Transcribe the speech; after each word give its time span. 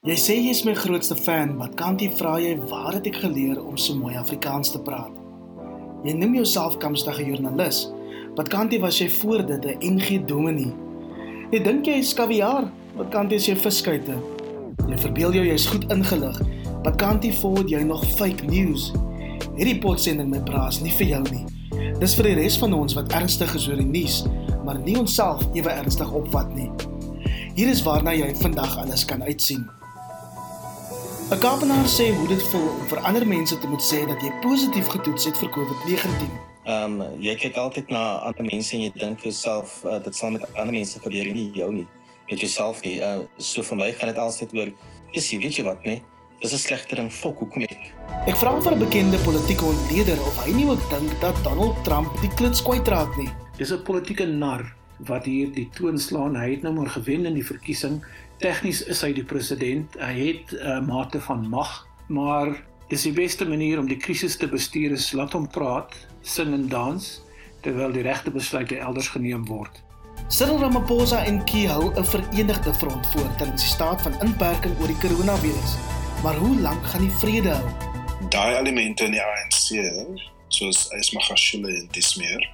Jy 0.00 0.14
sê 0.16 0.34
jy's 0.40 0.62
my 0.64 0.72
grootste 0.72 1.12
fan, 1.12 1.50
wat 1.60 1.74
kan 1.76 1.98
jy 2.00 2.06
vra 2.16 2.38
jy 2.40 2.54
waar 2.70 2.94
het 2.96 3.04
ek 3.10 3.18
geleer 3.20 3.58
om 3.60 3.74
so 3.76 3.92
mooi 3.92 4.14
Afrikaans 4.16 4.70
te 4.72 4.78
praat? 4.80 5.12
Jy 6.06 6.14
noem 6.16 6.38
jouself 6.38 6.78
kamstige 6.80 7.26
joernalis. 7.26 7.82
Wat 8.38 8.48
kan 8.48 8.70
jy 8.72 8.78
was 8.80 8.96
jy 8.96 9.10
voor 9.18 9.44
dit 9.44 9.66
'n 9.66 9.98
NG 9.98 10.24
dominee? 10.24 10.72
Jy 11.52 11.60
dink 11.62 11.84
jy 11.84 11.98
is 12.00 12.14
kaviaar? 12.14 12.70
Wat 12.96 13.10
kan 13.10 13.28
jy 13.28 13.36
jy 13.36 13.54
viskuite? 13.54 14.16
Jy 14.88 14.96
verbeel 14.96 15.32
jou 15.32 15.44
jy's 15.44 15.66
goed 15.66 15.84
ingelig. 15.92 16.40
Wat 16.82 16.96
kan 16.96 17.20
jy 17.20 17.32
voor 17.32 17.68
jy 17.68 17.82
nog 17.82 18.02
fake 18.16 18.46
news? 18.46 18.92
Hierdie 19.58 19.80
potsending 19.80 20.30
my 20.30 20.40
braas 20.40 20.80
nie 20.80 20.92
vir 20.92 21.06
jou 21.06 21.22
nie. 21.30 21.44
Dis 22.00 22.14
vir 22.14 22.24
die 22.24 22.40
res 22.40 22.56
van 22.56 22.72
ons 22.72 22.94
wat 22.94 23.12
ernstig 23.12 23.54
is 23.54 23.68
oor 23.68 23.76
die 23.76 23.84
nuus, 24.00 24.24
maar 24.64 24.78
nie 24.78 24.96
onsself 24.96 25.44
ewe 25.52 25.70
ernstig 25.70 26.10
opvat 26.10 26.54
nie. 26.54 26.70
Hier 27.54 27.68
is 27.68 27.82
waarna 27.82 28.14
jy 28.14 28.34
vandag 28.34 28.78
alles 28.78 29.04
kan 29.04 29.22
uitsien. 29.22 29.79
'n 31.30 31.38
Kaapenaar 31.38 31.86
sê 31.86 32.10
hoe 32.14 32.26
dit 32.28 32.42
voel 32.42 32.68
om 32.68 32.86
vir 32.90 32.98
ander 33.06 33.26
mense 33.26 33.58
te 33.58 33.68
moet 33.70 33.82
sê 33.82 34.00
dat 34.06 34.22
jy 34.22 34.30
positief 34.42 34.88
getoets 34.90 35.24
het 35.28 35.36
vir 35.38 35.50
COVID-19. 35.54 36.30
Ehm 36.66 36.96
um, 37.00 37.20
jy 37.22 37.34
kyk 37.38 37.58
altyd 37.62 37.90
na 37.94 38.00
ander 38.26 38.46
mense 38.48 38.74
en 38.74 38.80
jy 38.82 38.88
dink 38.98 39.20
vir 39.22 39.28
jouself 39.30 39.76
uh, 39.86 40.00
dit 40.02 40.16
sal 40.16 40.32
met 40.34 40.46
ander 40.56 40.74
mense 40.74 40.98
gebeur 40.98 41.28
nie 41.36 41.44
jou 41.54 41.68
nie. 41.72 41.86
Met 42.30 42.42
jouself 42.42 42.82
nie. 42.82 42.96
Uh, 42.98 43.20
so 43.38 43.62
vir 43.62 43.78
my 43.78 43.88
gaan 43.92 44.10
dit 44.10 44.18
altyd 44.18 44.54
oor 44.58 44.72
is 45.20 45.28
jy 45.30 45.38
weet 45.44 45.60
jy 45.60 45.64
wat 45.68 45.86
nee? 45.86 46.02
Dis 46.42 46.52
'n 46.52 46.62
slegter 46.64 46.98
ding 46.98 47.12
fok 47.14 47.38
hoekom 47.44 47.62
ek. 47.62 47.92
Ek 48.26 48.34
vra 48.42 48.56
vir 48.58 48.74
'n 48.74 48.82
bekende 48.82 49.18
politieke 49.22 49.64
ontleder 49.70 50.18
of 50.26 50.44
hy 50.44 50.50
nie 50.50 50.66
ook 50.66 50.82
dink 50.90 51.14
dat 51.20 51.38
Donald 51.46 51.78
Trump 51.84 52.10
die 52.26 52.32
klits 52.34 52.62
kwyt 52.62 52.90
raak 52.90 53.14
nie. 53.16 53.30
Dis 53.56 53.70
'n 53.70 53.86
politieke 53.86 54.26
nar 54.26 54.66
wat 55.06 55.30
hier 55.30 55.46
die 55.54 55.70
toon 55.78 55.98
slaan. 55.98 56.34
Hy 56.34 56.50
het 56.58 56.62
nou 56.62 56.74
maar 56.74 56.90
gewen 56.90 57.26
in 57.26 57.34
die 57.34 57.46
verkiesing 57.46 58.02
Tegnies 58.40 58.78
is 58.88 59.02
hy 59.04 59.10
die 59.12 59.24
president. 59.28 59.96
Hy 60.00 60.14
het 60.16 60.52
'n 60.56 60.60
uh, 60.64 60.80
mate 60.80 61.20
van 61.20 61.42
mag, 61.48 61.86
maar 62.08 62.48
dis 62.88 63.02
die 63.02 63.12
beste 63.12 63.44
manier 63.44 63.78
om 63.78 63.88
die 63.88 64.00
krisis 64.00 64.36
te 64.36 64.48
bestuur 64.48 64.94
is 64.96 65.12
laat 65.12 65.32
hom 65.36 65.44
praat, 65.48 65.92
sing 66.22 66.54
en 66.56 66.68
dans 66.68 67.20
terwyl 67.60 67.92
die 67.92 68.02
regte 68.02 68.30
besluite 68.30 68.78
elders 68.80 69.08
geneem 69.12 69.44
word. 69.44 69.82
Cyril 70.28 70.58
Ramaphosa 70.58 71.24
en 71.24 71.44
Key 71.44 71.66
hou 71.68 71.92
'n 71.92 72.04
verenigde 72.04 72.74
front 72.74 73.06
voor 73.12 73.28
teen 73.36 73.50
die 73.50 73.66
staat 73.66 74.02
van 74.02 74.16
inperking 74.24 74.72
oor 74.80 74.88
die 74.88 75.00
koronavirus. 75.04 75.76
Maar 76.22 76.36
hoe 76.36 76.60
lank 76.60 76.86
gaan 76.86 77.04
die 77.04 77.16
vrede 77.20 77.52
hou? 77.52 77.68
Daai 78.30 78.56
elemente 78.56 79.04
in 79.04 79.12
die 79.12 79.22
ANC, 79.22 79.84
soos 80.48 80.88
Ismagashule 80.96 81.68
en 81.68 81.88
Dismeer, 81.92 82.48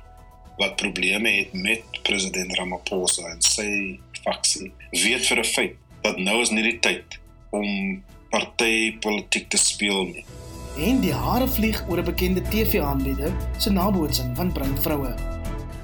wat 0.57 0.77
probleme 0.77 1.31
het 1.31 1.53
met 1.53 1.83
president 2.03 2.59
Ramaphosa 2.59 3.23
en 3.29 3.43
sy 3.43 4.01
faksie 4.25 4.73
weet 4.91 5.27
vir 5.27 5.39
'n 5.39 5.45
feit 5.45 5.75
dat 6.03 6.19
nou 6.19 6.41
is 6.41 6.51
nie 6.51 6.63
die 6.63 6.79
tyd 6.79 7.19
om 7.51 8.03
partytetiek 8.31 9.49
te 9.49 9.57
speel 9.57 10.05
nie. 10.05 10.25
En 10.77 11.01
die 11.01 11.15
hare 11.15 11.49
vlieg 11.49 11.79
oor 11.89 11.99
'n 11.99 12.05
bekende 12.05 12.43
TV-aanbieder 12.43 13.33
se 13.59 13.71
nabootsing 13.71 14.37
van 14.37 14.53
bruin 14.53 14.77
vroue. 14.83 15.15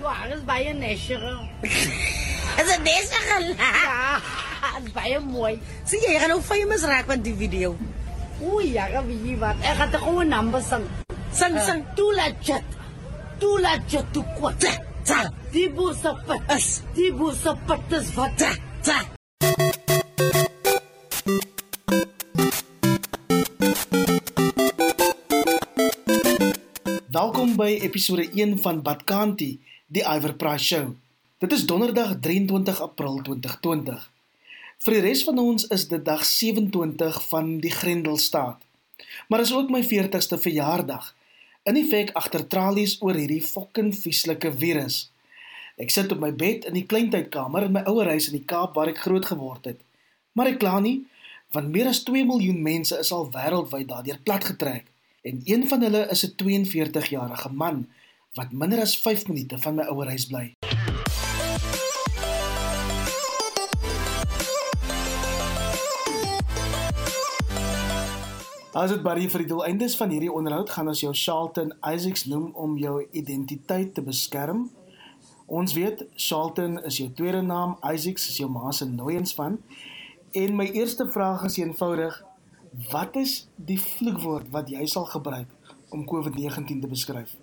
Waar 0.00 0.28
is 0.28 0.44
baie 0.44 0.72
nesere? 0.74 1.39
Is 2.61 2.69
dit 2.69 2.83
nesere? 2.84 3.55
Ja, 3.56 4.20
dit 4.84 4.92
baie 4.92 5.20
mooi. 5.20 5.58
Sien 5.84 6.00
jy, 6.00 6.12
jy 6.12 6.19
gaan 6.19 6.28
nou 6.28 6.42
famous 6.42 6.84
raak 6.84 7.06
met 7.06 7.24
die 7.24 7.34
video. 7.34 7.77
Oei, 8.42 8.72
ja, 8.72 9.05
wie 9.06 9.36
wat? 9.36 9.56
Ek 9.62 9.78
het 9.78 9.94
'n 9.94 10.05
goeie 10.05 10.27
naam 10.28 10.52
sang. 10.61 10.84
Sing 11.33 11.58
sing. 11.61 11.84
Toelatjat. 11.94 12.64
Toelatjat 13.39 14.12
toe 14.12 14.24
kwat. 14.36 14.92
Ta. 15.03 15.33
Die 15.50 15.67
bosse 15.75 16.12
pat 16.27 16.50
is. 16.55 16.67
Die 16.95 17.11
bosse 17.19 17.56
pat 17.67 17.95
is 17.97 18.11
wat. 18.14 18.36
Ta. 18.39 18.50
Ta. 18.86 18.98
Welkom 27.11 27.56
by 27.58 27.80
episode 27.83 28.28
1 28.30 28.61
van 28.62 28.83
Badkanti, 28.83 29.58
die 29.90 30.05
Iver 30.07 30.36
Price 30.39 30.64
Show. 30.64 30.95
Dit 31.42 31.52
is 31.52 31.67
Donderdag 31.67 32.20
23 32.23 32.80
April 32.80 33.19
2020. 33.27 34.07
Vir 34.86 34.98
die 34.98 35.02
res 35.02 35.24
van 35.27 35.42
ons 35.42 35.67
is 35.74 35.89
dit 35.90 36.05
dag 36.07 36.23
27 36.23 37.19
van 37.33 37.57
die 37.58 37.74
Grendelstaat. 37.74 38.63
Maar 39.27 39.42
is 39.42 39.55
ook 39.55 39.70
my 39.70 39.83
40ste 39.83 40.39
verjaardag. 40.39 41.11
In 41.62 41.77
effek 41.78 42.08
agter 42.18 42.42
tralies 42.50 42.96
oor 43.06 43.14
hierdie 43.14 43.42
fucking 43.46 43.92
vieslike 43.95 44.50
virus. 44.58 44.96
Ek 45.78 45.92
sit 45.95 46.11
op 46.11 46.18
my 46.18 46.33
bed 46.34 46.67
in 46.67 46.74
die 46.74 46.89
kleintydkamer 46.90 47.68
in 47.68 47.77
my 47.77 47.84
ouer 47.86 48.11
huis 48.11 48.27
in 48.33 48.40
die 48.40 48.46
Kaap 48.50 48.74
waar 48.74 48.90
ek 48.90 48.98
groot 49.05 49.28
geword 49.30 49.70
het. 49.70 49.78
Maar 50.34 50.51
ek 50.51 50.58
kla 50.64 50.80
nie, 50.83 51.05
want 51.55 51.70
meer 51.70 51.92
as 51.92 52.02
2 52.08 52.27
miljoen 52.27 52.58
mense 52.67 52.98
is 52.98 53.14
al 53.14 53.30
wêreldwyd 53.30 53.86
daardeur 53.95 54.18
platgetrek 54.27 54.90
en 55.22 55.42
een 55.46 55.68
van 55.70 55.86
hulle 55.86 56.06
is 56.11 56.27
'n 56.27 56.34
42-jarige 56.42 57.55
man 57.55 57.86
wat 58.34 58.51
minder 58.51 58.80
as 58.80 58.98
5 58.98 59.28
minute 59.30 59.58
van 59.58 59.74
my 59.78 59.86
ouer 59.86 60.08
huis 60.08 60.27
bly. 68.72 68.83
As 68.83 68.90
dit 68.90 69.02
baie 69.02 69.28
vir 69.28 69.42
die 69.44 69.48
doeleindes 69.48 69.96
van 69.96 70.10
hierdie 70.10 70.33
onderhoud 70.33 70.70
gaan 70.70 70.88
ons 70.88 71.00
jou 71.00 71.12
Charlton 71.12 71.74
Isaacs 71.84 72.24
noem 72.24 72.52
om 72.55 72.78
jou 72.78 73.06
identiteit 73.12 73.94
te 73.94 74.02
beskerm. 74.02 74.70
Ons 75.46 75.74
weet 75.77 76.06
Charlton 76.16 76.78
is 76.84 76.96
jou 76.96 77.10
tweede 77.12 77.42
naam, 77.42 77.77
Isaacs 77.84 78.28
is 78.30 78.38
jou 78.40 78.48
ma 78.50 78.72
se 78.72 78.86
nooiens 78.88 79.34
van. 79.34 79.58
En 80.33 80.56
my 80.56 80.70
eerste 80.72 81.05
vraag 81.12 81.44
is 81.44 81.58
eenvoudig: 81.58 82.24
wat 82.90 83.16
is 83.16 83.48
die 83.56 83.80
vloekwoord 83.80 84.48
wat 84.50 84.70
jy 84.70 84.86
sal 84.86 85.04
gebruik 85.04 85.48
om 85.90 86.06
COVID-19 86.08 86.80
te 86.80 86.89
beskryf? 86.89 87.36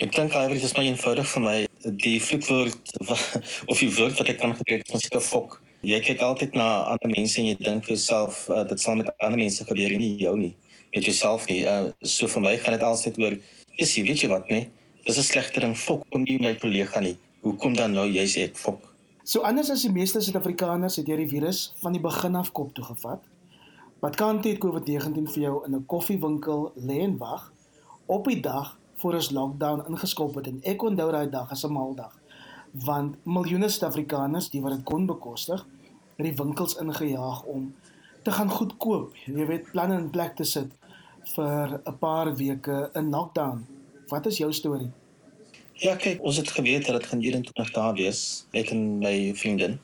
Ek 0.00 0.12
dink 0.16 0.32
iewers 0.32 0.64
is 0.64 0.72
maar 0.76 0.88
eenvoudig 0.88 1.28
vir 1.28 1.42
my 1.42 1.56
die 2.00 2.16
vloekwoord 2.20 2.96
of 3.70 3.78
die 3.78 3.92
woord 3.92 4.16
wat 4.16 4.32
ek 4.32 4.40
kan 4.40 4.56
gebruik 4.56 4.88
om 4.92 5.00
te 5.00 5.20
fok. 5.20 5.60
Jy 5.86 6.00
kyk 6.02 6.22
altyd 6.26 6.56
na 6.58 6.64
ander 6.90 7.12
mense 7.12 7.36
en 7.38 7.46
jy 7.46 7.54
dink 7.60 7.84
vir 7.86 7.92
jouself 7.94 8.48
uh, 8.50 8.64
dit 8.66 8.80
sal 8.82 8.96
met 8.98 9.10
ander 9.22 9.38
mense 9.38 9.62
gebeur 9.68 9.92
nie 9.94 10.16
jou 10.18 10.32
nie. 10.34 10.56
Met 10.90 11.06
jouself 11.06 11.44
nie. 11.46 11.60
Uh, 11.62 11.92
so 12.02 12.26
vir 12.32 12.42
my 12.42 12.54
gaan 12.58 12.74
dit 12.74 12.82
altyd 12.82 13.20
oor 13.22 13.36
is 13.78 13.92
jy 13.94 14.02
weet 14.08 14.24
jy 14.24 14.30
wat 14.32 14.50
nee? 14.50 14.66
Dis 15.06 15.20
'n 15.22 15.26
slegter 15.28 15.62
ding 15.62 15.76
fok 15.78 16.02
om 16.10 16.24
nie 16.26 16.40
my 16.42 16.56
kollega 16.58 16.98
nie. 17.00 17.14
Hoekom 17.46 17.76
dan 17.78 17.94
nou 17.94 18.08
jy's 18.10 18.34
ek 18.42 18.58
fok? 18.58 18.82
So 19.22 19.46
anders 19.46 19.70
as 19.70 19.86
die 19.86 19.92
meeste 19.94 20.18
Suid-Afrikaners 20.18 20.96
het 20.98 21.06
jy 21.06 21.20
die 21.22 21.28
virus 21.30 21.70
van 21.84 21.94
die 21.94 22.02
begin 22.02 22.34
af 22.34 22.50
kop 22.50 22.74
toe 22.74 22.84
gevat. 22.84 23.22
Wat 24.02 24.18
kan 24.18 24.42
dit 24.42 24.58
COVID-19 24.58 25.30
vir 25.36 25.42
jou 25.42 25.64
in 25.66 25.74
'n 25.76 25.86
koffiewinkel 25.86 26.72
lê 26.82 26.98
en 27.06 27.16
wag 27.18 27.52
op 28.06 28.26
die 28.26 28.40
dag 28.40 28.74
voor 28.98 29.14
ons 29.14 29.30
lockdown 29.30 29.86
ingeskop 29.86 30.34
het 30.34 30.46
en 30.46 30.60
ek 30.64 30.82
onthou 30.82 31.12
daai 31.12 31.30
dag 31.30 31.50
as 31.50 31.62
'n 31.62 31.72
maldag 31.72 32.18
want 32.84 33.16
miljoene 33.24 33.68
Suid-Afrikaners 33.68 34.50
die 34.50 34.60
wat 34.60 34.72
dit 34.72 34.84
kon 34.84 35.06
bekostig 35.06 35.66
het 36.16 36.26
die 36.26 36.36
winkels 36.36 36.76
ingejaag 36.80 37.42
om 37.42 37.74
te 38.22 38.32
gaan 38.32 38.50
goedkoop. 38.50 39.16
Jy 39.26 39.46
weet 39.46 39.70
planne 39.70 39.98
in 40.00 40.10
plek 40.10 40.36
te 40.36 40.44
sit 40.44 40.72
vir 41.34 41.80
'n 41.84 41.98
paar 41.98 42.34
weke 42.36 42.90
in 42.94 43.10
lockdown. 43.10 43.66
Wat 44.08 44.26
is 44.26 44.38
jou 44.38 44.52
storie? 44.52 44.90
Ja, 45.74 45.96
kyk, 45.96 46.22
ons 46.22 46.36
het 46.36 46.50
geweet 46.50 46.86
dat 46.86 47.00
dit 47.00 47.06
gaan 47.06 47.20
21 47.20 47.70
dae 47.72 47.92
wees, 47.92 48.46
ek 48.52 48.70
en 48.70 48.98
my 48.98 49.34
vriendin. 49.34 49.78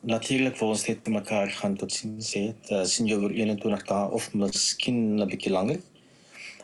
Natuurlik 0.00 0.58
wou 0.60 0.70
ons 0.70 0.86
net 0.86 1.06
mekaar 1.08 1.48
gaan 1.48 1.76
tot 1.76 1.92
sien 1.92 2.18
sê, 2.20 2.54
uh, 2.70 2.84
sien 2.84 3.06
jou 3.06 3.22
oor 3.22 3.32
21 3.32 3.86
dae 3.88 4.10
of 4.10 4.34
miskien 4.34 5.16
'n 5.20 5.28
bietjie 5.28 5.52
langer. 5.52 5.80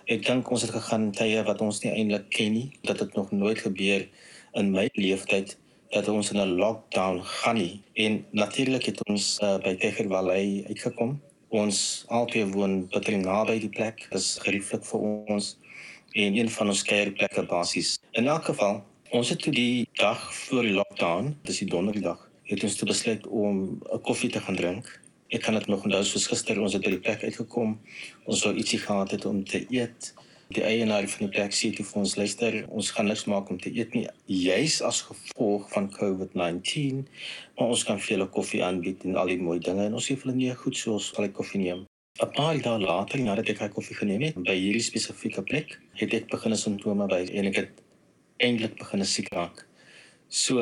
Ek 0.07 0.27
dink 0.27 0.51
ons 0.51 0.63
het 0.63 0.71
gegaan 0.71 1.11
tye 1.13 1.43
wat 1.47 1.61
ons 1.61 1.81
nie 1.83 1.93
eintlik 1.93 2.29
ken 2.31 2.53
nie, 2.53 2.71
dat 2.83 2.99
dit 2.99 3.15
nog 3.15 3.31
nooit 3.31 3.59
gebeur 3.59 4.09
in 4.53 4.71
my 4.71 4.89
lewenstyd 4.93 5.57
dat 5.91 6.09
ons 6.09 6.31
in 6.31 6.41
'n 6.41 6.55
lockdown 6.55 7.21
gaan 7.23 7.57
nie. 7.57 7.83
En 7.93 8.25
natuurlik 8.31 8.85
het 8.85 9.09
ons 9.09 9.39
uh, 9.43 9.59
by 9.59 9.75
Tegervallei 9.75 10.65
uitgekom. 10.67 11.21
Ons 11.49 12.05
altyd 12.07 12.53
woon 12.55 12.89
baie 12.89 13.17
naby 13.17 13.59
die 13.59 13.69
plek. 13.69 14.07
Dit 14.11 14.21
is 14.21 14.39
gerieflik 14.43 14.85
vir 14.85 15.01
ons 15.01 15.59
en 16.13 16.37
een 16.37 16.51
van 16.51 16.67
ons 16.67 16.83
keierplekke 16.83 17.43
basies. 17.47 17.99
In 18.11 18.27
elk 18.27 18.45
geval, 18.45 18.83
ons 19.11 19.29
het 19.29 19.43
toe 19.43 19.53
die 19.53 19.89
dag 19.93 20.35
voor 20.35 20.63
die 20.63 20.75
lockdown, 20.75 21.37
dis 21.43 21.59
die 21.59 21.71
donderdag, 21.71 22.31
het 22.43 22.63
ons 22.63 22.77
toe 22.77 22.89
besluit 22.89 23.27
om 23.27 23.83
'n 23.93 24.01
koffie 24.01 24.31
te 24.31 24.41
gaan 24.41 24.57
drink. 24.57 25.01
Ek 25.29 25.43
kan 25.43 25.55
dit 25.55 25.67
nog 25.67 25.85
onthou 25.85 26.05
soos 26.05 26.27
gister 26.27 26.61
ons 26.61 26.73
het 26.73 26.83
by 26.83 26.91
die 26.91 27.01
plek 27.01 27.23
uitgekom. 27.23 27.81
Ons 28.25 28.43
wou 28.45 28.55
ietsie 28.55 28.79
gehad 28.79 29.11
het 29.11 29.25
om 29.25 29.45
te 29.45 29.67
eet 29.71 30.15
die 30.55 30.65
eienaar 30.67 31.07
van 31.09 31.27
die 31.27 31.33
plek 31.35 31.55
sê 31.55 31.71
toe 31.75 31.85
vir 31.87 32.01
ons 32.01 32.17
luister 32.19 32.57
ons 32.69 32.91
gaan 32.95 33.07
niks 33.11 33.27
maak 33.31 33.51
om 33.53 33.59
te 33.63 33.71
eet 33.71 33.95
nie. 33.95 34.07
Juis 34.27 34.81
as 34.87 35.03
gevolg 35.07 35.69
van 35.75 35.87
COVID-19 35.95 37.05
maar 37.59 37.71
ons 37.71 37.85
kan 37.87 38.01
vir 38.03 38.17
julle 38.17 38.31
koffie 38.35 38.63
aanbied 38.67 39.07
en 39.07 39.19
al 39.21 39.31
die 39.31 39.39
mooi 39.39 39.61
dinge. 39.63 39.87
En 39.87 39.95
ons 39.99 40.11
sê 40.11 40.17
vir 40.17 40.31
hulle 40.31 40.41
nee 40.41 40.57
goed 40.65 40.79
so 40.79 40.97
ons 40.99 41.13
sal 41.13 41.29
die 41.29 41.37
koffie 41.37 41.63
neem. 41.63 41.85
'n 42.21 42.33
paar 42.37 42.59
dae 42.65 42.81
later 42.83 43.23
nadat 43.23 43.49
ek 43.53 43.63
hy 43.63 43.69
koffie 43.77 43.97
geneem 43.97 44.27
het 44.27 44.41
by 44.49 44.57
hierdie 44.59 44.85
spesifieke 44.85 45.45
plek 45.51 45.79
het 46.01 46.17
ek 46.19 46.27
begin 46.33 46.57
simptome 46.63 47.07
by 47.09 47.21
en 47.39 47.49
ek 47.51 47.61
het 47.61 47.79
eintlik 48.45 48.75
begin 48.83 49.05
siek 49.05 49.31
raak. 49.37 49.63
So 50.29 50.61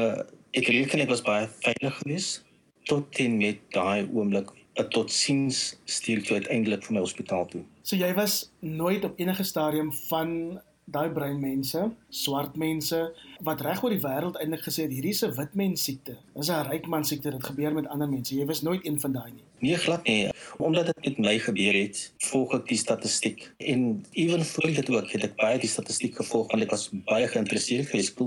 ek 0.53 0.69
reken 0.69 1.03
ek 1.05 1.11
was 1.15 1.25
baie 1.25 1.49
veilig 1.65 1.97
geweest 2.03 2.45
tot 2.91 3.19
en 3.25 3.41
met 3.41 3.65
daai 3.75 4.07
oomblik 4.07 4.53
'n 4.79 4.89
totsiens 4.89 5.77
stuur 5.85 6.23
toe 6.23 6.37
uiteindelik 6.41 6.85
vir 6.85 6.93
my 6.95 7.01
hospitaal 7.01 7.47
toe. 7.47 7.63
So 7.83 7.97
jy 7.97 8.15
was 8.15 8.51
nooit 8.61 9.05
op 9.05 9.19
enige 9.19 9.43
stadium 9.43 9.93
van 9.93 10.61
daai 10.89 11.11
breinmense, 11.13 11.83
swart 12.09 12.57
mense 12.57 13.01
wat 13.45 13.61
reg 13.61 13.83
oor 13.85 13.93
die 13.93 14.01
wêreld 14.01 14.39
eintlik 14.41 14.65
gesê 14.65 14.87
het 14.87 14.95
hierdie 14.95 15.13
is 15.13 15.23
'n 15.25 15.35
wit 15.37 15.55
mens 15.55 15.85
siekte. 15.85 16.17
Dis 16.37 16.49
'n 16.49 16.69
ryk 16.71 16.87
man 16.87 17.05
siekte, 17.05 17.31
dit 17.31 17.45
gebeur 17.45 17.75
met 17.75 17.89
ander 17.89 18.09
mense. 18.09 18.35
Jy 18.35 18.47
was 18.47 18.63
nooit 18.63 18.87
een 18.87 19.01
van 19.01 19.13
daai 19.13 19.33
nie. 19.33 19.45
Nee, 19.61 19.77
glad 19.77 20.05
nie. 20.05 20.29
Omdat 20.59 20.87
dit 20.87 21.05
met 21.05 21.19
my 21.19 21.39
gebeur 21.39 21.75
het, 21.75 22.13
volg 22.19 22.55
ek 22.55 22.69
die 22.69 22.79
statistiek. 22.79 23.53
En 23.59 24.05
ewen 24.13 24.45
voor 24.45 24.73
dit 24.75 24.91
ook 24.91 25.11
het 25.11 25.25
ek 25.25 25.37
baie 25.37 25.59
die 25.59 25.69
statistiek 25.69 26.17
gevolg 26.17 26.51
want 26.51 26.63
ek 26.63 26.71
was 26.71 26.91
baie 26.93 27.29
geïnteresseerd 27.29 27.87
geweest. 27.87 28.11
Ek 28.11 28.19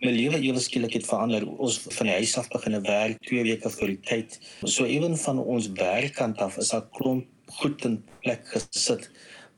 my 0.00 0.12
lewe 0.12 0.40
ewe 0.40 0.60
skielik 0.60 0.98
het 0.98 1.06
verander. 1.08 1.46
Ons 1.46 1.78
van 1.86 2.08
die 2.08 2.16
huis 2.18 2.36
af 2.36 2.48
begin 2.52 2.80
werk 2.82 3.20
2 3.28 3.42
weke 3.42 3.70
voor 3.70 3.92
die 3.94 4.00
tyd. 4.00 4.38
So 4.64 4.84
ewen 4.84 5.16
van 5.16 5.38
ons 5.38 5.70
werkkant 5.78 6.42
af 6.44 6.58
is 6.60 6.74
daar 6.74 6.88
klomp 6.98 7.26
goed 7.60 7.84
in 7.84 8.02
plek 8.20 8.44
gesit 8.52 9.08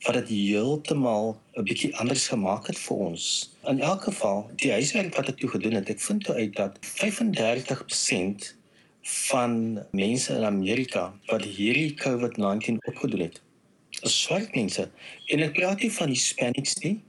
wat 0.06 0.14
dit 0.14 0.28
heeltemal 0.28 1.40
'n 1.58 1.64
bietjie 1.66 1.96
anders 1.96 2.28
gemaak 2.28 2.66
het 2.66 2.78
vir 2.78 2.96
ons. 2.96 3.50
In 3.66 3.80
elk 3.80 4.02
geval, 4.02 4.50
die 4.54 4.70
huiswerk 4.70 5.16
wat 5.16 5.28
ek 5.28 5.36
toe 5.36 5.50
gedoen 5.50 5.72
het, 5.72 5.90
ek 5.90 6.00
vind 6.00 6.24
toe 6.24 6.34
uit 6.34 6.54
dat 6.54 6.78
35% 6.82 8.54
van 9.02 9.84
mense 9.90 10.34
in 10.34 10.44
Amerika 10.44 11.14
wat 11.26 11.44
hierdie 11.44 11.94
COVID-19 11.94 12.78
opgedoen 12.86 13.20
het, 13.20 13.42
is 14.02 14.22
swart 14.22 14.54
mense. 14.54 14.90
En 15.26 15.42
ek 15.42 15.52
praat 15.52 15.80
nie 15.80 15.92
van 15.92 16.08
Hispanics 16.08 16.76
nie. 16.84 17.00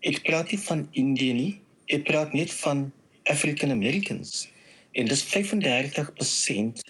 Ek 0.00 0.22
praat 0.22 0.50
nie 0.50 0.60
van 0.60 0.88
Indië 0.92 1.32
nie. 1.32 1.60
Ek 1.86 2.04
praat 2.04 2.32
net 2.32 2.52
van 2.52 2.92
African 3.24 3.70
Americans. 3.70 4.48
En 4.92 5.06
dis 5.06 5.24
35% 5.24 6.82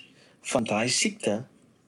van 0.52 0.64
daai 0.64 0.88
siekte 0.88 1.44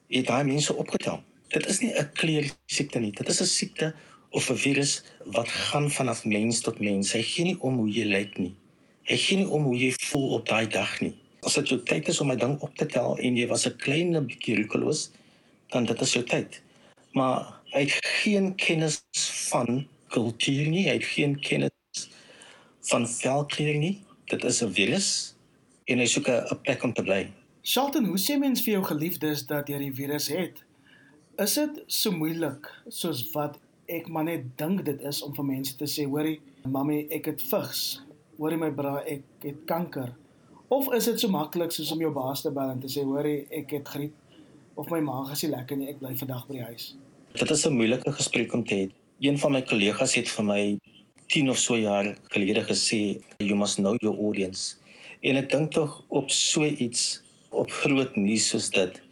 het 0.08 0.26
daai 0.26 0.44
mense 0.44 0.74
opgetel 0.74 1.22
dit 1.48 1.66
is 1.66 1.80
nie 1.80 1.92
'n 1.92 2.10
kleur 2.12 2.44
siekte 2.66 2.98
nie. 2.98 3.12
Dit 3.12 3.28
is 3.28 3.40
'n 3.40 3.46
siekte 3.46 3.94
of 4.30 4.50
'n 4.50 4.56
virus 4.56 5.02
wat 5.24 5.48
gaan 5.48 5.90
vanaf 5.90 6.24
mens 6.24 6.60
tot 6.60 6.80
mens. 6.80 7.12
Hy 7.12 7.22
gee 7.22 7.44
nie 7.44 7.60
om 7.60 7.76
hoe 7.76 7.90
jy 7.90 8.04
lyk 8.04 8.38
nie. 8.38 8.54
Hy 9.02 9.16
gee 9.16 9.36
nie 9.36 9.48
om 9.48 9.62
hoe 9.62 9.76
jy 9.76 9.92
voel 9.92 10.28
op 10.32 10.46
daai 10.46 10.66
dag 10.66 11.00
nie. 11.00 11.14
As 11.42 11.54
dit 11.54 11.68
jou 11.68 11.82
tyd 11.82 12.08
is 12.08 12.20
om 12.20 12.26
my 12.26 12.36
ding 12.36 12.60
op 12.60 12.76
te 12.76 12.86
tel 12.86 13.18
en 13.18 13.36
jy 13.36 13.46
was 13.46 13.66
'n 13.66 13.76
klein 13.76 14.26
bietjie 14.26 14.56
rukeloos, 14.56 15.10
dan 15.68 15.84
dit 15.84 16.00
is 16.00 16.12
jou 16.12 16.24
tyd. 16.24 16.62
Maar 17.12 17.60
hy 17.72 17.80
het 17.80 18.06
geen 18.22 18.54
kennis 18.54 19.04
van 19.48 19.88
kultuur 20.08 20.68
nie. 20.68 20.84
Hy 20.84 20.94
het 20.94 21.04
geen 21.04 21.40
kennis 21.40 21.70
van 22.90 23.08
velkleur 23.08 23.78
nie. 23.78 24.04
Dit 24.26 24.44
is 24.44 24.62
'n 24.62 24.72
virus 24.72 25.34
en 25.86 25.98
hy 25.98 26.06
soek 26.06 26.28
'n 26.28 26.60
plek 26.62 26.82
om 26.82 26.92
te 26.92 27.02
bly. 27.02 27.28
Shelton, 27.62 28.04
hoe 28.04 28.18
sê 28.18 28.38
mens 28.38 28.62
vir 28.62 28.72
jou 28.72 28.84
geliefdes 28.84 29.46
dat 29.46 29.68
jy 29.68 29.78
die 29.78 29.92
virus 29.92 30.28
het? 30.28 30.64
is 31.38 31.54
dit 31.54 31.76
so 31.86 32.10
moeilik 32.10 32.66
soos 32.90 33.20
wat 33.30 33.58
ek 33.94 34.08
maar 34.10 34.24
net 34.26 34.46
dink 34.58 34.82
dit 34.86 35.02
is 35.06 35.20
om 35.22 35.34
vir 35.36 35.46
mense 35.46 35.76
te 35.78 35.86
sê 35.86 36.06
hoorie 36.10 36.40
mami 36.66 37.04
ek 37.14 37.28
het 37.30 37.44
vigs 37.50 37.82
hoorie 38.40 38.58
my 38.58 38.72
bra 38.74 38.96
ek 39.12 39.22
het 39.44 39.60
kanker 39.70 40.10
of 40.74 40.90
is 40.98 41.06
dit 41.06 41.22
so 41.22 41.30
maklik 41.30 41.70
soos 41.74 41.92
om 41.94 42.02
jou 42.02 42.10
baas 42.16 42.42
te 42.42 42.50
bel 42.56 42.72
en 42.74 42.82
te 42.82 42.90
sê 42.90 43.06
hoorie 43.06 43.44
ek 43.54 43.76
het 43.76 43.92
griep 43.94 44.82
of 44.82 44.90
my 44.90 44.98
maag 45.06 45.30
is 45.36 45.44
nie 45.46 45.52
lekker 45.52 45.78
nie 45.78 45.92
ek 45.92 46.02
bly 46.02 46.10
vandag 46.24 46.42
by 46.48 46.58
die 46.58 46.66
huis 46.72 46.88
dit 47.38 47.54
is 47.56 47.66
'n 47.70 47.78
moeilike 47.78 48.16
gesprek 48.18 48.58
om 48.58 48.66
te 48.66 48.74
hê 48.74 48.90
een 49.30 49.38
van 49.38 49.54
my 49.54 49.62
kollegas 49.62 50.18
het 50.18 50.34
vir 50.34 50.44
my 50.50 50.62
10 51.28 51.50
of 51.52 51.58
so 51.58 51.76
jaar 51.76 52.14
gelede 52.34 52.64
gesê 52.68 53.20
you 53.38 53.56
must 53.56 53.76
know 53.82 53.96
your 54.02 54.16
audience 54.16 54.76
en 55.22 55.36
ek 55.40 55.50
dink 55.52 55.72
tog 55.76 56.00
op 56.08 56.30
so 56.30 56.64
iets 56.64 57.22
op 57.50 57.70
groot 57.82 58.16
nuus 58.16 58.48
soos 58.52 58.70
dit 58.70 59.02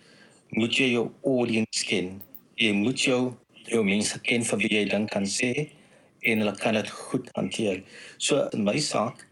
moet 0.54 0.76
jy 0.78 0.92
jou 0.92 1.08
audience 1.26 1.84
ken. 1.88 2.20
Jy 2.60 2.72
moet 2.76 3.02
jou 3.02 3.20
jou 3.66 3.82
mense 3.84 4.18
ken 4.22 4.44
vir 4.46 4.60
wie 4.62 4.70
jy 4.70 4.84
dan 4.92 5.08
kan 5.10 5.26
sê 5.26 5.50
en 6.26 6.42
hulle 6.42 6.54
kan 6.60 6.76
dit 6.78 6.90
goed 6.90 7.26
hanteer. 7.34 7.82
So 8.18 8.46
in 8.54 8.64
my 8.66 8.78
saak 8.82 9.24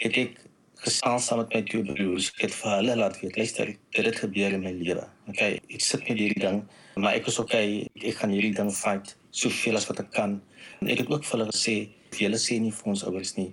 het 0.00 0.16
ek 0.18 0.38
gesels 0.82 1.28
saam 1.28 1.42
met 1.42 1.52
my 1.54 1.62
twee 1.68 1.84
broers. 1.86 2.30
Ek 2.34 2.48
het 2.48 2.56
vir 2.56 2.72
hulle 2.78 2.96
laat 2.98 3.18
weet, 3.20 3.36
luister, 3.38 3.74
dit 3.94 4.08
het 4.08 4.18
gebeur 4.24 4.56
in 4.56 4.64
my 4.64 4.72
lewe. 4.74 5.04
Okay, 5.30 5.60
ek 5.70 5.84
sit 5.84 6.02
met 6.08 6.18
hierdie 6.18 6.42
ding, 6.42 6.62
maar 6.96 7.14
ek 7.20 7.28
is 7.30 7.38
okay. 7.38 7.84
Ek 8.00 8.18
gaan 8.18 8.32
hierdie 8.34 8.54
ding 8.56 8.72
fight 8.74 9.14
soveel 9.30 9.78
as 9.78 9.86
wat 9.90 10.02
ek 10.02 10.10
kan. 10.16 10.40
En 10.80 10.90
ek 10.90 11.04
het 11.04 11.12
ook 11.12 11.28
vir 11.28 11.38
hulle 11.38 11.52
gesê, 11.52 11.76
julle 12.20 12.38
sê 12.40 12.58
nie 12.60 12.72
vir 12.74 12.90
ons 12.92 13.04
ouers 13.08 13.36
nie, 13.36 13.52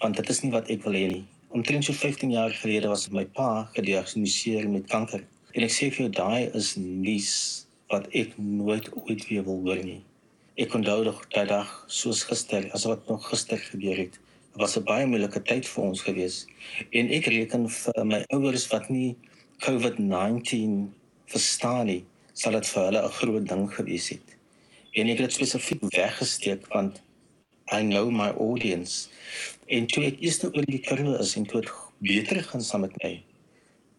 want 0.00 0.16
dit 0.16 0.30
is 0.32 0.42
nie 0.44 0.52
wat 0.54 0.70
ek 0.72 0.84
wil 0.86 0.96
hê 0.96 1.06
nie. 1.10 1.24
Omtrent 1.50 1.84
so 1.84 1.92
15 1.92 2.30
jaar 2.30 2.52
gelede 2.54 2.88
was 2.88 3.08
my 3.10 3.24
pa 3.24 3.68
gediagnoseer 3.74 4.68
met 4.70 4.86
kanker. 4.88 5.24
En 5.54 5.66
ek 5.66 5.74
sê 5.74 5.88
vir 5.90 6.06
jou 6.06 6.12
daai 6.14 6.50
is 6.54 6.76
nuus 6.78 7.32
wat 7.90 8.06
ek 8.14 8.36
nooit 8.38 8.86
ooit 8.94 9.26
weer 9.28 9.42
wil 9.48 9.58
hoor 9.66 9.82
nie. 9.82 9.98
Ek 10.60 10.74
onthou 10.78 11.02
nog 11.08 11.24
daai 11.34 11.48
dag 11.50 11.72
soos 11.90 12.22
gister, 12.28 12.68
as 12.76 12.86
wat 12.86 13.08
nog 13.10 13.26
gister 13.32 13.58
gebeur 13.58 13.98
het. 14.04 14.14
Dit 14.52 14.62
was 14.62 14.76
'n 14.78 14.84
baie 14.84 15.06
moeilike 15.06 15.42
tyd 15.42 15.66
vir 15.66 15.84
ons 15.84 16.02
gewees. 16.02 16.46
En 16.92 17.10
ek 17.10 17.26
reken 17.26 17.68
vir 17.68 18.04
my 18.04 18.24
ouers 18.30 18.68
wat 18.70 18.90
nie 18.90 19.16
COVID-19 19.66 20.88
verstaan 21.26 21.86
nie, 21.86 22.04
sal 22.32 22.52
dit 22.52 22.66
vir 22.66 22.84
hulle 22.84 23.02
'n 23.02 23.16
groot 23.20 23.48
ding 23.48 23.70
gewees 23.74 24.08
het. 24.08 24.26
En 24.94 25.06
ek 25.06 25.18
het 25.18 25.26
dit 25.28 25.32
spesifiek 25.32 25.82
weggesteek 25.94 26.66
want 26.72 27.02
I 27.72 27.82
know 27.82 28.10
my 28.10 28.30
audience. 28.34 29.08
En 29.70 29.86
toe 29.86 30.08
ek 30.10 30.22
eers 30.22 30.42
oor 30.44 30.66
die 30.66 30.82
kurwe 30.82 31.18
is 31.22 31.36
en 31.38 31.46
toe 31.46 31.62
dit 31.62 31.74
beter 32.02 32.42
gaan 32.42 32.64
saam 32.64 32.88
met 32.88 32.96
my 33.02 33.20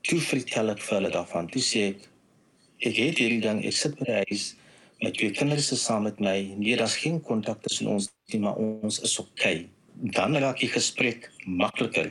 toe 0.08 0.20
vertel 0.24 0.74
ek 0.74 0.82
vir 0.82 0.98
hulle 0.98 1.12
daarvan. 1.14 1.50
Toe 1.52 1.62
sê 1.64 1.84
ek 1.92 2.08
ek 2.82 2.98
het 2.98 3.20
hierdie 3.22 3.44
ding, 3.44 3.62
ek 3.68 3.78
sit 3.78 3.98
by 4.00 4.08
die 4.08 4.22
huis 4.32 4.46
met 5.02 5.14
twee 5.18 5.34
kinders 5.38 5.70
se 5.70 5.78
saam 5.78 6.08
met 6.08 6.18
my. 6.24 6.38
Nee, 6.58 6.78
daar's 6.80 6.98
geen 7.02 7.20
kontak 7.26 7.62
tussen 7.66 7.92
ons 7.94 8.10
nie, 8.34 8.42
maar 8.42 8.58
ons 8.62 9.02
is. 9.06 9.14
Okay. 9.22 9.68
Dan 10.18 10.38
raak 10.42 10.62
die 10.62 10.72
gesprek 10.72 11.30
makliker. 11.46 12.10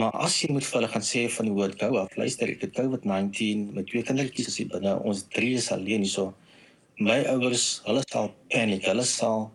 Maar 0.00 0.16
as 0.24 0.38
jy 0.40 0.50
moet 0.52 0.64
vir 0.66 0.78
hulle 0.80 0.90
gaan 0.90 1.04
sê 1.06 1.26
van 1.30 1.48
die 1.48 1.54
woord 1.54 1.76
gou 1.78 1.92
af, 2.00 2.16
luister, 2.18 2.50
ek 2.50 2.64
het 2.64 2.72
COVID-19 2.78 3.68
met 3.76 3.86
twee 3.90 4.02
kindertjies 4.06 4.48
as 4.50 4.56
jy 4.58 4.66
binne 4.72 4.96
ons 5.06 5.22
drie 5.34 5.52
is 5.58 5.68
alleen 5.74 6.02
hierso. 6.02 6.32
My 6.98 7.20
ouers, 7.30 7.82
hulle 7.86 8.02
sal 8.08 8.32
paniek, 8.50 8.88
hulle 8.88 9.04
sal 9.06 9.50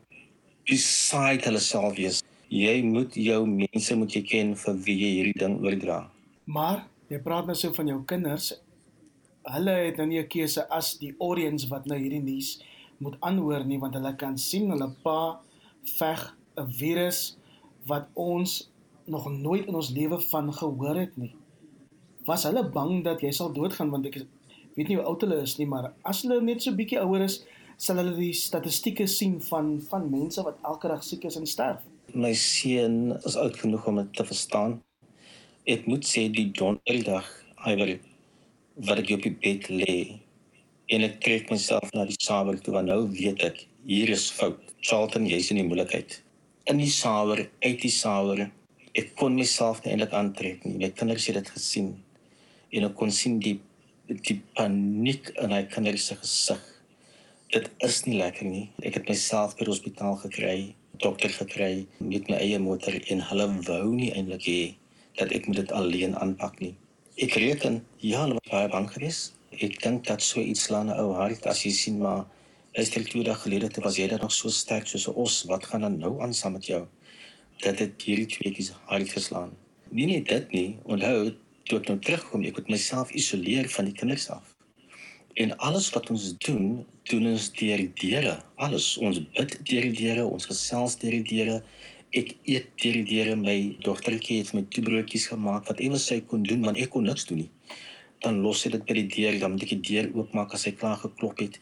beside 0.70 1.46
hulle 1.48 1.62
self 1.64 1.98
wees. 1.98 2.22
Jy 2.50 2.80
moet 2.86 3.14
jou 3.18 3.44
mense 3.50 3.96
moet 3.98 4.16
jy 4.16 4.24
ken 4.26 4.56
vir 4.58 4.80
wie 4.86 4.98
jy 5.02 5.12
hierdie 5.18 5.42
ding 5.42 5.60
oordra. 5.66 6.00
Maar 6.46 6.86
jy 7.10 7.20
praat 7.26 7.50
nou 7.50 7.56
so 7.58 7.74
van 7.74 7.90
jou 7.92 8.00
kinders. 8.10 8.54
Hulle 9.50 9.76
het 9.88 9.98
nou 9.98 10.08
nie 10.08 10.20
'n 10.22 10.28
keuse 10.28 10.66
as 10.70 10.98
die 10.98 11.14
audience 11.20 11.68
wat 11.70 11.86
nou 11.86 11.98
hierdie 11.98 12.22
nuus 12.22 12.60
moet 13.00 13.18
aanhoor 13.22 13.66
nie 13.66 13.80
want 13.80 13.94
hulle 13.96 14.16
kan 14.16 14.38
sien 14.38 14.70
hulle 14.70 14.90
pa 15.04 15.42
veg 15.98 16.36
'n 16.58 16.68
virus 16.80 17.38
wat 17.88 18.10
ons 18.14 18.70
nog 19.06 19.30
nooit 19.32 19.68
in 19.68 19.76
ons 19.76 19.90
lewe 19.90 20.20
van 20.22 20.54
gehoor 20.54 20.96
het 20.96 21.18
nie. 21.18 21.36
Was 22.26 22.44
hulle 22.44 22.70
bang 22.70 23.04
dat 23.04 23.22
jy 23.22 23.32
sal 23.32 23.54
doodgaan 23.54 23.90
want 23.90 24.06
ek 24.06 24.26
weet 24.76 24.88
nie 24.88 24.98
hoe 24.98 25.06
oud 25.06 25.22
hulle 25.22 25.42
is 25.42 25.58
nie, 25.58 25.68
maar 25.68 25.94
as 26.04 26.22
hulle 26.22 26.42
net 26.42 26.62
so 26.62 26.76
bietjie 26.76 27.00
ouer 27.02 27.22
is, 27.26 27.44
sal 27.80 28.02
hulle 28.02 28.12
die 28.18 28.34
statistieke 28.36 29.06
sien 29.08 29.38
van 29.48 29.78
van 29.88 30.10
mense 30.12 30.44
wat 30.44 30.58
elke 30.68 30.90
dag 30.92 31.04
siek 31.06 31.24
is 31.30 31.38
en 31.40 31.48
sterf. 31.48 31.84
My 32.12 32.34
seun 32.36 33.14
is 33.30 33.38
oud 33.40 33.56
genoeg 33.62 33.86
om 33.88 34.02
dit 34.02 34.10
te 34.18 34.26
verstaan. 34.28 34.80
Ek 35.70 35.86
moet 35.88 36.08
sê 36.08 36.26
die 36.34 36.50
donderdag 36.58 37.28
iwer 37.72 37.94
wat 38.90 39.00
ek 39.04 39.14
op 39.16 39.24
die 39.24 39.36
bed 39.46 39.70
lê 39.72 39.96
en 40.92 41.06
ek 41.08 41.20
trek 41.24 41.54
myself 41.54 41.94
na 41.96 42.04
die 42.10 42.18
sawer 42.20 42.60
toe 42.60 42.74
want 42.76 42.92
nou 42.92 43.06
weet 43.14 43.46
ek 43.48 43.62
hier 43.88 44.12
is 44.12 44.28
fout. 44.36 44.60
Charlton 44.84 45.28
jy's 45.30 45.52
in 45.54 45.62
die 45.62 45.68
moeilikheid. 45.68 46.18
In 46.68 46.82
die 46.84 46.92
sawer 46.92 47.46
uit 47.64 47.80
die 47.86 47.94
sawer 47.96 48.44
ek 49.00 49.14
kon 49.22 49.38
myself 49.40 49.80
nie 49.86 49.94
eintlik 49.94 50.18
aantrek 50.20 50.68
nie. 50.68 50.76
My 50.82 50.92
kinders 51.00 51.30
het 51.32 51.40
dit 51.40 51.54
gesien 51.56 51.94
en 52.76 52.90
ek 52.90 53.00
kon 53.00 53.16
sien 53.22 53.40
die 53.40 53.56
die 54.10 54.40
paniek 54.58 55.32
in 55.40 55.56
hy 55.56 55.64
kinders 55.72 56.10
se 56.10 56.20
gesig 56.20 56.69
dit 57.54 57.72
is 57.78 58.04
nie 58.06 58.18
lekker 58.18 58.46
nie 58.46 58.68
ek 58.84 59.00
het 59.02 59.10
myself 59.10 59.56
by 59.58 59.66
die 59.66 59.74
hospitaal 59.74 60.20
gekry 60.26 60.76
dokter 61.00 61.32
gekry 61.32 61.88
met 61.98 62.28
my 62.30 62.38
eie 62.44 62.60
motor 62.60 62.96
en 63.14 63.22
hulle 63.30 63.48
wou 63.68 63.86
nie 63.96 64.12
eintlik 64.12 64.46
hê 64.46 64.62
dat 65.20 65.32
ek 65.36 65.48
moet 65.48 65.62
dit 65.62 65.72
alleen 65.76 66.16
aanpak 66.20 66.60
nie. 66.64 66.74
Ek 67.20 67.36
reken 67.40 67.80
ja, 68.00 68.24
hulle 68.24 68.36
was 68.40 68.52
baie 68.52 68.70
bang 68.72 68.88
geweest. 68.92 69.36
Ek 69.56 69.80
dink 69.84 70.06
dat 70.08 70.24
so 70.24 70.40
iets 70.40 70.70
'n 70.72 70.92
ou 70.92 71.14
hart 71.16 71.48
as 71.48 71.64
jy 71.66 71.72
sien 71.72 71.98
maar 72.00 72.26
is 72.74 72.90
dit 72.90 73.10
twee 73.10 73.24
dae 73.24 73.36
gelede 73.36 73.70
toe 73.70 73.84
was 73.84 73.98
jy 73.98 74.08
dan 74.08 74.20
nog 74.22 74.32
so 74.32 74.50
sterk 74.50 74.88
soos 74.88 75.08
'n 75.08 75.16
os. 75.16 75.44
Wat 75.44 75.66
gaan 75.66 75.82
dan 75.82 75.98
nou 76.00 76.22
aan 76.22 76.34
saam 76.34 76.54
met 76.54 76.66
jou? 76.66 76.88
Dat 77.64 77.78
dit 77.78 78.02
hierdie 78.02 78.28
tweeetjies 78.28 78.72
hart 78.86 79.10
geslaan. 79.10 79.52
Nie 79.92 80.06
net 80.06 80.28
dit 80.28 80.52
nie, 80.52 80.78
onthou 80.84 81.36
toe 81.64 81.80
ek 81.80 81.88
nou 81.88 82.00
terugkom, 82.00 82.44
ek 82.44 82.58
moet 82.58 82.70
myself 82.70 83.12
isoleer 83.12 83.70
van 83.70 83.86
die 83.86 83.94
kinders 83.94 84.30
af. 84.30 84.49
En 85.40 85.56
alles 85.58 85.88
wat 85.96 86.10
ons 86.12 86.34
doen, 86.46 86.86
doen 87.10 87.30
ons 87.32 87.52
deur 87.56 87.80
die 87.80 87.94
deure. 88.02 88.36
Alles, 88.60 88.98
ons 88.98 89.22
bid 89.38 89.56
deur 89.70 89.88
die 89.88 89.96
deure, 89.96 90.26
ons 90.28 90.50
gesels 90.50 90.98
deur 91.00 91.16
die 91.16 91.28
deure 91.30 91.62
ek 92.18 92.32
eet 92.50 92.70
deur 92.82 92.96
die 92.98 93.06
deure 93.06 93.36
my 93.38 93.56
dogtertjie 93.86 94.40
het 94.40 94.54
my 94.58 94.64
twee 94.74 94.86
broodjies 94.86 95.28
gemaak 95.30 95.68
wat 95.70 95.82
ewe 95.86 96.00
sy 96.02 96.18
kon 96.32 96.42
doen 96.42 96.64
want 96.66 96.80
ek 96.82 96.90
kon 96.96 97.06
niks 97.06 97.28
doen 97.30 97.44
nie. 97.44 97.52
dan 98.24 98.42
los 98.44 98.66
hy 98.66 98.74
dit 98.74 98.82
by 98.84 98.96
die 98.98 99.08
deur, 99.14 99.36
dan 99.40 99.54
moet 99.54 99.62
ek 99.64 99.70
die 99.78 99.84
deur 99.94 100.10
oopmaak 100.18 100.52
as 100.56 100.66
hy 100.68 100.74
klaar 100.76 100.98
geklop 101.00 101.40
het. 101.40 101.56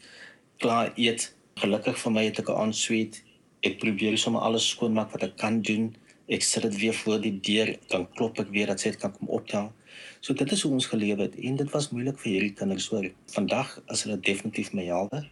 Klaar 0.62 0.90
eet. 0.98 1.28
Gelukkig 1.62 1.98
vir 2.02 2.14
my 2.14 2.24
het 2.26 2.40
ek 2.42 2.50
'n 2.50 2.58
aansweet. 2.62 3.22
Ek 3.62 3.78
probeer 3.78 4.18
sommer 4.18 4.42
alles 4.42 4.66
skoonmaak 4.66 5.12
wat 5.14 5.22
ek 5.22 5.36
kan 5.36 5.60
doen. 5.62 5.94
Ek 6.28 6.42
sit 6.42 6.62
dit 6.62 6.74
weer 6.80 6.94
voor 6.94 7.20
die 7.20 7.38
deur, 7.40 7.76
dan 7.88 8.08
klop 8.16 8.40
ek 8.40 8.50
weer 8.50 8.66
dat 8.66 8.80
sy 8.80 8.90
dit 8.90 9.00
kan 9.00 9.12
kom 9.12 9.28
optel. 9.28 9.72
So 10.20 10.34
dit 10.34 10.52
is 10.52 10.62
hoe 10.62 10.72
ons 10.72 10.86
geleef 10.86 11.20
het 11.22 11.36
en 11.38 11.56
dit 11.56 11.70
was 11.70 11.90
moeilik 11.94 12.18
vir 12.18 12.32
hierdie 12.32 12.54
kinders 12.58 12.88
hoor. 12.90 13.06
Vandag 13.34 13.76
is 13.94 14.02
hulle 14.02 14.18
definitief 14.18 14.72
my 14.74 14.84
helde. 14.88 15.22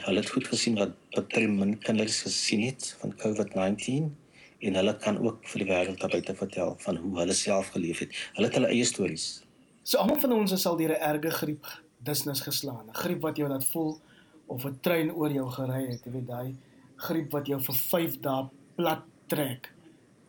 Hulle 0.00 0.22
het 0.22 0.32
goed 0.32 0.48
gesien 0.48 0.78
wat 0.80 0.94
baie 1.12 1.48
min 1.48 1.76
kinders 1.84 2.22
gesien 2.24 2.62
het 2.64 2.94
van 3.02 3.12
COVID-19 3.20 4.08
en 4.68 4.78
hulle 4.80 4.96
kan 5.04 5.20
ook 5.20 5.44
vir 5.52 5.64
die 5.64 5.68
wêreld 5.68 6.00
daarbuiten 6.00 6.38
vertel 6.40 6.74
van 6.86 6.96
hoe 7.02 7.12
hulle 7.18 7.36
self 7.36 7.68
geleef 7.76 8.00
het. 8.06 8.16
Hulle 8.38 8.48
het 8.48 8.56
hulle 8.56 8.72
eie 8.72 8.88
stories. 8.88 9.28
So 9.82 10.00
almal 10.00 10.20
van 10.24 10.32
ons 10.38 10.56
is 10.56 10.66
al 10.66 10.80
deur 10.80 10.96
'n 10.96 11.04
erge 11.12 11.30
griep 11.42 11.66
dusnis 11.98 12.40
geslaan. 12.40 12.88
'n 12.88 12.96
Griep 13.02 13.20
wat 13.20 13.36
jou 13.36 13.48
laat 13.48 13.64
voel 13.64 14.00
of 14.46 14.64
'n 14.64 14.78
trein 14.80 15.12
oor 15.12 15.32
jou 15.32 15.50
gery 15.50 15.86
het, 15.90 16.04
jy 16.04 16.12
weet 16.12 16.26
daai 16.26 16.56
griep 16.96 17.32
wat 17.32 17.46
jou 17.46 17.60
vir 17.60 17.74
5 17.74 18.20
dae 18.20 18.48
plat 18.76 19.02
trek. 19.26 19.72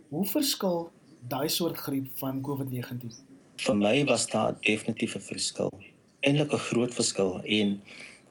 Hoe 0.10 0.26
verskil 0.26 0.92
daai 1.28 1.50
soort 1.50 1.78
griep 1.78 2.08
van 2.18 2.42
COVID-19? 2.42 3.31
Vir 3.62 3.76
my 3.78 3.96
was 4.10 4.26
daar 4.28 4.56
definitief 4.66 5.16
'n 5.16 5.22
verskil. 5.22 5.72
Eindelik 6.26 6.54
'n 6.54 6.66
groot 6.70 6.94
verskil 6.94 7.42
en 7.46 7.82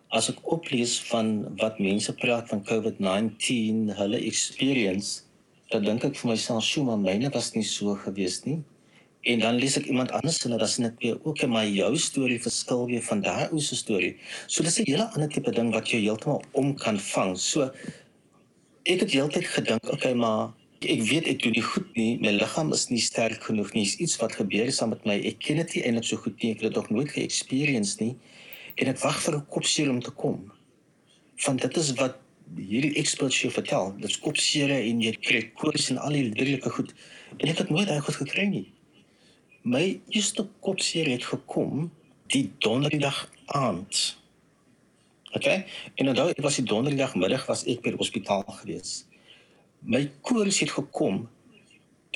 as 0.09 0.29
ek 0.29 0.39
oplees 0.43 1.01
van 1.11 1.57
wat 1.61 1.79
mense 1.79 2.13
praat 2.15 2.49
van 2.49 2.65
COVID-19, 2.65 3.95
hulle 4.01 4.19
experience 4.19 5.23
dan 5.71 5.85
dink 5.85 6.05
ek 6.05 6.17
vir 6.17 6.31
myself, 6.31 6.65
"Sjoe, 6.65 6.85
maar 6.85 6.99
myne 6.99 7.31
was 7.31 7.55
nie 7.55 7.63
so 7.63 7.95
gewees 7.95 8.45
nie." 8.45 8.59
En 9.23 9.39
dan 9.39 9.55
lees 9.55 9.77
ek 9.77 9.87
iemand 9.87 10.11
anders 10.11 10.45
en 10.45 10.51
dit 10.51 10.63
is 10.63 10.79
net 10.79 10.95
weer 10.99 11.19
ook 11.23 11.43
in 11.43 11.51
my 11.51 11.67
jou 11.69 11.97
storie 11.97 12.41
verskil 12.43 12.87
weer 12.87 13.03
van 13.03 13.21
daai 13.21 13.49
ou 13.53 13.61
se 13.61 13.77
storie. 13.77 14.17
So 14.47 14.63
dis 14.63 14.79
'n 14.81 14.85
hele 14.87 15.13
ander 15.13 15.29
tipe 15.29 15.51
ding 15.53 15.73
wat 15.73 15.89
jy 15.89 16.01
heeltemal 16.01 16.43
om 16.53 16.75
kan 16.75 16.99
vang. 16.99 17.39
So 17.39 17.71
ek 18.85 19.01
het 19.01 19.11
heeltyd 19.13 19.47
gedink, 19.47 19.93
okay, 19.93 20.15
maar 20.15 20.53
ek 20.81 21.03
weet 21.05 21.27
ek 21.29 21.43
doen 21.45 21.53
nie 21.53 21.65
goed 21.65 21.89
nie. 21.99 22.13
My 22.25 22.33
liggaam 22.33 22.73
is 22.73 22.87
nie 22.89 23.03
sterk 23.05 23.43
genoeg 23.45 23.75
nie. 23.77 23.85
Is 23.85 23.99
iets 24.01 24.17
wat 24.23 24.33
gebeur 24.39 24.65
het 24.65 24.77
saam 24.77 24.95
met 24.95 25.05
my. 25.05 25.19
Ek 25.29 25.37
ken 25.45 25.61
dit 25.61 25.77
nie 25.77 25.83
eintlik 25.85 26.09
so 26.09 26.17
goed 26.17 26.41
nie. 26.41 26.55
Ek 26.55 26.63
het 26.63 26.71
dit 26.71 26.79
nog 26.81 26.89
nooit 26.95 27.13
ge-experience 27.13 28.01
nie. 28.01 28.15
En 28.81 28.89
ek 28.89 29.03
wag 29.03 29.19
vir 29.21 29.37
'n 29.37 29.47
kopseer 29.53 29.91
om 29.91 30.01
te 30.01 30.11
kom. 30.11 30.51
Want 31.45 31.61
dit 31.61 31.77
is 31.77 31.93
wat 32.01 32.17
hierdie 32.57 32.97
experts 32.97 33.41
jou 33.43 33.51
vertel, 33.53 33.95
dit's 34.01 34.19
kopseer 34.19 34.71
en 34.71 35.01
jy 35.01 35.13
kry 35.13 35.43
koors 35.55 35.91
en 35.91 35.99
al 35.99 36.13
die 36.13 36.25
liderlike 36.25 36.71
goed. 36.71 36.95
En 37.39 37.49
ek 37.49 37.59
het 37.59 37.71
nooit 37.71 37.89
daai 37.89 38.01
goed 38.01 38.17
gekry 38.17 38.47
nie. 38.47 38.73
My 39.63 40.01
eerste 40.09 40.49
kopseer 40.61 41.07
het 41.07 41.25
gekom 41.25 41.91
die 42.33 42.51
donderdag 42.59 43.29
aand. 43.47 44.17
OK? 45.33 45.47
En 45.95 46.09
onthou, 46.09 46.33
dit 46.33 46.43
was 46.45 46.57
die 46.57 46.65
donderdag 46.65 47.15
middag 47.15 47.47
was 47.47 47.67
ek 47.67 47.83
by 47.83 47.91
die 47.91 48.01
hospitaal 48.01 48.45
gewees. 48.49 49.05
My 49.81 50.11
koors 50.21 50.59
het 50.61 50.71
gekom 50.71 51.23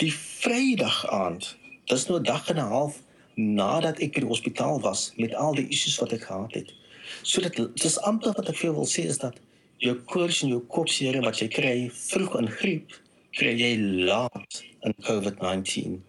die 0.00 0.12
Vrydag 0.12 1.06
aand. 1.09 1.56
Dis 1.88 2.06
nou 2.06 2.18
'n 2.18 2.23
dag 2.23 2.49
en 2.49 2.56
'n 2.56 2.68
half 2.68 3.02
nadat 3.35 3.99
ek 3.99 4.12
by 4.12 4.21
die 4.21 4.28
hospitaal 4.28 4.80
was 4.80 5.12
met 5.16 5.35
al 5.35 5.54
die 5.54 5.68
issues 5.68 5.99
wat 5.99 6.12
ek 6.12 6.23
gehad 6.23 6.54
het. 6.54 6.75
So 7.23 7.40
dit 7.40 7.80
dis 7.80 7.99
amper 7.99 8.33
wat 8.37 8.49
ek 8.49 8.56
vir 8.56 8.71
jou 8.71 8.75
wil 8.75 8.87
sê 8.87 9.04
is 9.04 9.18
dat 9.18 9.40
jou 9.78 9.94
koors 9.94 10.42
en 10.42 10.49
jou 10.49 10.61
kopseer 10.61 11.21
wat 11.23 11.38
jy 11.38 11.49
kry 11.49 11.90
vroeg 11.90 12.38
in 12.38 12.49
griep, 12.49 12.92
kry 13.30 13.54
jy 13.56 13.76
laat 14.04 14.62
in 14.83 14.94
COVID-19. 15.00 16.02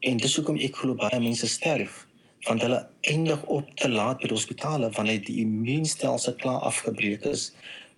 En 0.00 0.16
dis 0.16 0.36
hoekom 0.36 0.56
ek 0.56 0.76
glo 0.76 0.94
baie 0.94 1.20
mense 1.20 1.48
sterf 1.48 2.06
want 2.46 2.62
hulle 2.62 2.86
eindig 3.00 3.44
op 3.44 3.70
te 3.76 3.88
laat 3.88 4.18
by 4.20 4.28
die 4.28 4.36
hospitale 4.36 4.90
wanneer 4.90 5.22
die 5.24 5.40
immuunstelsel 5.40 6.34
klaar 6.34 6.60
afgebreek 6.60 7.24
is. 7.24 7.52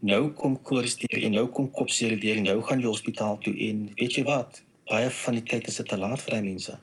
Nou 0.06 0.28
kom 0.38 0.52
koors 0.62 0.94
deur 1.00 1.22
en 1.26 1.32
nou 1.34 1.48
kom 1.50 1.66
kopseer 1.75 2.12
deur 2.22 2.38
en 2.38 2.44
nou 2.46 2.60
gaan 2.68 2.78
jy 2.78 2.86
hospitaal 2.86 3.40
toe 3.42 3.54
en 3.66 3.86
weet 3.98 4.18
jy 4.20 4.22
wat? 4.28 4.60
Baie 4.86 5.08
van 5.10 5.34
die 5.34 5.42
tyd 5.50 5.66
is 5.66 5.80
dit 5.80 5.88
te 5.90 5.98
laat 5.98 6.20
vir 6.22 6.36
daai 6.36 6.44
mense. 6.44 6.76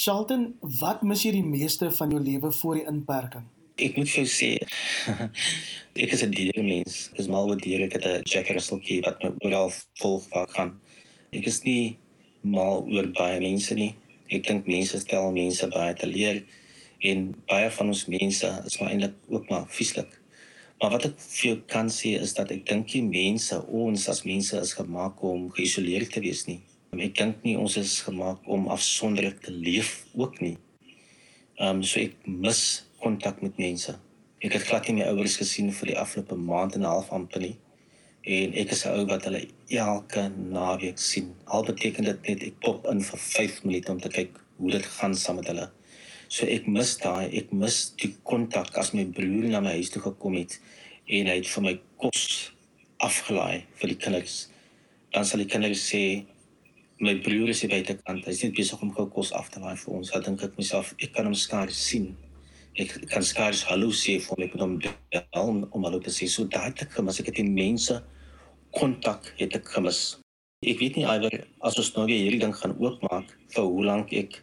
Shelton, 0.00 0.42
wat 0.82 1.00
mis 1.06 1.22
jy 1.24 1.32
die 1.38 1.46
meeste 1.46 1.88
van 1.96 2.12
jou 2.12 2.20
lewe 2.20 2.50
voor 2.58 2.76
die 2.76 2.84
inperking? 2.90 3.46
Ek 3.80 3.96
moet 3.96 4.12
vir 4.12 4.20
jou 4.20 4.28
sê 4.34 4.50
ek 6.04 6.12
is 6.12 6.26
'n 6.26 6.34
dieremens. 6.34 6.98
Ek 7.14 7.24
is 7.24 7.30
mal 7.32 7.48
oor 7.48 7.64
diere. 7.64 7.88
Ek 7.88 7.96
het 7.96 8.04
'n 8.04 8.28
Jack 8.28 8.52
Russell 8.52 8.84
Key 8.84 9.00
wat 9.06 9.24
my 9.24 9.32
oral 9.48 9.72
volg 10.02 10.28
waar 10.34 10.52
kan. 10.52 10.76
Ek 11.32 11.48
is 11.48 11.62
nie 11.64 11.96
mal 12.44 12.84
oor 12.84 13.08
baie 13.16 13.40
mense 13.40 13.74
nie. 13.74 13.94
Ek 14.28 14.44
dink 14.44 14.68
mense 14.68 15.00
stel 15.00 15.32
mense 15.32 15.72
baie 15.72 15.94
te 15.94 16.06
leer 16.06 16.44
en 17.00 17.32
baie 17.48 17.70
van 17.70 17.96
ons 17.96 18.08
mense 18.12 18.56
is 18.66 18.80
maar 18.80 18.92
eintlik 18.92 19.16
ook 19.32 19.48
maar 19.48 19.64
vieslik. 19.72 20.17
Maar 20.78 20.90
wat 20.94 21.04
ek 21.08 21.14
vir 21.18 21.46
jou 21.48 21.56
kan 21.66 21.88
sê 21.90 22.12
is 22.22 22.36
dat 22.38 22.52
ek 22.54 22.66
dink 22.68 22.92
die 22.92 23.02
mense, 23.02 23.56
ons 23.66 24.04
as 24.12 24.22
mense 24.22 24.58
is 24.62 24.76
gemaak 24.78 25.22
om 25.26 25.48
geïsoleerd 25.56 26.12
te 26.14 26.22
wees 26.22 26.44
nie. 26.46 26.60
Ek 26.94 27.16
dink 27.18 27.42
nie 27.44 27.56
ons 27.58 27.74
is 27.80 27.98
gemaak 28.06 28.46
om 28.46 28.68
afsonderlik 28.70 29.42
te 29.42 29.54
leef 29.54 30.04
ook 30.14 30.38
nie. 30.40 30.56
Ehm 31.58 31.80
um, 31.80 31.82
so 31.82 31.98
ek 31.98 32.14
mis 32.26 32.62
kontak 33.02 33.42
met 33.42 33.58
mense. 33.58 33.96
Ek 34.38 34.54
het 34.54 34.68
glad 34.68 34.86
nie 34.86 35.00
my 35.00 35.08
ouers 35.10 35.34
gesien 35.40 35.72
vir 35.74 35.90
die 35.90 35.98
afgelope 35.98 36.38
maand 36.38 36.78
en 36.78 36.86
'n 36.86 36.92
half 36.92 37.10
amper 37.10 37.42
nie. 37.42 37.56
En 38.22 38.54
ek 38.54 38.70
is 38.70 38.84
'n 38.86 38.94
ou 38.94 39.06
wat 39.10 39.24
hulle 39.26 39.42
elke 39.68 40.28
naweek 40.28 40.98
sien. 40.98 41.34
Al 41.46 41.64
beteken 41.64 42.04
dit 42.04 42.28
net 42.28 42.42
ek 42.42 42.60
pop 42.60 42.86
in 42.86 43.02
vir 43.02 43.18
5 43.18 43.64
minute 43.64 43.90
om 43.92 44.00
te 44.00 44.08
kyk 44.08 44.38
hoe 44.56 44.70
dit 44.70 44.86
gaan 44.86 45.14
saam 45.14 45.36
met 45.36 45.46
hulle. 45.46 45.70
So 46.28 46.46
ek 46.46 46.68
mis 46.68 46.94
daai, 47.00 47.28
ek 47.40 47.52
mis 47.56 47.80
die 48.00 48.12
kontak 48.28 48.76
as 48.80 48.92
my 48.94 49.06
broer 49.16 49.48
na 49.48 49.62
my 49.64 49.74
huis 49.78 49.92
toe 49.94 50.02
gekom 50.04 50.36
het 50.38 50.58
en 51.08 51.30
hy 51.30 51.38
het 51.40 51.48
vir 51.48 51.64
my 51.64 51.74
kos 52.00 52.24
afgelaai 53.04 53.64
vir 53.80 53.94
die 53.94 54.00
kinders. 54.04 54.38
Dan 55.14 55.24
sal 55.24 55.40
die 55.40 55.48
kinders 55.48 55.82
sê 55.88 56.02
my 57.00 57.14
broer 57.24 57.54
is 57.54 57.64
by 57.64 57.80
die 57.80 57.96
kant. 57.96 58.26
Hy's 58.28 58.44
net 58.44 58.56
besig 58.58 58.80
om 58.84 58.92
gou 58.94 59.08
kos 59.12 59.32
af 59.32 59.48
te 59.54 59.62
laai 59.62 59.76
vir 59.80 60.00
ons. 60.00 60.12
Dan 60.12 60.26
dink 60.32 60.48
ek 60.48 60.58
myself, 60.60 60.94
ek 61.00 61.14
kan 61.16 61.30
hom 61.30 61.36
skaars 61.38 61.78
sien 61.88 62.12
ek 62.78 62.94
kan 63.10 63.24
skaars 63.26 63.64
hallo 63.66 63.90
sê 63.90 64.18
vir 64.22 64.38
my 64.38 64.46
met 64.46 64.60
hom 64.62 64.74
bel 64.78 65.48
om 65.74 65.86
hallo 65.86 65.98
te 66.02 66.12
sê 66.14 66.28
so 66.30 66.46
daai 66.56 66.70
te 66.78 66.86
kom 66.92 67.08
as 67.10 67.18
ek 67.18 67.32
dit 67.32 67.48
mense 67.56 67.96
kontak 68.78 69.32
het 69.40 69.56
ek 69.58 69.72
gemis 69.74 70.02
ek 70.62 70.78
weet 70.82 70.98
nie 70.98 71.06
alwer 71.14 71.34
as 71.66 71.78
ons 71.82 71.90
nou 71.96 72.04
weer 72.10 72.20
hierdie 72.22 72.42
ding 72.44 72.54
gaan 72.60 72.76
oopmaak 72.78 73.32
vir 73.54 73.66
hoe 73.66 73.86
lank 73.88 74.14
ek 74.20 74.38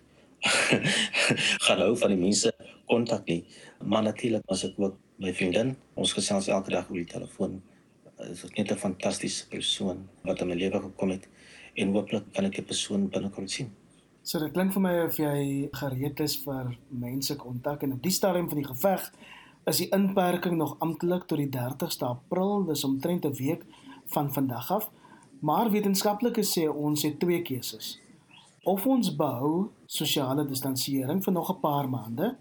gaan 1.66 1.82
hou 1.84 1.94
van 2.02 2.14
die 2.14 2.22
mense 2.22 2.52
kontak 2.90 3.26
nie 3.28 3.42
maar 3.84 4.04
natuurlik 4.04 4.44
as 4.56 4.66
ek 4.70 4.80
ook 4.80 5.00
my 5.18 5.34
vriendin 5.34 5.76
ons 5.96 6.14
gesels 6.18 6.52
elke 6.58 6.76
dag 6.76 6.90
oor 6.90 7.02
die 7.02 7.14
telefoon 7.14 7.62
is 8.32 8.42
dit 8.42 8.58
net 8.58 8.72
'n 8.72 8.84
fantastiese 8.88 9.48
persoon 9.50 10.08
wat 10.24 10.42
in 10.42 10.48
my 10.48 10.56
lewe 10.56 10.82
gekom 10.90 11.10
het 11.10 11.28
en 11.76 11.92
hooplik 11.94 12.32
kan 12.34 12.46
ek 12.46 12.62
die 12.62 12.70
persoon 12.74 13.10
binnekort 13.10 13.52
sien 13.52 13.74
So 14.26 14.40
dit 14.42 14.54
klink 14.56 14.74
vir 14.74 14.82
my 14.82 14.94
of 15.06 15.18
jy 15.22 15.70
gereed 15.70 16.20
is 16.20 16.34
vir 16.42 16.72
mense 16.90 17.36
kontak 17.38 17.84
en 17.86 17.92
op 17.94 18.02
die 18.02 18.14
stadium 18.14 18.48
van 18.50 18.58
die 18.58 18.66
geveg 18.66 19.04
is 19.70 19.82
die 19.84 19.90
inperking 19.94 20.56
nog 20.58 20.80
amptelik 20.82 21.28
tot 21.30 21.38
die 21.38 21.50
30ste 21.54 22.08
April, 22.08 22.64
dis 22.66 22.84
omtrent 22.84 23.26
'n 23.26 23.38
week 23.38 23.62
van 24.16 24.34
vandag 24.34 24.72
af. 24.72 24.90
Maar 25.42 25.70
wetenskaplikes 25.70 26.58
sê 26.58 26.66
ons 26.70 27.04
het 27.04 27.20
twee 27.20 27.42
keuses. 27.42 28.00
Of 28.66 28.86
ons 28.90 29.12
behou 29.14 29.70
sosiale 29.86 30.42
distansiering 30.50 31.20
vir 31.24 31.34
nog 31.34 31.52
'n 31.52 31.60
paar 31.62 31.90
maande, 31.90 32.36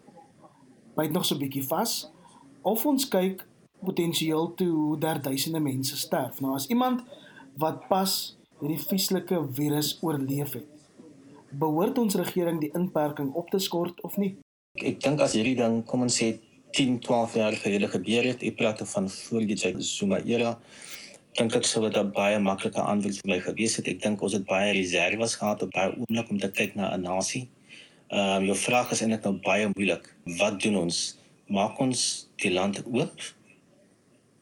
byt 0.97 1.13
nog 1.13 1.25
so 1.25 1.35
'n 1.35 1.39
bietjie 1.39 1.67
vas, 1.69 2.11
of 2.63 2.87
ons 2.87 3.09
kyk 3.09 3.47
potensieel 3.85 4.55
toe 4.55 4.69
hoe 4.69 4.99
daar 4.99 5.23
duisende 5.23 5.61
mense 5.61 5.97
sterf. 5.97 6.41
Nou 6.41 6.55
as 6.55 6.67
iemand 6.67 7.03
wat 7.57 7.89
pas 7.89 8.37
hierdie 8.61 8.81
vieslike 8.81 9.49
virus 9.53 9.99
oorleef 10.01 10.53
het, 10.53 10.67
behoort 11.51 11.99
ons 11.99 12.15
regering 12.15 12.61
die 12.61 12.73
inperking 12.73 13.33
op 13.35 13.51
te 13.51 13.59
skort 13.59 14.01
of 14.01 14.17
nie? 14.17 14.37
Ek, 14.79 14.85
ek 14.85 15.01
dink 15.01 15.21
as 15.21 15.33
hierdie 15.33 15.57
ding 15.57 15.85
kom 15.85 16.01
ons 16.01 16.23
sê 16.23 16.41
10, 16.75 16.99
12 16.99 17.35
jaar 17.35 17.53
gelede 17.53 17.89
gebeur 17.89 18.25
het, 18.25 18.43
ek 18.43 18.57
praat 18.57 18.83
van 18.89 19.09
voor 19.09 19.41
die 19.47 19.75
Zuma 19.79 20.19
era, 20.25 20.59
dink 21.39 21.55
ek 21.57 21.65
sou 21.65 21.83
dit 21.89 21.97
'n 21.97 22.13
baie 22.13 22.39
maklike 22.39 22.81
antwoord 22.81 23.21
vir 23.21 23.31
my 23.35 23.41
gewees 23.41 23.77
het. 23.77 23.89
Ek 23.89 24.03
dink 24.03 24.23
ons 24.23 24.33
het 24.33 24.45
baie 24.47 24.73
reserves 24.73 25.37
gehad 25.37 25.63
op 25.63 25.71
baie 25.73 25.91
oomblik 25.99 26.31
om 26.31 26.39
te 26.39 26.51
kyk 26.51 26.75
na 26.77 26.95
'n 26.95 27.03
nasie. 27.03 27.49
Ehm 28.11 28.43
um, 28.43 28.45
jou 28.45 28.57
vraag 28.57 28.91
is 28.93 29.03
eintlik 29.03 29.25
nou 29.25 29.39
baie 29.43 29.71
moeilik. 29.75 30.15
Wat 30.39 30.61
doen 30.61 30.77
ons? 30.77 31.19
Maak 31.49 31.79
ons 31.79 32.29
die 32.37 32.51
land 32.51 32.83
oop 32.87 33.19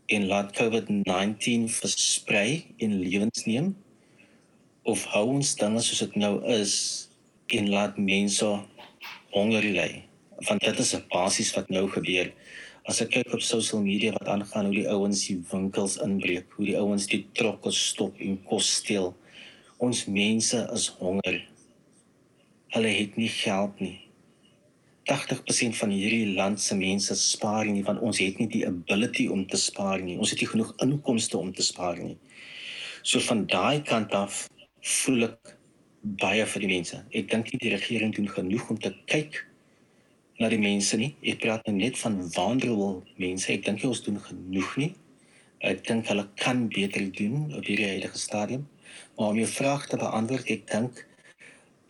en 0.07 0.27
laat 0.27 0.53
COVID-19 0.53 1.69
versprei 1.69 2.67
en 2.79 3.01
lewens 3.01 3.47
neem? 3.47 3.77
of 4.83 5.05
hou 5.15 5.27
ons 5.37 5.55
dinge 5.59 5.83
soos 5.85 6.03
dit 6.03 6.15
nou 6.19 6.33
is 6.51 6.75
en 7.55 7.69
laat 7.71 7.99
mense 8.03 8.49
honger 9.35 9.67
ly 9.77 9.91
want 10.49 10.65
dit 10.65 10.79
is 10.83 10.95
'n 10.97 11.05
basies 11.13 11.53
wat 11.55 11.69
nou 11.71 11.87
gebeur 11.89 12.33
as 12.91 13.01
ek 13.05 13.13
kyk 13.17 13.35
op 13.39 13.45
social 13.47 13.83
media 13.85 14.13
wat 14.19 14.31
aangaan 14.35 14.71
hoe 14.71 14.79
die 14.81 14.89
ouens 14.91 15.27
die 15.29 15.39
winkels 15.53 15.99
inbreek 16.05 16.55
hoe 16.57 16.69
die 16.71 16.79
ouens 16.79 17.09
die 17.11 17.25
trokke 17.39 17.73
stop 17.75 18.21
en 18.21 18.39
kos 18.49 18.71
steel 18.81 19.13
ons 19.83 20.07
mense 20.07 20.63
is 20.75 20.89
honger 21.01 21.43
hulle 22.75 22.97
het 23.01 23.19
nie 23.21 23.31
geld 23.43 23.85
nie 23.85 23.99
80% 25.11 25.75
van 25.75 25.91
hierdie 25.91 26.35
land 26.35 26.61
se 26.61 26.77
mense 26.79 27.15
spaar 27.19 27.67
nie 27.67 27.83
want 27.83 28.01
ons 28.07 28.21
het 28.23 28.39
nie 28.39 28.47
die 28.47 28.63
ability 28.67 29.27
om 29.35 29.43
te 29.47 29.59
spaar 29.59 30.03
nie. 30.03 30.15
Ons 30.19 30.31
het 30.31 30.41
nie 30.41 30.51
genoeg 30.53 30.71
inkomste 30.85 31.39
om 31.39 31.51
te 31.53 31.65
spaar 31.67 31.99
nie. 31.99 32.15
So 33.03 33.19
van 33.27 33.43
daai 33.51 33.83
kant 33.83 34.15
af 34.15 34.47
voel 35.03 35.27
ek 35.27 35.57
baie 36.23 36.47
vir 36.47 36.65
die 36.65 36.71
mense. 36.71 37.01
Ek 37.11 37.31
dink 37.31 37.51
die 37.51 37.75
regering 37.75 38.15
doen 38.15 38.31
genoeg 38.31 38.71
om 38.71 38.79
te 38.79 38.95
kyk 39.11 39.43
na 40.43 40.51
die 40.51 40.61
mense 40.61 40.99
nie. 40.99 41.13
Ek 41.23 41.41
praat 41.45 41.67
nou 41.69 41.77
net 41.77 41.99
van 42.01 42.19
vulnerable 42.35 43.03
mense. 43.23 43.49
Ek 43.53 43.65
dink 43.67 43.85
ons 43.87 44.03
doen 44.03 44.19
genoeg 44.27 44.75
nie. 44.81 44.91
Ek 45.63 45.85
dink 45.87 46.09
hulle 46.11 46.27
kan 46.43 46.67
beter 46.73 47.07
doen 47.15 47.53
op 47.55 47.67
hierdie 47.69 47.89
huidige 47.93 48.19
stadium. 48.19 48.67
Maar 49.15 49.33
om 49.33 49.39
jou 49.39 49.49
vraag 49.49 49.87
te 49.87 49.99
beantwoord, 50.01 50.51
ek 50.51 50.67
dink 50.73 51.05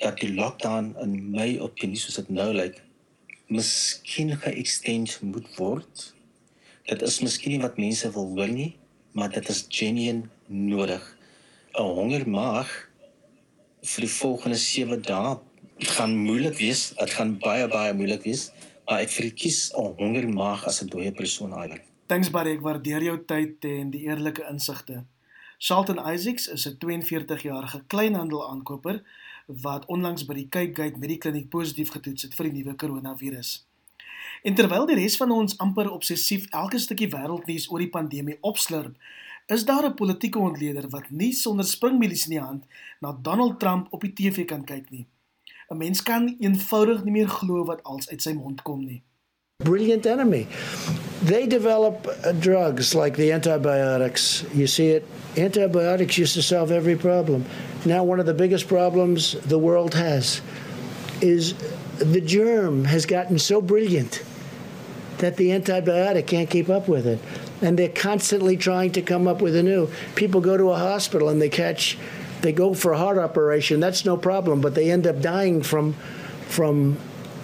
dat 0.02 0.18
die 0.21 0.32
lockdown 0.35 0.92
in 1.00 1.14
my 1.32 1.54
opinie 1.64 2.00
soos 2.00 2.18
dit 2.21 2.32
nou 2.35 2.50
lyk, 2.52 2.80
miskien 3.52 4.35
geëxtend 4.44 5.18
moet 5.25 5.49
word. 5.56 6.09
Dit 6.90 7.04
is 7.06 7.21
miskien 7.23 7.62
wat 7.64 7.80
mense 7.80 8.11
wil 8.12 8.28
hoor 8.35 8.50
nie, 8.50 8.73
maar 9.16 9.32
dit 9.32 9.49
is 9.49 9.64
genuine 9.71 10.28
nodig. 10.49 11.04
'n 11.73 11.88
Hongermaag 11.97 12.68
vir 13.82 14.04
die 14.04 14.14
volgende 14.21 14.59
7 14.61 15.00
dae 15.09 15.38
gaan 15.89 16.17
moeilik 16.17 16.59
wees. 16.59 16.95
Dit 16.99 17.11
gaan 17.11 17.39
baie 17.39 17.69
baie 17.69 17.95
moeilik 17.95 18.23
wees, 18.23 18.51
maar 18.87 19.01
ek 19.01 19.11
verkies 19.11 19.73
'n 19.75 19.95
hongermaag 19.99 20.67
as 20.67 20.83
'n 20.83 20.89
dooie 20.89 21.12
persoon 21.12 21.53
eigenlijk. 21.53 21.85
Thanks 22.07 22.31
Barry, 22.31 22.53
ek 22.53 22.61
waardeer 22.61 23.03
jou 23.03 23.25
tyd 23.25 23.65
en 23.65 23.91
die 23.91 24.03
eerlike 24.07 24.47
insigte. 24.51 25.05
Charlton 25.59 25.99
Isaacs 25.99 26.49
is 26.49 26.67
'n 26.67 26.77
42-jarige 26.79 27.85
kleinhandel-aankoper 27.87 29.03
wat 29.47 29.87
onlangs 29.87 30.25
by 30.25 30.35
die 30.35 30.49
Cape 30.49 30.75
Gate 30.75 30.99
Medikliniek 30.99 31.49
positief 31.49 31.91
getoets 31.91 32.23
het 32.23 32.35
vir 32.35 32.51
die 32.51 32.62
nuwe 32.62 32.75
koronavirus. 32.75 33.67
En 34.43 34.55
terwyl 34.55 34.87
die 34.87 34.97
res 34.99 35.17
van 35.17 35.31
ons 35.31 35.59
amper 35.59 35.91
obsessief 35.91 36.47
elke 36.51 36.79
stukkie 36.79 37.09
wêreldnuus 37.09 37.71
oor 37.71 37.79
die 37.79 37.91
pandemie 37.91 38.39
opslurp, 38.41 38.97
is 39.47 39.65
daar 39.65 39.87
'n 39.87 39.95
politieke 39.95 40.39
ontleder 40.39 40.89
wat 40.89 41.11
nie 41.11 41.33
sonder 41.33 41.65
springmelies 41.65 42.25
in 42.27 42.31
die 42.31 42.45
hand 42.45 42.65
na 43.01 43.19
Donald 43.23 43.61
Trump 43.61 43.87
op 43.91 44.01
die 44.01 44.12
TV 44.12 44.45
kan 44.45 44.65
kyk 44.65 44.91
nie. 44.91 45.07
'n 45.73 45.79
Mens 45.79 46.02
kan 46.02 46.37
eenvoudig 46.41 47.05
nie 47.05 47.12
meer 47.12 47.29
glo 47.29 47.64
wat 47.64 47.83
als 47.83 48.11
uit 48.11 48.23
sy 48.23 48.33
mond 48.33 48.62
kom 48.62 48.85
nie. 48.85 49.02
Brilliant 49.64 50.07
enemy. 50.07 50.47
They 51.25 51.47
develop 51.47 52.07
uh, 52.07 52.33
drugs 52.33 52.95
like 52.95 53.17
the 53.17 53.33
antibiotics. 53.33 54.45
You 54.52 54.67
see 54.67 54.88
it. 54.88 55.05
Antibiotics 55.37 56.19
used 56.19 56.35
to 56.35 56.43
solve 56.43 56.73
every 56.73 56.97
problem. 56.97 57.45
Now, 57.85 58.02
one 58.05 58.21
of 58.21 58.26
the 58.26 58.35
biggest 58.35 58.69
problems 58.69 59.37
the 59.49 59.59
world 59.59 59.95
has 59.95 60.43
is 61.21 61.55
the 61.99 62.21
germ 62.21 62.85
has 62.85 63.07
gotten 63.07 63.38
so 63.38 63.61
brilliant 63.61 64.23
that 65.19 65.37
the 65.37 65.50
antibiotic 65.50 66.26
can't 66.26 66.50
keep 66.50 66.69
up 66.69 66.88
with 66.88 67.07
it. 67.07 67.21
And 67.62 67.79
they're 67.79 67.88
constantly 67.88 68.57
trying 68.57 68.91
to 68.93 69.02
come 69.02 69.29
up 69.29 69.41
with 69.41 69.55
a 69.55 69.62
new. 69.62 69.88
People 70.17 70.41
go 70.41 70.57
to 70.57 70.71
a 70.71 70.76
hospital 70.76 71.29
and 71.29 71.41
they 71.41 71.49
catch, 71.49 71.97
they 72.42 72.52
go 72.52 72.75
for 72.75 72.92
a 72.92 72.99
heart 72.99 73.18
operation. 73.18 73.80
That's 73.80 74.04
no 74.04 74.16
problem, 74.16 74.61
but 74.61 74.75
they 74.75 74.90
end 74.90 75.06
up 75.06 75.20
dying 75.20 75.62
from, 75.62 75.94
from 76.49 76.99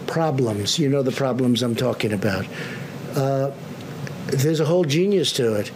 problems. 0.06 0.78
You 0.78 0.88
know 0.88 1.02
the 1.02 1.12
problems 1.12 1.62
I'm 1.62 1.76
talking 1.76 2.12
about. 2.12 2.46
Uh, 3.14 3.52
there's 4.26 4.60
a 4.60 4.64
whole 4.64 4.84
genius 4.84 5.32
to 5.34 5.54
it. 5.54 5.70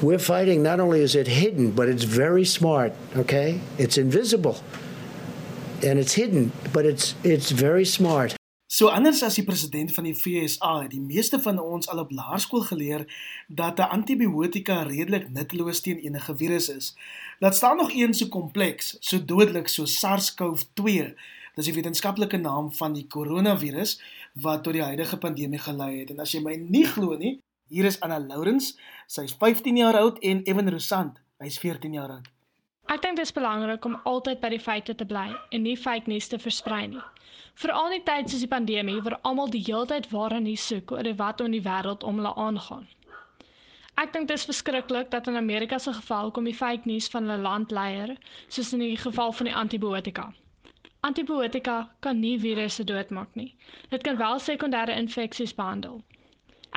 we're 0.00 0.18
fighting 0.18 0.62
not 0.62 0.80
only 0.80 1.00
is 1.00 1.14
it 1.14 1.26
hidden, 1.26 1.70
but 1.72 1.88
it's 1.88 2.04
very 2.04 2.44
smart, 2.44 2.94
okay? 3.16 3.60
It's 3.78 3.98
invisible. 3.98 4.62
And 5.82 5.98
it's 5.98 6.12
hidden, 6.12 6.52
but 6.72 6.84
it's 6.84 7.14
it's 7.24 7.50
very 7.50 7.84
smart. 7.84 8.36
So 8.70 8.86
anders 8.86 9.24
as 9.26 9.34
die 9.34 9.42
president 9.42 9.90
van 9.96 10.06
die 10.06 10.14
FSA, 10.14 10.86
die 10.92 11.00
meeste 11.02 11.40
van 11.42 11.58
ons 11.58 11.88
al 11.90 12.04
op 12.04 12.12
laerskool 12.14 12.62
geleer 12.68 13.02
dat 13.48 13.82
'n 13.82 13.90
antibiotika 13.96 14.82
redelik 14.82 15.26
nutteloos 15.30 15.80
teen 15.80 15.98
enige 15.98 16.36
virus 16.36 16.68
is. 16.68 16.94
Laat 17.40 17.56
staan 17.56 17.76
nog 17.76 17.90
een 17.92 18.14
so 18.14 18.28
kompleks, 18.28 18.96
so 19.00 19.24
dodelik 19.24 19.68
so 19.68 19.84
SARS-CoV-2. 19.84 21.14
Dis 21.54 21.64
die 21.64 21.74
wetenskaplike 21.74 22.36
naam 22.36 22.72
van 22.72 22.92
die 22.92 23.06
koronavirus 23.06 24.00
wat 24.34 24.62
tot 24.62 24.72
die 24.72 24.82
huidige 24.82 25.18
pandemie 25.18 25.58
gelei 25.58 25.98
het. 25.98 26.10
En 26.10 26.18
as 26.18 26.32
jy 26.32 26.40
my 26.40 26.54
nie 26.54 26.86
glo 26.86 27.16
nie, 27.16 27.40
Hier 27.70 27.84
is 27.84 28.00
Anna 28.02 28.18
Lourens. 28.18 28.72
Sy's 29.06 29.36
15 29.38 29.76
jaar 29.78 29.94
oud 29.94 30.18
en 30.26 30.42
Evan 30.42 30.70
Rosant, 30.74 31.20
hy's 31.38 31.58
14 31.62 31.92
jaar 31.94 32.10
oud. 32.16 32.26
Ek 32.90 33.02
dink 33.02 33.16
dit 33.20 33.26
is 33.28 33.32
belangrik 33.34 33.84
om 33.86 33.92
altyd 34.10 34.40
by 34.42 34.48
die 34.52 34.62
feite 34.62 34.94
te 35.00 35.04
bly 35.10 35.28
en 35.56 35.62
nie 35.62 35.76
fake 35.78 36.10
nuus 36.10 36.26
te 36.30 36.38
versprei 36.44 36.86
nie. 36.94 37.02
Veral 37.64 37.92
in 37.96 38.02
tye 38.08 38.22
soos 38.30 38.40
die 38.42 38.48
pandemie 38.54 38.96
waar 39.06 39.14
almal 39.30 39.50
die 39.52 39.60
hele 39.66 39.86
tyd 39.92 40.08
waaraan 40.14 40.42
nuus 40.48 40.64
soek 40.70 40.90
oor 40.96 41.08
wat 41.20 41.42
in 41.44 41.54
die 41.54 41.60
wêreld 41.66 42.02
om 42.10 42.16
hulle 42.18 42.32
aangaan. 42.44 42.88
Ek 44.04 44.10
dink 44.16 44.26
dit 44.30 44.40
is 44.40 44.46
verskriklik 44.48 45.10
dat 45.12 45.28
in 45.30 45.38
Amerika 45.38 45.78
se 45.84 45.92
geval 46.00 46.32
kom 46.34 46.48
die 46.50 46.54
fake 46.62 46.88
nuus 46.90 47.06
van 47.14 47.30
'n 47.30 47.42
landleier, 47.46 48.16
soos 48.48 48.72
in 48.72 48.82
die 48.82 48.96
geval 48.96 49.32
van 49.40 49.46
die 49.50 49.54
antibiotika. 49.62 50.26
Antibiotika 51.10 51.76
kan 52.00 52.18
nie 52.20 52.38
virusse 52.46 52.84
doodmaak 52.84 53.34
nie. 53.34 53.54
Dit 53.94 54.02
kan 54.02 54.16
wel 54.16 54.38
sekondêre 54.48 54.96
infeksies 55.04 55.54
behandel. 55.54 56.02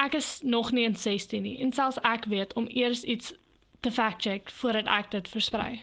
Ek 0.06 0.14
is 0.22 0.30
nog 0.44 0.72
nie 0.72 0.86
in 0.86 0.96
16 0.96 1.42
nie 1.42 1.58
en 1.60 1.74
selfs 1.74 1.98
ek 2.04 2.26
weet 2.26 2.54
om 2.54 2.68
eers 2.70 3.04
iets 3.04 3.34
te 3.82 3.92
fact 3.92 4.22
check 4.22 4.50
voordat 4.62 4.86
ek 5.00 5.12
dit 5.18 5.28
versprei. 5.38 5.82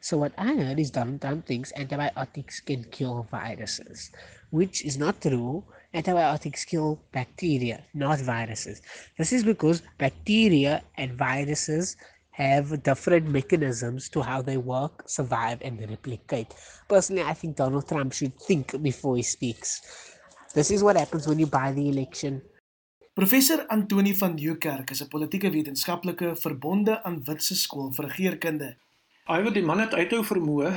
So 0.00 0.18
what 0.18 0.32
I 0.38 0.54
heard 0.54 0.78
is 0.78 0.90
Donald 0.90 1.20
Trump 1.20 1.46
thinks 1.46 1.72
antibiotics 1.76 2.60
can 2.60 2.84
cure 2.84 3.26
viruses, 3.30 4.10
which 4.50 4.84
is 4.84 4.96
not 4.98 5.20
true. 5.20 5.64
Antibiotics 5.94 6.64
kill 6.64 7.00
bacteria, 7.12 7.84
not 7.94 8.20
viruses. 8.20 8.82
This 9.18 9.32
is 9.32 9.44
because 9.44 9.82
bacteria 9.98 10.82
and 10.96 11.12
viruses 11.12 11.96
have 12.30 12.82
different 12.82 13.26
mechanisms 13.28 14.08
to 14.10 14.20
how 14.20 14.42
they 14.42 14.58
work, 14.58 15.08
survive, 15.08 15.62
and 15.62 15.80
replicate. 15.88 16.54
Personally, 16.88 17.22
I 17.22 17.32
think 17.32 17.56
Donald 17.56 17.88
Trump 17.88 18.12
should 18.12 18.38
think 18.40 18.82
before 18.82 19.16
he 19.16 19.22
speaks. 19.22 19.80
This 20.54 20.70
is 20.70 20.82
what 20.82 20.96
happens 20.96 21.26
when 21.26 21.38
you 21.38 21.46
buy 21.46 21.72
the 21.72 21.88
election 21.88 22.42
Professor 23.16 23.64
Antoni 23.72 24.12
van 24.12 24.34
Nieuwkerk 24.34 24.90
is 24.90 25.00
'n 25.00 25.08
politieke 25.08 25.50
wetenskaplike 25.50 26.36
verbonde 26.36 27.02
aan 27.02 27.22
Witse 27.24 27.56
skool 27.56 27.88
vir 27.96 28.04
regeringskunde. 28.04 28.76
Hy 29.26 29.40
wat 29.42 29.56
die 29.56 29.64
man 29.66 29.80
het 29.82 29.94
uithou 29.98 30.20
vermoë 30.22 30.68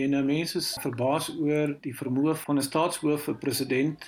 en 0.00 0.14
mense 0.24 0.56
is 0.62 0.70
verbaas 0.80 1.26
oor 1.34 1.74
die 1.84 1.92
vermoë 1.92 2.32
van 2.40 2.56
'n 2.56 2.64
staatshoof 2.64 3.26
vir 3.28 3.34
president 3.42 4.06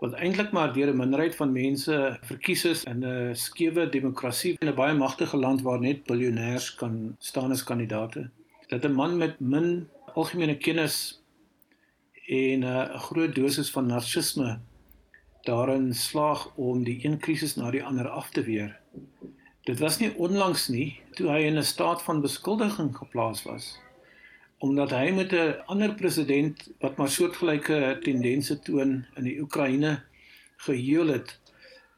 wat 0.00 0.16
eintlik 0.18 0.50
maar 0.50 0.72
deur 0.74 0.90
'n 0.90 0.98
minderheid 0.98 1.36
van 1.38 1.52
mense 1.52 2.18
verkies 2.30 2.64
is 2.64 2.82
in 2.90 3.04
'n 3.04 3.36
skewe 3.36 3.86
demokrasie 3.88 4.56
in 4.58 4.68
'n 4.68 4.74
baie 4.74 4.94
magtige 4.94 5.36
land 5.36 5.62
waar 5.62 5.78
net 5.80 6.02
biljoenêers 6.10 6.74
kan 6.82 7.14
staan 7.18 7.52
as 7.52 7.62
kandidaate. 7.62 8.28
Dat 8.68 8.84
'n 8.84 8.92
man 8.92 9.16
met 9.16 9.40
min 9.40 9.88
algemene 10.14 10.56
kennis 10.56 11.22
en 12.26 12.64
'n 12.64 12.98
groot 13.06 13.34
dosis 13.34 13.70
van 13.70 13.86
narcisme 13.86 14.58
daarin 15.42 15.94
slaag 15.94 16.52
om 16.56 16.84
die 16.84 16.98
een 17.04 17.18
krisis 17.18 17.56
na 17.56 17.70
die 17.70 17.84
ander 17.84 18.08
af 18.08 18.30
te 18.30 18.42
weer. 18.42 18.80
Dit 19.68 19.78
was 19.78 19.98
nie 20.00 20.10
onlangs 20.16 20.68
nie 20.68 21.00
toe 21.18 21.28
hy 21.28 21.44
in 21.48 21.58
'n 21.58 21.62
staat 21.64 22.02
van 22.02 22.20
beskuldiging 22.20 22.96
geplaas 22.96 23.42
was 23.44 23.78
omdat 24.60 24.90
hy 24.90 25.10
met 25.10 25.32
'n 25.32 25.62
ander 25.66 25.94
president 25.94 26.68
wat 26.80 26.96
maar 26.96 27.08
soortgelyke 27.08 27.98
tendense 28.02 28.60
toon 28.60 29.06
in 29.16 29.24
die 29.24 29.40
Oekraïne 29.40 30.02
gehuil 30.56 31.08
het 31.08 31.40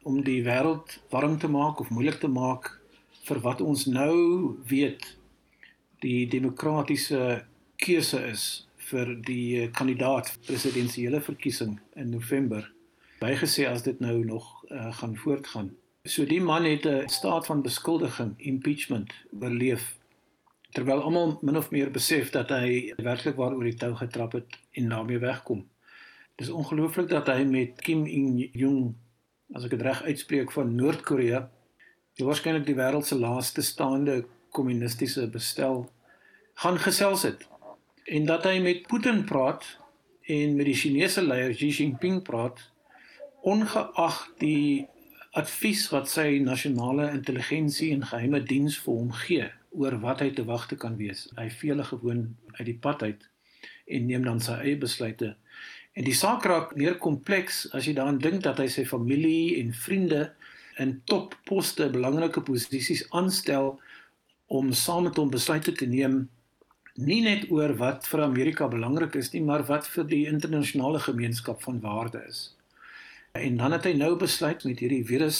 om 0.03 0.23
die 0.23 0.43
wêreld 0.43 0.99
warm 1.09 1.37
te 1.37 1.47
maak 1.47 1.79
of 1.79 1.89
moeilik 1.89 2.19
te 2.19 2.27
maak 2.27 2.79
vir 3.23 3.39
wat 3.39 3.61
ons 3.61 3.85
nou 3.85 4.15
weet 4.67 5.17
die 5.99 6.27
demokratiese 6.27 7.45
keuse 7.75 8.19
is 8.27 8.67
vir 8.77 9.15
die 9.21 9.69
kandidaat 9.71 10.37
presidensiële 10.45 11.21
verkiesing 11.21 11.79
in 11.95 12.09
November 12.09 12.71
bygesê 13.19 13.67
as 13.67 13.83
dit 13.83 13.99
nou 13.99 14.25
nog 14.25 14.63
uh, 14.71 14.93
gaan 14.99 15.15
voortgaan. 15.17 15.71
So 16.03 16.25
die 16.27 16.41
man 16.41 16.65
het 16.67 16.85
'n 16.85 17.07
staat 17.07 17.45
van 17.45 17.61
beskuldiging, 17.61 18.33
impeachment 18.37 19.13
oorleef 19.41 19.97
terwyl 20.71 21.01
almal 21.01 21.37
min 21.41 21.57
of 21.57 21.69
meer 21.71 21.91
besef 21.91 22.29
dat 22.29 22.49
hy 22.49 22.93
werklik 22.97 23.35
waar 23.35 23.55
oor 23.55 23.63
die 23.63 23.77
tou 23.77 23.95
getrap 23.95 24.31
het 24.31 24.57
en 24.71 24.89
daarmee 24.89 25.19
wegkom. 25.19 25.69
Dis 26.35 26.49
ongelooflik 26.49 27.09
dat 27.09 27.27
hy 27.27 27.43
met 27.43 27.81
Kim 27.81 28.05
Il 28.05 28.49
Jung, 28.51 28.95
as 29.53 29.63
ek 29.63 29.69
dit 29.69 29.81
reg 29.81 30.03
uitspreek 30.03 30.51
van 30.51 30.75
Noord-Korea, 30.75 31.49
die 32.17 32.25
waarskynlik 32.25 32.65
die 32.65 32.75
wêreld 32.75 33.07
se 33.07 33.15
laaste 33.15 33.61
staande 33.61 34.25
kommunistiese 34.51 35.29
bestel 35.29 35.89
gaan 36.53 36.79
gesels 36.79 37.23
het 37.23 37.47
en 38.03 38.25
dat 38.25 38.43
hy 38.43 38.59
met 38.59 38.87
Putin 38.87 39.23
praat 39.23 39.79
en 40.27 40.55
met 40.55 40.65
die 40.65 40.75
Chinese 40.75 41.21
leier 41.21 41.55
Xi 41.55 41.71
Jinping 41.71 42.23
praat 42.27 42.59
ongeag 43.41 44.33
die 44.37 44.87
advies 45.39 45.87
wat 45.91 46.09
sy 46.11 46.39
nasionale 46.43 47.09
intelligensie 47.11 47.91
en 47.95 48.05
geheime 48.05 48.43
diens 48.45 48.77
vir 48.85 48.99
hom 48.99 49.13
gee 49.25 49.51
oor 49.73 49.97
wat 50.03 50.21
hy 50.21 50.29
te 50.33 50.45
wagte 50.45 50.77
kan 50.77 50.97
wees. 50.99 51.25
Hy 51.37 51.49
vele 51.49 51.83
gewoon 51.83 52.27
uit 52.59 52.67
die 52.69 52.77
pad 52.77 53.03
uit 53.03 53.29
en 53.87 54.05
neem 54.07 54.23
dan 54.25 54.39
sy 54.43 54.59
eie 54.61 54.77
besluite 54.79 55.33
En 55.93 56.07
die 56.07 56.15
saak 56.17 56.45
raak 56.49 56.71
meer 56.77 56.95
kompleks 57.01 57.67
as 57.77 57.85
jy 57.85 57.93
daaraan 57.97 58.21
dink 58.21 58.41
dat 58.45 58.57
hy 58.61 58.65
sy 58.71 58.85
familie 58.89 59.59
en 59.59 59.73
vriende 59.77 60.23
in 60.81 60.95
topposte, 61.09 61.85
belangrike 61.93 62.41
posisies 62.41 63.03
aanstel 63.13 63.75
om 64.49 64.71
saam 64.73 65.05
met 65.07 65.19
hom 65.21 65.29
besluite 65.33 65.75
te 65.77 65.85
neem 65.89 66.23
nie 66.97 67.21
net 67.25 67.45
oor 67.53 67.75
wat 67.77 68.09
vir 68.09 68.25
Amerika 68.25 68.67
belangrik 68.69 69.15
is 69.21 69.31
nie, 69.33 69.41
maar 69.45 69.65
wat 69.69 69.85
vir 69.89 70.09
die 70.09 70.25
internasionale 70.29 71.01
gemeenskap 71.01 71.61
van 71.65 71.79
waarde 71.81 72.21
is. 72.29 72.41
En 73.33 73.57
dan 73.57 73.73
het 73.73 73.87
hy 73.89 73.95
nou 73.97 74.11
besluit 74.21 74.61
met 74.63 74.81
hierdie 74.83 75.05
virus 75.09 75.37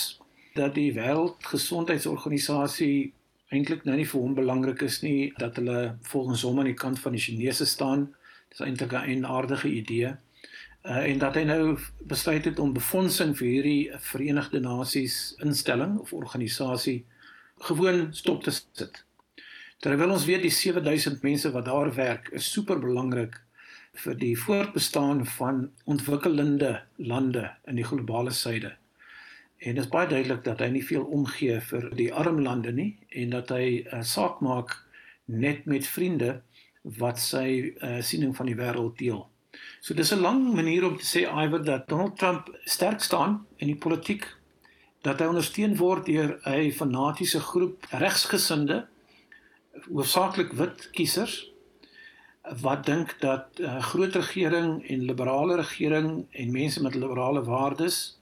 dat 0.57 0.71
die 0.73 0.87
Wêreldgesondheidsorganisasie 0.95 3.13
eintlik 3.53 3.83
nou 3.85 3.97
nie 3.99 4.07
vir 4.09 4.23
hom 4.23 4.33
belangrik 4.39 4.81
is 4.87 4.97
nie 5.05 5.29
dat 5.37 5.59
hulle 5.61 5.81
volgens 6.09 6.41
hom 6.47 6.57
aan 6.63 6.71
die 6.71 6.79
kant 6.83 6.97
van 7.03 7.13
die 7.13 7.21
Chinese 7.21 7.67
staan. 7.69 8.07
Dis 8.49 8.63
eintlik 8.65 8.93
'n 8.97 9.29
aardige 9.29 9.69
idee. 9.69 10.09
Uh, 10.09 11.05
en 11.11 11.17
dat 11.21 11.37
hy 11.37 11.43
nou 11.45 11.77
besluit 11.99 12.45
het 12.45 12.59
om 12.59 12.73
befondsing 12.73 13.37
vir 13.37 13.47
hierdie 13.47 13.91
Verenigde 14.09 14.59
Nasies 14.59 15.35
instelling 15.45 15.97
of 16.01 16.13
organisasie 16.13 17.05
gewoon 17.69 18.13
stop 18.13 18.43
te 18.43 18.51
sit. 18.51 19.05
Terwyl 19.85 20.11
ons 20.17 20.25
weet 20.25 20.41
die 20.41 20.49
7000 20.49 21.21
mense 21.21 21.51
wat 21.51 21.65
daar 21.65 21.93
werk 21.93 22.29
is 22.33 22.51
super 22.51 22.79
belangrik 22.79 23.42
vir 23.93 24.15
die 24.17 24.35
voortbestaan 24.39 25.25
van 25.25 25.71
ontwikkelende 25.85 26.81
lande 26.97 27.51
in 27.69 27.75
die 27.75 27.85
globale 27.85 28.31
suide. 28.31 28.73
En 29.63 29.75
dit 29.75 29.83
is 29.83 29.91
baie 29.91 30.07
duidelik 30.07 30.43
dat 30.43 30.59
hy 30.59 30.71
nie 30.73 30.85
veel 30.85 31.03
omgee 31.03 31.59
vir 31.69 31.89
die 31.95 32.09
arm 32.13 32.41
lande 32.41 32.73
nie 32.73 32.89
en 33.09 33.35
dat 33.35 33.53
hy 33.53 33.83
uh, 33.85 34.01
saak 34.01 34.41
maak 34.43 34.75
net 35.25 35.65
met 35.69 35.87
vriende 35.87 36.41
wat 36.99 37.21
sy 37.21 37.45
uh, 37.79 38.01
siening 38.03 38.33
van 38.35 38.49
die 38.49 38.57
wêreld 38.59 38.97
deel. 38.99 39.21
So 39.79 39.93
dis 39.93 40.11
'n 40.11 40.19
lang 40.19 40.53
manier 40.53 40.85
om 40.85 40.97
te 40.97 41.05
sê 41.05 41.23
iwer 41.29 41.63
dat 41.63 41.87
Donald 41.87 42.17
Trump 42.17 42.49
sterk 42.65 43.01
staan 43.01 43.45
in 43.57 43.67
die 43.67 43.79
politiek 43.79 44.25
dat 45.01 45.19
hy 45.19 45.27
ondersteun 45.27 45.77
word 45.77 46.05
deur 46.05 46.39
'n 46.43 46.71
fanatiese 46.71 47.39
groep 47.39 47.85
regsgesinde 47.91 48.87
hoofsaaklik 49.91 50.51
wit 50.53 50.89
kiesers 50.91 51.52
wat 52.43 52.85
dink 52.85 53.15
dat 53.19 53.45
'n 53.59 53.63
uh, 53.63 53.83
groot 53.83 54.15
regering 54.15 54.87
en 54.89 55.05
liberale 55.05 55.55
regering 55.55 56.25
en 56.31 56.51
mense 56.51 56.81
met 56.81 56.95
liberale 56.95 57.43
waardes 57.43 58.19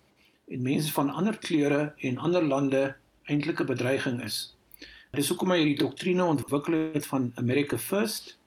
en 0.48 0.62
mense 0.62 0.92
van 0.92 1.10
ander 1.10 1.38
kleure 1.38 1.94
en 1.98 2.18
ander 2.18 2.44
lande 2.44 2.96
eintlik 3.24 3.60
'n 3.60 3.66
bedreiging 3.66 4.24
is. 4.24 4.56
Dis 5.12 5.28
hoekom 5.28 5.52
hy 5.52 5.58
hierdie 5.58 5.84
doktrine 5.84 6.24
ontwikkel 6.24 6.74
het 6.94 7.06
van 7.06 7.32
America 7.36 7.78
First. 7.78 8.38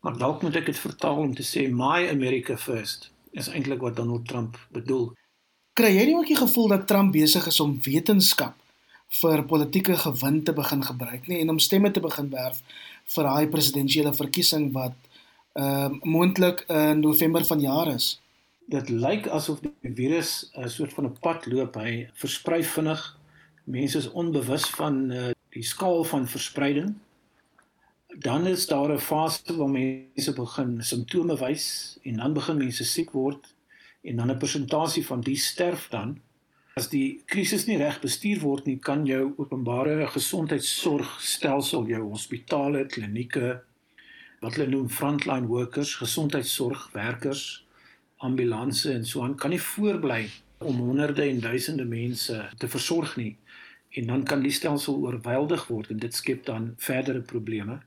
Maar 0.00 0.18
dalk 0.18 0.42
moet 0.42 0.56
ek 0.56 0.66
dit 0.66 0.78
vertaal 0.78 1.16
om 1.16 1.34
te 1.34 1.44
sê 1.44 1.68
My 1.68 2.08
America 2.08 2.56
First 2.56 3.10
is 3.30 3.48
eintlik 3.48 3.80
wat 3.80 3.96
Donald 3.96 4.28
Trump 4.28 4.58
bedoel. 4.72 5.12
Kry 5.72 5.92
jy 5.94 6.04
nie 6.04 6.16
ook 6.16 6.26
die 6.26 6.36
gevoel 6.36 6.68
dat 6.68 6.86
Trump 6.86 7.12
besig 7.12 7.46
is 7.46 7.60
om 7.60 7.78
wetenskap 7.84 8.56
vir 9.20 9.44
politieke 9.44 9.96
gewin 9.96 10.42
te 10.44 10.52
begin 10.52 10.82
gebruik 10.86 11.28
nie 11.28 11.40
en 11.40 11.50
om 11.50 11.58
stemme 11.58 11.90
te 11.90 12.00
begin 12.00 12.30
werf 12.30 12.60
vir 13.14 13.24
daai 13.24 13.46
presidentsiële 13.48 14.12
verkiesing 14.14 14.72
wat 14.72 14.94
ehm 15.60 15.94
uh, 15.94 16.02
moontlik 16.02 16.64
in 16.68 17.00
November 17.00 17.44
vanjaar 17.44 17.94
is? 17.94 18.20
dit 18.70 18.88
lyk 18.88 19.26
asof 19.34 19.60
die 19.64 19.94
virus 19.94 20.50
'n 20.54 20.68
soort 20.68 20.92
van 20.92 21.06
'n 21.06 21.18
pad 21.20 21.46
loop. 21.46 21.74
Hy 21.74 22.08
versprei 22.14 22.62
vinnig. 22.64 23.18
Mense 23.64 23.98
is 23.98 24.10
onbewus 24.10 24.66
van 24.78 25.10
uh, 25.10 25.30
die 25.50 25.62
skaal 25.62 26.04
van 26.04 26.28
verspreiding. 26.28 26.94
Dan 28.18 28.46
is 28.46 28.66
daar 28.66 28.92
'n 28.92 28.98
fase 28.98 29.56
waar 29.56 29.70
mense 29.70 30.32
begin 30.32 30.82
simptome 30.82 31.36
wys 31.36 31.98
en 32.02 32.16
dan 32.16 32.32
begin 32.32 32.56
mense 32.56 32.84
siek 32.84 33.10
word 33.10 33.54
en 34.02 34.16
dan 34.16 34.30
'n 34.30 34.38
persentasie 34.38 35.06
van 35.06 35.20
die 35.20 35.36
sterf 35.36 35.88
dan. 35.88 36.20
As 36.74 36.88
die 36.88 37.22
krisis 37.26 37.66
nie 37.66 37.76
reg 37.76 38.00
bestuur 38.00 38.40
word 38.40 38.66
nie, 38.66 38.78
kan 38.78 39.06
jou 39.06 39.34
openbare 39.36 40.06
gesondheidsorgstelsel, 40.06 41.86
jou 41.86 42.02
hospitale, 42.02 42.86
klinieke, 42.86 43.62
wat 44.40 44.56
hulle 44.56 44.70
noem 44.72 44.88
frontline 44.88 45.46
workers, 45.46 45.94
gesondheidsorgwerkers, 46.00 47.66
ambulanse 48.24 48.92
en 48.92 49.04
so 49.06 49.22
aan 49.24 49.36
kan 49.36 49.52
nie 49.52 49.60
voorbly 49.60 50.22
om 50.64 50.80
honderde 50.80 51.26
en 51.26 51.40
duisende 51.40 51.84
mense 51.88 52.36
te 52.58 52.68
versorg 52.68 53.16
nie. 53.16 53.36
En 53.96 54.06
dan 54.06 54.24
kan 54.24 54.42
die 54.44 54.52
stelsel 54.52 55.00
oorweldig 55.00 55.66
word 55.68 55.90
en 55.92 56.00
dit 56.00 56.14
skep 56.14 56.44
dan 56.46 56.72
verdere 56.76 57.20
probleme. 57.20 57.80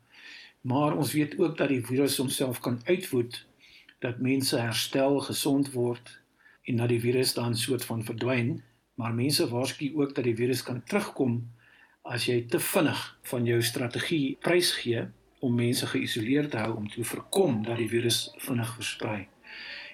Maar 0.61 0.97
ons 0.97 1.13
weet 1.13 1.37
ook 1.39 1.57
dat 1.57 1.69
die 1.73 1.85
virus 1.85 2.17
homself 2.17 2.59
kan 2.59 2.79
uitvoed 2.85 3.45
dat 4.03 4.19
mense 4.19 4.57
herstel, 4.59 5.19
gesond 5.19 5.71
word 5.71 6.19
en 6.63 6.77
dat 6.81 6.89
die 6.89 6.99
virus 6.99 7.33
dan 7.33 7.55
soort 7.57 7.85
van 7.85 8.03
verdwyn, 8.03 8.61
maar 8.95 9.13
mense 9.13 9.47
waarsku 9.49 9.91
ook 9.95 10.15
dat 10.15 10.23
die 10.23 10.35
virus 10.35 10.63
kan 10.63 10.83
terugkom 10.83 11.41
as 12.01 12.27
jy 12.27 12.41
te 12.47 12.59
vinnig 12.59 13.01
van 13.29 13.45
jou 13.47 13.61
strategie 13.63 14.37
prysgee 14.43 15.07
om 15.43 15.55
mense 15.55 15.87
geïsoleer 15.91 16.49
te 16.49 16.61
hou 16.63 16.75
om 16.79 16.89
te 16.89 17.03
voorkom 17.03 17.61
dat 17.67 17.77
die 17.81 17.89
virus 17.91 18.29
vinnig 18.45 18.75
versprei. 18.77 19.27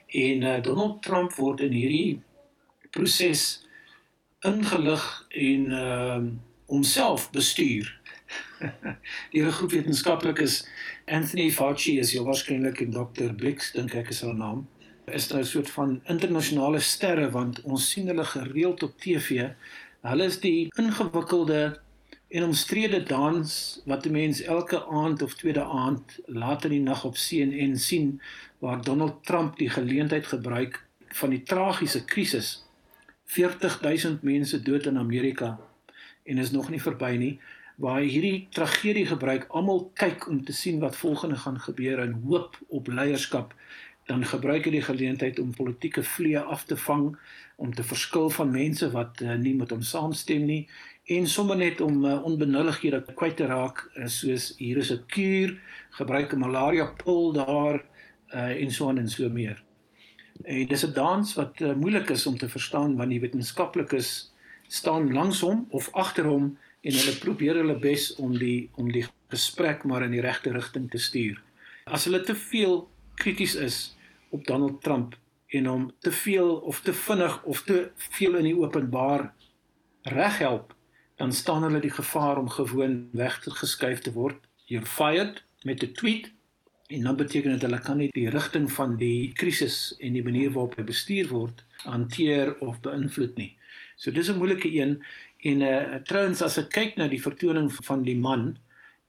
En 0.09 0.45
uh, 0.45 0.57
Donald 0.65 1.01
Trump 1.05 1.33
word 1.37 1.63
in 1.65 1.73
hierdie 1.73 2.21
proses 2.93 3.47
ingelig 4.45 5.05
en 5.29 5.71
ehm 5.71 6.29
uh, 6.29 6.37
homself 6.69 7.31
bestuur. 7.33 7.87
Die 9.33 9.41
groep 9.41 9.71
wetenskaplikes 9.73 10.59
Anthony 11.09 11.47
Fauci 11.49 11.95
is 11.97 12.11
hier 12.13 12.27
waarskynlik 12.27 12.83
en 12.83 12.91
Dr. 12.93 13.31
Blix 13.33 13.71
dink 13.73 13.95
ek 13.97 14.11
is 14.13 14.21
sy 14.21 14.29
naam. 14.37 14.67
Is 15.09 15.31
'n 15.33 15.41
soort 15.43 15.71
van 15.73 15.95
internasionale 16.13 16.79
sterre 16.79 17.31
want 17.33 17.61
ons 17.65 17.89
sien 17.89 18.07
hulle 18.07 18.25
gereeld 18.35 18.83
op 18.85 18.93
TV. 19.01 19.49
Hulle 20.05 20.25
is 20.29 20.37
die 20.45 20.69
ingewikkelde 20.77 21.81
en 22.29 22.43
omstrede 22.43 23.03
dans 23.03 23.81
wat 23.85 24.05
'n 24.05 24.11
mens 24.11 24.41
elke 24.41 24.85
aand 24.85 25.21
of 25.21 25.33
tweede 25.33 25.63
aand 25.63 26.19
laat 26.25 26.63
in 26.63 26.69
die 26.69 26.81
nag 26.81 27.03
op 27.03 27.15
CNN 27.15 27.77
sien 27.77 28.21
waar 28.59 28.81
Donald 28.81 29.25
Trump 29.25 29.57
die 29.57 29.69
geleentheid 29.69 30.27
gebruik 30.27 30.85
van 31.07 31.29
die 31.29 31.43
tragiese 31.43 32.05
krisis 32.05 32.65
40000 33.25 34.21
mense 34.21 34.61
dood 34.61 34.85
in 34.85 34.97
Amerika. 34.97 35.59
En 36.23 36.37
is 36.37 36.51
nog 36.51 36.69
nie 36.69 36.81
verby 36.81 37.15
nie 37.17 37.39
waar 37.75 38.01
hierdie 38.01 38.47
tragedie 38.51 39.05
gebruik 39.05 39.45
almal 39.55 39.91
kyk 39.93 40.27
om 40.27 40.43
te 40.43 40.53
sien 40.53 40.79
wat 40.79 40.95
volgende 40.95 41.35
gaan 41.35 41.59
gebeur 41.59 41.99
en 41.99 42.21
hoop 42.25 42.57
op 42.67 42.87
leierskap. 42.87 43.53
Dan 44.05 44.25
gebruik 44.25 44.65
hy 44.65 44.71
die 44.71 44.81
geleentheid 44.81 45.39
om 45.39 45.53
politieke 45.55 46.03
vleie 46.03 46.41
af 46.41 46.65
te 46.65 46.77
vang 46.77 47.13
om 47.55 47.73
te 47.73 47.83
verskil 47.83 48.29
van 48.29 48.51
mense 48.51 48.91
wat 48.91 49.21
uh, 49.21 49.35
nie 49.35 49.55
met 49.55 49.69
hom 49.69 49.81
saamstem 49.81 50.43
nie 50.45 50.67
en 51.09 51.27
sommer 51.27 51.57
net 51.57 51.81
om 51.81 52.03
uh, 52.05 52.19
onbenullighede 52.25 53.01
kwyt 53.17 53.39
te 53.39 53.47
raak 53.49 53.81
uh, 53.97 54.05
soos 54.05 54.51
hier 54.59 54.77
is 54.77 54.91
'n 54.93 55.01
kuur 55.09 55.55
gebruik 55.97 56.33
'n 56.33 56.43
malaria 56.43 56.85
pil 57.03 57.33
daar 57.33 57.81
uh, 58.33 58.61
en 58.61 58.71
so 58.71 58.89
aan 58.89 59.01
en 59.01 59.09
so 59.09 59.29
meer. 59.29 59.57
En 60.43 60.67
dis 60.67 60.85
'n 60.85 60.93
dans 60.93 61.33
wat 61.33 61.61
uh, 61.61 61.73
moeilik 61.73 62.09
is 62.09 62.27
om 62.27 62.37
te 62.37 62.49
verstaan 62.49 62.95
want 62.97 63.09
die 63.09 63.19
wetenskaplikes 63.19 64.33
staan 64.67 65.13
langs 65.13 65.41
hom 65.41 65.65
of 65.69 65.89
agter 65.91 66.25
hom 66.25 66.57
en 66.81 66.93
hulle 66.93 67.17
probeer 67.19 67.55
hulle 67.55 67.79
bes 67.79 68.15
om 68.15 68.37
die 68.37 68.69
om 68.75 68.91
die 68.91 69.05
gesprek 69.29 69.83
maar 69.83 70.03
in 70.03 70.11
die 70.11 70.21
regte 70.21 70.51
rigting 70.51 70.89
te 70.91 70.97
stuur. 70.97 71.41
As 71.85 72.05
hulle 72.05 72.21
te 72.21 72.35
veel 72.35 72.89
krities 73.15 73.55
is 73.55 73.97
op 74.29 74.45
Donald 74.45 74.81
Trump 74.81 75.17
en 75.47 75.65
hom 75.65 75.91
te 75.99 76.11
veel 76.11 76.55
of 76.55 76.81
te 76.81 76.93
vinnig 76.93 77.43
of 77.43 77.63
te 77.65 77.89
veel 77.95 78.35
in 78.35 78.43
die 78.43 78.57
openbaar 78.57 79.33
reghelp, 80.03 80.73
dan 81.19 81.35
staan 81.35 81.67
hulle 81.67 81.83
die 81.83 81.93
gevaar 81.93 82.39
om 82.39 82.49
gewoon 82.49 83.09
weggeskuif 83.11 84.01
te 84.01 84.15
word. 84.15 84.39
You're 84.65 84.87
fired 84.87 85.43
met 85.63 85.83
'n 85.83 85.93
tweet 85.93 86.31
En 86.89 87.03
dan 87.03 87.15
beteken 87.15 87.51
dit 87.51 87.61
hulle 87.61 87.79
kan 87.79 87.99
nie 88.01 88.09
die 88.15 88.29
rigting 88.33 88.65
van 88.73 88.95
die 88.97 89.29
krisis 89.37 89.91
en 90.01 90.15
die 90.17 90.23
manier 90.25 90.49
waarop 90.55 90.79
hy 90.79 90.85
bestuur 90.87 91.27
word 91.29 91.59
hanteer 91.83 92.55
of 92.65 92.79
beïnvloed 92.81 93.35
nie. 93.37 93.51
So 93.95 94.09
dis 94.11 94.31
'n 94.31 94.39
moeilike 94.41 94.71
een 94.73 94.95
en 95.51 95.61
uh 95.61 95.99
trouens 96.09 96.41
as 96.41 96.57
ek 96.57 96.71
kyk 96.73 96.97
na 96.97 97.07
die 97.07 97.21
vertoning 97.21 97.69
van 97.89 98.01
die 98.03 98.17
man 98.17 98.57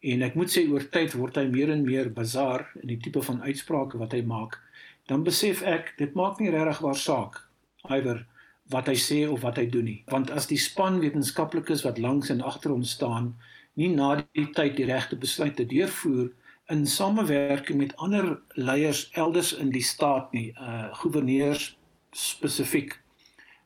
en 0.01 0.23
ek 0.23 0.37
moet 0.37 0.53
sê 0.53 0.67
oor 0.69 0.85
tyd 0.93 1.17
word 1.17 1.41
hy 1.41 1.47
meer 1.49 1.73
en 1.73 1.85
meer 1.85 2.13
bazaar 2.13 2.69
in 2.83 2.89
die 2.93 3.01
tipe 3.01 3.23
van 3.23 3.41
uitsprake 3.41 3.99
wat 3.99 4.13
hy 4.13 4.21
maak, 4.23 4.61
dan 5.09 5.25
besef 5.25 5.63
ek 5.63 5.95
dit 5.97 6.15
maak 6.15 6.39
nie 6.41 6.53
regtig 6.53 6.85
waar 6.85 7.01
saak 7.01 7.41
iwer 7.89 8.27
wat 8.71 8.87
hy 8.91 8.97
sê 8.99 9.21
of 9.29 9.43
wat 9.43 9.59
hy 9.59 9.67
doen 9.71 9.85
nie. 9.85 10.01
Want 10.11 10.31
as 10.31 10.47
die 10.51 10.59
span 10.59 11.01
wetenskaplikes 11.03 11.85
wat 11.87 11.99
langs 11.99 12.31
en 12.31 12.43
agter 12.47 12.71
hom 12.71 12.85
staan 12.87 13.35
nie 13.79 13.91
na 13.95 14.17
die 14.37 14.47
tyd 14.55 14.77
die 14.79 14.89
regte 14.89 15.19
besluite 15.19 15.67
deurvoer 15.67 16.31
in 16.71 16.87
samewerking 16.87 17.81
met 17.81 17.95
ander 17.97 18.37
leiers 18.55 19.09
elders 19.19 19.53
in 19.59 19.73
die 19.75 19.85
staat 19.85 20.33
nie, 20.37 20.51
uh 20.55 20.91
goewerneurs 21.03 21.73
spesifiek, 22.15 22.95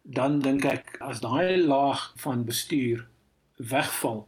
dan 0.02 0.40
dink 0.44 0.64
ek 0.68 0.96
as 1.04 1.20
daai 1.24 1.60
laag 1.60 2.12
van 2.20 2.44
bestuur 2.48 3.04
wegval, 3.56 4.24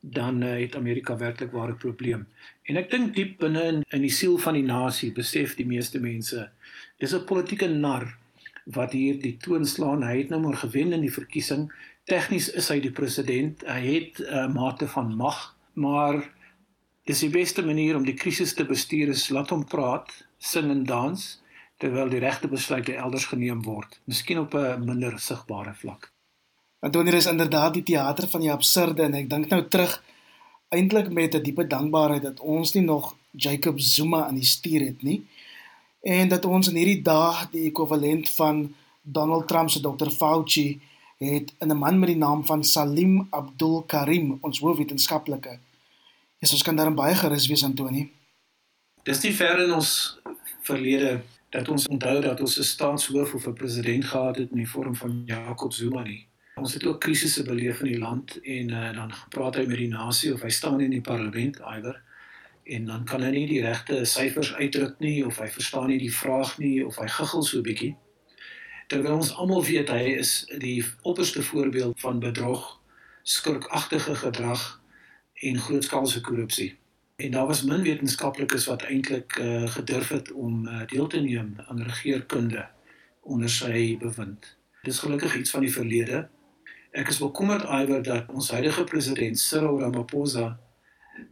dan 0.00 0.42
uh, 0.42 0.54
het 0.60 0.76
Amerika 0.76 1.16
werklik 1.16 1.52
ware 1.52 1.74
probleem. 1.74 2.26
En 2.68 2.76
ek 2.80 2.90
dink 2.92 3.14
diep 3.16 3.38
binne 3.42 3.64
in, 3.72 3.82
in 3.92 4.04
die 4.04 4.12
siel 4.12 4.38
van 4.40 4.56
die 4.56 4.64
nasie 4.64 5.10
besef 5.12 5.56
die 5.58 5.66
meeste 5.68 6.00
mense 6.00 6.48
dis 7.00 7.14
'n 7.14 7.24
politieke 7.24 7.68
nar 7.68 8.06
wat 8.74 8.92
hier 8.92 9.16
die 9.20 9.36
toon 9.40 9.66
slaan. 9.66 10.04
Hy 10.04 10.16
het 10.18 10.32
nou 10.32 10.40
maar 10.42 10.58
gewen 10.60 10.92
in 10.92 11.04
die 11.04 11.12
verkiesing. 11.12 11.68
Tegnies 12.08 12.50
is 12.52 12.68
hy 12.72 12.80
die 12.84 12.92
president. 12.92 13.64
Hy 13.66 13.80
het 13.86 14.20
'n 14.20 14.24
uh, 14.24 14.44
eh, 14.44 14.54
mate 14.54 14.88
van 14.88 15.14
mag, 15.16 15.56
maar 15.72 16.20
dis 17.04 17.20
die 17.20 17.32
beste 17.32 17.64
manier 17.64 17.96
om 17.96 18.04
die 18.04 18.14
krisis 18.14 18.54
te 18.54 18.64
bestuur 18.64 19.08
is 19.08 19.28
laat 19.28 19.50
hom 19.50 19.64
praat, 19.64 20.12
sing 20.38 20.70
en 20.70 20.84
dans 20.84 21.40
terwyl 21.78 22.08
die 22.08 22.20
regte 22.20 22.48
besluite 22.48 22.94
elders 22.94 23.24
geneem 23.24 23.62
word, 23.62 24.00
miskien 24.04 24.38
op 24.38 24.54
'n 24.54 24.84
minder 24.84 25.18
sigbare 25.18 25.74
vlak. 25.74 26.12
Antonier 26.80 27.14
is 27.14 27.26
inderdaad 27.26 27.74
die 27.74 27.82
teater 27.82 28.28
van 28.28 28.40
die 28.40 28.52
absurde 28.52 29.02
en 29.02 29.14
ek 29.14 29.30
dink 29.30 29.48
nou 29.48 29.68
terug 29.68 30.02
eintlik 30.68 31.10
met 31.10 31.34
'n 31.34 31.42
diepe 31.42 31.66
dankbaarheid 31.66 32.22
dat 32.22 32.40
ons 32.40 32.74
nie 32.74 32.84
nog 32.84 33.16
Jacob 33.30 33.80
Zuma 33.80 34.26
aan 34.26 34.34
die 34.34 34.44
stuur 34.44 34.80
het 34.80 35.02
nie 35.02 35.26
en 36.00 36.28
dat 36.28 36.44
ons 36.44 36.68
in 36.68 36.76
hierdie 36.76 37.02
dae 37.02 37.46
die 37.52 37.68
ekwivalent 37.70 38.30
van 38.30 38.74
Donald 39.02 39.48
Trump 39.48 39.70
se 39.70 39.80
Dr 39.80 40.10
Fauci 40.10 40.80
het 41.18 41.54
in 41.58 41.70
'n 41.70 41.78
man 41.78 41.98
met 41.98 42.08
die 42.08 42.16
naam 42.16 42.46
van 42.46 42.64
Salim 42.64 43.26
Abdul 43.30 43.82
Karim 43.82 44.38
ons 44.40 44.58
hoofwetenskaplike. 44.58 45.58
Yes, 46.38 46.52
ons 46.52 46.62
kan 46.62 46.76
daarin 46.76 46.94
baie 46.94 47.14
gerus 47.14 47.46
wees 47.46 47.64
Antoni. 47.64 48.10
Dis 49.02 49.22
nie 49.22 49.34
ver 49.34 49.58
in 49.58 49.72
ons 49.72 50.20
verlede 50.62 51.22
dat 51.50 51.68
ons 51.68 51.86
onthou 51.88 52.20
dat 52.20 52.40
ons 52.40 52.58
'n 52.58 52.62
staatshoof 52.62 53.34
of 53.34 53.46
'n 53.46 53.52
president 53.52 54.04
gehad 54.04 54.36
het 54.36 54.50
in 54.50 54.56
die 54.56 54.68
vorm 54.68 54.94
van 54.94 55.22
Jacob 55.26 55.72
Zuma 55.72 56.02
nie. 56.02 56.26
Ons 56.54 56.74
het 56.74 56.86
ook 56.86 57.00
krisisse 57.00 57.42
beleef 57.42 57.80
in 57.80 57.86
die 57.86 57.98
land 57.98 58.40
en 58.42 58.70
uh, 58.70 58.92
dan 58.94 59.12
praat 59.28 59.54
hy 59.54 59.64
met 59.66 59.76
die 59.78 59.88
nasie 59.88 60.32
of 60.34 60.42
hy 60.42 60.48
staan 60.48 60.80
in 60.80 60.90
die 60.90 61.00
parlement 61.00 61.58
iwer 61.58 62.02
en 62.68 62.84
dan 62.86 63.04
kan 63.04 63.22
hy 63.24 63.30
nie 63.34 63.46
die 63.48 63.62
regte 63.64 64.02
syfers 64.08 64.52
uitdruk 64.54 64.98
nie 65.04 65.22
of 65.26 65.38
hy 65.42 65.48
verstaan 65.52 65.88
nie 65.90 65.98
die 66.02 66.12
vraag 66.14 66.56
nie 66.60 66.84
of 66.86 66.98
hy 67.00 67.08
guggel 67.14 67.42
so 67.42 67.58
'n 67.58 67.66
bietjie. 67.66 67.94
Terwyl 68.88 69.16
ons 69.16 69.32
almal 69.34 69.64
weet 69.64 69.90
hy 69.92 70.16
is 70.20 70.46
die 70.58 70.84
opperste 71.02 71.42
voorbeeld 71.42 72.00
van 72.00 72.20
bedrog, 72.20 72.80
skurkagtige 73.22 74.14
gedrag 74.14 74.80
en 75.34 75.58
grootskaalse 75.58 76.20
korrupsie. 76.20 76.76
En 77.16 77.30
daar 77.30 77.46
was 77.46 77.62
min 77.62 77.82
wetenskaplikes 77.82 78.66
wat 78.66 78.82
eintlik 78.82 79.38
uh, 79.38 79.68
gedurf 79.68 80.08
het 80.08 80.32
om 80.32 80.66
uh, 80.66 80.86
deel 80.86 81.06
te 81.06 81.20
neem 81.20 81.54
aan 81.66 81.82
regeerkunde 81.82 82.68
onder 83.22 83.50
sy 83.50 83.96
bewind. 83.98 84.56
Dis 84.82 84.98
gelukkig 84.98 85.36
iets 85.36 85.50
van 85.50 85.60
die 85.60 85.72
verlede 85.72 86.28
Ek 86.98 87.10
is 87.12 87.18
bekommerd 87.20 87.66
iwer 87.68 88.00
dat 88.02 88.30
ons 88.32 88.48
huidige 88.50 88.84
president 88.88 89.38
Cyril 89.38 89.80
Ramaphosa 89.82 90.54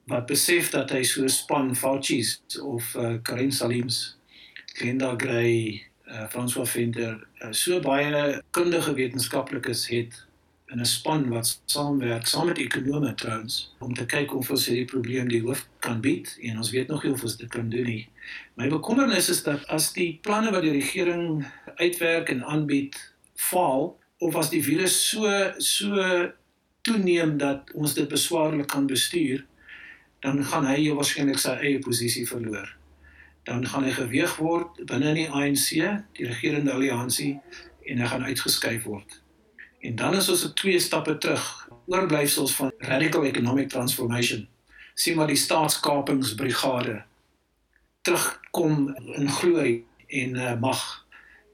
wat 0.06 0.26
besef 0.26 0.70
dat 0.70 0.90
hy 0.94 1.02
so 1.06 1.26
span 1.28 1.74
Fauci's 1.76 2.38
of 2.62 2.94
uh, 2.94 3.16
Karim 3.22 3.50
Salims, 3.50 4.16
Glenda 4.78 5.14
Gray, 5.16 5.82
uh, 6.10 6.26
François 6.30 6.66
Venter, 6.66 7.18
uh, 7.42 7.52
so 7.52 7.80
baie 7.80 8.40
kundige 8.50 8.94
wetenskaplikes 8.94 9.88
het 9.90 10.26
in 10.70 10.80
'n 10.80 10.84
span 10.84 11.28
wat 11.28 11.60
saamwerk 11.64 12.26
saam 12.26 12.46
met 12.46 12.58
ekonome 12.58 13.14
trouens 13.14 13.74
om 13.78 13.94
te 13.94 14.06
kyk 14.06 14.34
of 14.34 14.50
ons 14.50 14.66
hierdie 14.66 14.84
probleem 14.84 15.28
die 15.28 15.42
hoof 15.42 15.68
kan 15.78 16.00
bied 16.00 16.38
en 16.42 16.56
ons 16.56 16.70
weet 16.70 16.88
nog 16.88 17.04
nie 17.04 17.12
of 17.12 17.22
ons 17.22 17.36
dit 17.36 17.48
kan 17.48 17.68
doen 17.70 17.86
nie. 17.86 18.08
My 18.54 18.68
bekommernis 18.68 19.28
is 19.28 19.42
dat 19.42 19.66
as 19.66 19.92
die 19.92 20.18
planne 20.22 20.50
wat 20.50 20.62
die 20.62 20.74
regering 20.74 21.46
uitwerk 21.76 22.28
en 22.28 22.44
aanbied 22.44 22.98
faal, 23.34 23.94
of 24.18 24.36
as 24.36 24.50
die 24.50 24.62
virus 24.62 24.96
so 25.10 25.28
so 25.58 26.32
toeneem 26.82 27.36
dat 27.38 27.70
ons 27.74 27.94
dit 27.94 28.08
beswaarlik 28.08 28.66
kan 28.66 28.86
bestuur, 28.86 29.44
dan 30.20 30.44
gaan 30.44 30.66
hy 30.66 30.90
waarskynlik 30.94 31.38
sy 31.38 31.54
eie 31.60 31.78
posisie 31.78 32.26
verloor. 32.28 32.68
Dan 33.46 33.66
gaan 33.66 33.84
hy 33.86 33.92
geweeg 33.94 34.36
word 34.42 34.80
binne 34.88 35.12
in 35.12 35.20
die 35.20 35.30
ANC, 35.30 35.68
die 36.18 36.26
regerende 36.26 36.72
alliansie 36.74 37.36
en 37.86 38.02
hy 38.02 38.10
gaan 38.10 38.26
uitgeskuif 38.26 38.84
word. 38.88 39.20
En 39.86 39.96
dan 39.96 40.16
is 40.18 40.28
ons 40.28 40.44
op 40.48 40.56
twee 40.58 40.78
stappe 40.82 41.18
terug, 41.18 41.44
oorblyfsels 41.86 42.54
van 42.58 42.72
radical 42.78 43.24
economic 43.24 43.68
transformation. 43.68 44.48
Sien 44.94 45.16
maar 45.16 45.30
die 45.30 45.38
staatskapingsbrigade 45.38 47.02
terugkom 48.02 48.96
in 49.18 49.28
glorie 49.28 49.84
en 50.06 50.34
uh, 50.34 50.54
mag 50.60 50.82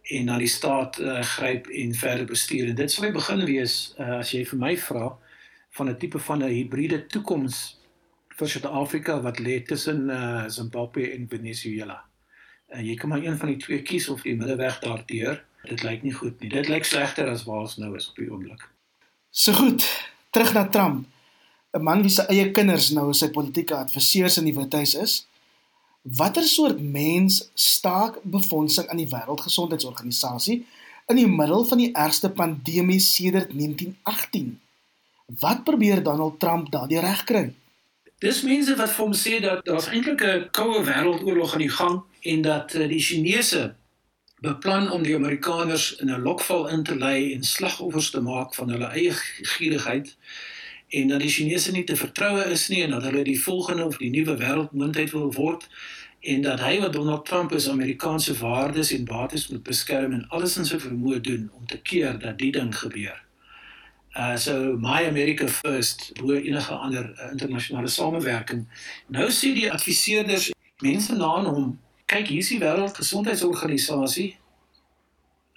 en 0.03 0.25
na 0.29 0.39
die 0.39 0.51
staat 0.51 0.99
uh, 1.01 1.21
gryp 1.23 1.67
en 1.67 1.95
verder 1.95 2.27
bestuur. 2.29 2.69
En 2.69 2.75
dit 2.75 2.93
sal 2.93 3.13
begin 3.13 3.45
wees 3.49 3.77
uh, 3.99 4.19
as 4.19 4.33
jy 4.33 4.43
vir 4.49 4.61
my 4.61 4.73
vra 4.77 5.13
van 5.77 5.89
'n 5.89 5.97
tipe 5.97 6.19
van 6.19 6.45
'n 6.45 6.53
hibriede 6.53 7.07
toekoms 7.07 7.82
vir 8.39 8.49
Suid-Afrika 8.49 9.21
wat 9.25 9.41
lê 9.43 9.61
tussen 9.67 10.09
uh, 10.11 10.49
Zimbabwe 10.49 11.11
en 11.13 11.29
Venezuela. 11.29 12.03
En 12.73 12.81
uh, 12.81 12.87
jy 12.89 12.97
kan 13.01 13.13
maar 13.13 13.25
een 13.25 13.39
van 13.39 13.53
die 13.53 13.61
twee 13.61 13.83
kies 13.83 14.09
of 14.09 14.23
die 14.27 14.37
middeweg 14.37 14.79
daardeur. 14.85 15.43
Dit 15.69 15.83
lyk 15.87 16.03
nie 16.03 16.15
goed 16.15 16.41
nie. 16.41 16.51
Dit 16.51 16.69
lyk 16.73 16.85
slegter 16.89 17.29
as 17.31 17.45
waar 17.47 17.67
ons 17.67 17.79
nou 17.79 17.93
is 17.97 18.09
op 18.11 18.19
die 18.19 18.31
oomblik. 18.31 18.65
So 19.31 19.55
goed, 19.57 19.85
terug 20.35 20.53
na 20.57 20.67
Trump. 20.69 21.07
'n 21.73 21.83
Man 21.83 22.03
wie 22.05 22.11
se 22.13 22.27
eie 22.29 22.51
kinders 22.53 22.91
nou 22.93 23.13
sy 23.17 23.31
politieke 23.33 23.77
adviseurs 23.77 24.37
in 24.37 24.45
die 24.45 24.57
Withuis 24.57 24.93
is. 24.95 25.15
Watter 26.03 26.45
soort 26.45 26.81
mens 26.81 27.39
staak 27.55 28.19
befondsing 28.23 28.89
aan 28.91 29.01
die 29.01 29.09
Wêreldgesondheidsorganisasie 29.09 30.59
in 31.09 31.17
die 31.17 31.29
middel 31.29 31.65
van 31.65 31.79
die 31.79 31.93
ergste 31.95 32.29
pandemie 32.31 33.01
sedert 33.01 33.55
1918? 33.55 34.61
Wat 35.41 35.65
probeer 35.65 36.03
Donald 36.03 36.41
Trump 36.41 36.71
daardie 36.71 37.01
regkry? 37.01 37.55
Dis 38.23 38.45
mense 38.47 38.77
wat 38.79 38.93
vir 38.95 39.03
hom 39.03 39.15
sê 39.19 39.39
dat 39.43 39.65
daar's 39.67 39.89
eintlik 39.91 40.21
'n 40.23 40.43
koue 40.55 40.83
wêreldoorlog 40.87 41.53
aan 41.53 41.65
die 41.65 41.77
gang 41.79 41.97
en 42.33 42.43
dat 42.43 42.75
uh, 42.75 42.87
die 42.89 43.03
Chinese 43.03 43.75
beplan 44.47 44.91
om 44.91 45.03
die 45.03 45.15
Amerikaners 45.15 45.97
in 45.97 46.11
'n 46.11 46.23
lokval 46.23 46.69
in 46.69 46.83
te 46.83 46.95
lei 46.97 47.35
en 47.35 47.43
slagoffers 47.43 48.11
te 48.11 48.21
maak 48.21 48.55
van 48.55 48.71
hulle 48.71 48.87
eie 48.95 49.13
gierigheid 49.55 50.17
en 50.89 51.09
dat 51.09 51.21
die 51.21 51.29
Chinese 51.29 51.73
nie 51.73 51.85
te 51.85 51.97
vertroue 51.97 52.45
is 52.45 52.69
nie 52.69 52.83
en 52.83 52.91
dat 52.91 53.03
hulle 53.03 53.25
die 53.25 53.43
volgende 53.43 53.85
of 53.85 53.99
die 53.99 54.11
nuwe 54.11 54.37
wêreldmoondheid 54.37 55.11
wil 55.11 55.33
word 55.33 55.69
en 56.21 56.43
dat 56.43 56.61
hy 56.61 56.79
wat 56.81 56.93
Donald 56.93 57.25
Trump 57.25 57.53
is 57.53 57.69
Amerikaanse 57.69 58.39
waardes 58.39 58.93
en 58.93 59.05
bates 59.05 59.49
moet 59.49 59.63
beskerm 59.63 60.13
en 60.13 60.29
alles 60.29 60.57
in 60.57 60.65
sy 60.65 60.79
vermoë 60.79 61.21
doen 61.21 61.51
om 61.59 61.67
te 61.67 61.79
keer 61.79 62.19
dat 62.19 62.39
die 62.39 62.53
ding 62.53 62.71
gebeur. 62.79 63.19
Uh 64.17 64.37
so 64.37 64.77
my 64.77 65.07
America 65.09 65.49
first 65.49 66.13
bo 66.21 66.35
enige 66.37 66.75
ander 66.77 67.15
uh, 67.17 67.31
internasionale 67.31 67.89
samewerking. 67.89 68.67
Nou 69.09 69.31
sê 69.33 69.55
die 69.57 69.71
adviseerders 69.73 70.51
mense 70.83 71.15
na 71.17 71.31
hom, 71.47 71.79
kyk 72.07 72.29
hier 72.29 72.43
is 72.45 72.51
die 72.53 72.61
wêreldgesondheidsorganisasie. 72.61 74.35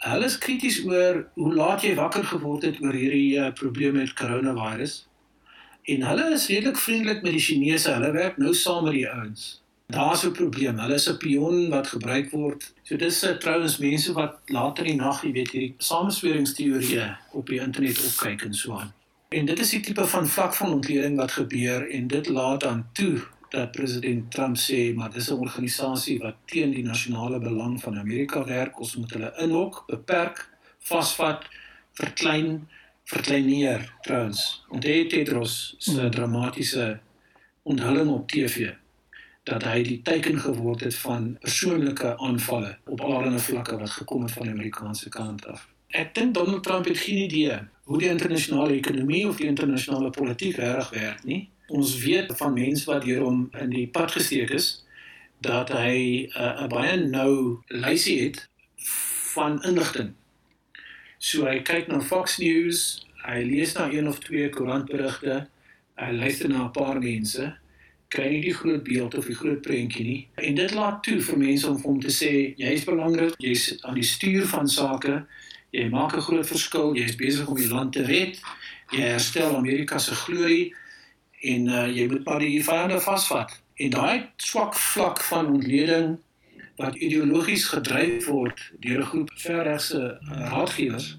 Hulle 0.05 0.29
is 0.29 0.37
krities 0.37 0.79
oor 0.85 1.25
hoe 1.35 1.51
laat 1.53 1.83
jy 1.83 1.95
wakker 1.99 2.23
geword 2.31 2.63
het 2.63 2.79
oor 2.83 2.95
hierdie 2.95 3.35
uh, 3.41 3.51
probleem 3.57 3.99
met 3.99 4.15
coronavirus. 4.15 5.01
En 5.91 6.07
hulle 6.07 6.31
is 6.33 6.47
redelik 6.47 6.79
vriendelik 6.79 7.21
met 7.23 7.35
die 7.35 7.43
Chinese. 7.43 7.91
Hulle 7.91 8.11
werk 8.11 8.37
nou 8.37 8.53
saam 8.55 8.87
met 8.87 8.95
die 9.01 9.09
ouens. 9.09 9.64
Daar's 9.87 10.25
'n 10.25 10.31
probleem. 10.31 10.79
Hulle 10.79 10.93
is 10.93 11.09
'n 11.09 11.17
pion 11.17 11.69
wat 11.69 11.87
gebruik 11.87 12.29
word. 12.31 12.73
So 12.83 12.95
dis 12.95 13.23
uh, 13.23 13.31
trouens 13.31 13.77
mense 13.77 14.13
wat 14.13 14.39
later 14.45 14.85
in 14.85 14.91
die 14.91 15.01
nag, 15.01 15.21
jy 15.23 15.31
weet, 15.31 15.51
hierdie 15.51 15.75
samesweringsteorieë 15.77 17.17
op 17.31 17.47
die 17.47 17.59
internet 17.59 18.05
opkyk 18.05 18.41
en 18.41 18.53
so 18.53 18.73
aan. 18.73 18.93
En 19.29 19.45
dit 19.45 19.59
is 19.59 19.69
die 19.69 19.79
tipe 19.79 20.05
van 20.05 20.27
vlak 20.27 20.55
van 20.55 20.73
ontleding 20.73 21.17
wat 21.17 21.31
gebeur 21.31 21.89
en 21.89 22.07
dit 22.07 22.27
laat 22.27 22.59
dan 22.59 22.85
toe 22.93 23.21
dat 23.49 23.71
president 23.71 24.31
Trump 24.31 24.57
sê 24.57 24.95
maar 24.95 25.11
dis 25.11 25.29
'n 25.29 25.39
organisasie 25.39 26.19
wat 26.19 26.35
teen 26.45 26.71
die 26.71 26.83
nasionale 26.83 27.39
belang 27.39 27.81
van 27.81 27.97
Amerika 27.97 28.43
werk. 28.43 28.79
Ons 28.79 28.95
moet 28.95 29.11
hulle 29.11 29.33
inhok, 29.37 29.83
beperk, 29.87 30.49
vasvat, 30.79 31.45
verklein 31.93 32.67
verkleineer 33.03 33.93
trouens. 34.01 34.65
En 34.71 34.79
dit 34.79 35.09
Tedros 35.09 35.75
se 35.77 36.01
mm. 36.01 36.11
dramatiese 36.11 36.99
onthulling 37.63 38.09
op 38.09 38.27
TV 38.27 38.73
dat 39.45 39.63
hy 39.63 39.83
die 39.85 39.99
teken 40.01 40.39
geword 40.41 40.81
het 40.85 40.95
van 41.03 41.35
persoonlike 41.41 42.15
aanvalle 42.17 42.75
op 42.89 43.01
allerlei 43.01 43.39
vlakke 43.39 43.77
wat 43.77 43.93
gekom 43.99 44.25
het 44.25 44.33
van 44.33 44.49
die 44.49 44.55
Amerikaanse 44.55 45.09
kant 45.13 45.45
af. 45.47 45.67
Ek 45.93 46.15
dink 46.17 46.33
Donald 46.33 46.63
Trump 46.63 46.89
het 46.89 46.97
geen 46.97 47.23
idee 47.25 47.59
hoe 47.85 47.99
die 48.01 48.09
internasionale 48.09 48.73
ekonomie 48.73 49.27
of 49.27 49.37
die 49.37 49.47
internasionale 49.47 50.09
politiek 50.09 50.57
reg 50.57 50.89
werk 50.89 51.23
nie. 51.23 51.45
Ons 51.67 51.95
weet 52.01 52.33
van 52.37 52.53
mense 52.53 52.89
wat 52.89 53.05
hier 53.05 53.23
om 53.25 53.47
in 53.61 53.69
die 53.69 53.87
pad 53.87 54.11
gesteek 54.17 54.49
is 54.49 54.83
dat 55.45 55.69
hy 55.69 56.25
uh, 56.33 56.65
'n 56.65 56.69
baie 56.69 56.97
nou 57.05 57.61
lysie 57.69 58.21
het 58.25 58.49
van 59.35 59.61
inligting 59.63 60.13
So 61.25 61.47
hy 61.47 61.61
kyk 61.65 61.87
na 61.89 62.01
Fox 62.05 62.35
News, 62.37 62.79
hy 63.23 63.39
lees 63.47 63.71
na 63.73 63.87
een 63.89 64.05
of 64.05 64.19
twee 64.21 64.49
koerantberigte, 64.53 65.45
hy 65.97 66.09
luister 66.13 66.51
na 66.51 66.65
'n 66.67 66.75
paar 66.75 66.99
mense, 66.99 67.55
kry 68.15 68.29
nie 68.31 68.41
die 68.43 68.53
groot 68.55 68.83
beeld 68.85 69.17
of 69.19 69.27
die 69.29 69.37
groot 69.37 69.61
prentjie 69.65 70.05
nie. 70.05 70.21
En 70.41 70.55
dit 70.57 70.75
laat 70.77 71.01
toe 71.03 71.17
vir 71.27 71.41
mense 71.41 71.67
om 71.69 71.81
hom 71.83 71.99
te 72.03 72.13
sê 72.13 72.31
jy's 72.61 72.85
belangrik, 72.87 73.35
jy's 73.43 73.73
aan 73.83 73.99
die 73.99 74.07
stuur 74.07 74.47
van 74.53 74.71
sake, 74.71 75.19
jy 75.75 75.89
maak 75.91 76.15
'n 76.15 76.27
groot 76.27 76.47
verskil, 76.47 76.95
jy's 76.95 77.15
besig 77.19 77.47
om 77.47 77.59
die 77.59 77.71
land 77.71 77.93
te 77.93 78.05
red, 78.07 78.39
jy 78.91 79.01
herstel 79.01 79.55
Amerika 79.55 79.99
se 79.99 80.15
glorie 80.15 80.73
en 81.41 81.67
uh, 81.67 81.87
jy 81.91 82.07
moet 82.07 82.25
maar 82.25 82.39
die 82.39 82.63
vyande 82.63 82.99
vasvat. 83.01 83.51
En 83.75 83.89
daai 83.89 84.29
swak 84.37 84.73
vlak 84.75 85.19
van 85.29 85.51
ontleding 85.57 86.17
wat 86.79 86.95
ideologies 86.95 87.67
gedryf 87.67 88.27
word 88.27 88.71
deur 88.79 88.99
'n 88.99 89.11
groep 89.11 89.29
verregse 89.35 89.99
uh, 89.99 90.49
raadgewers 90.51 91.17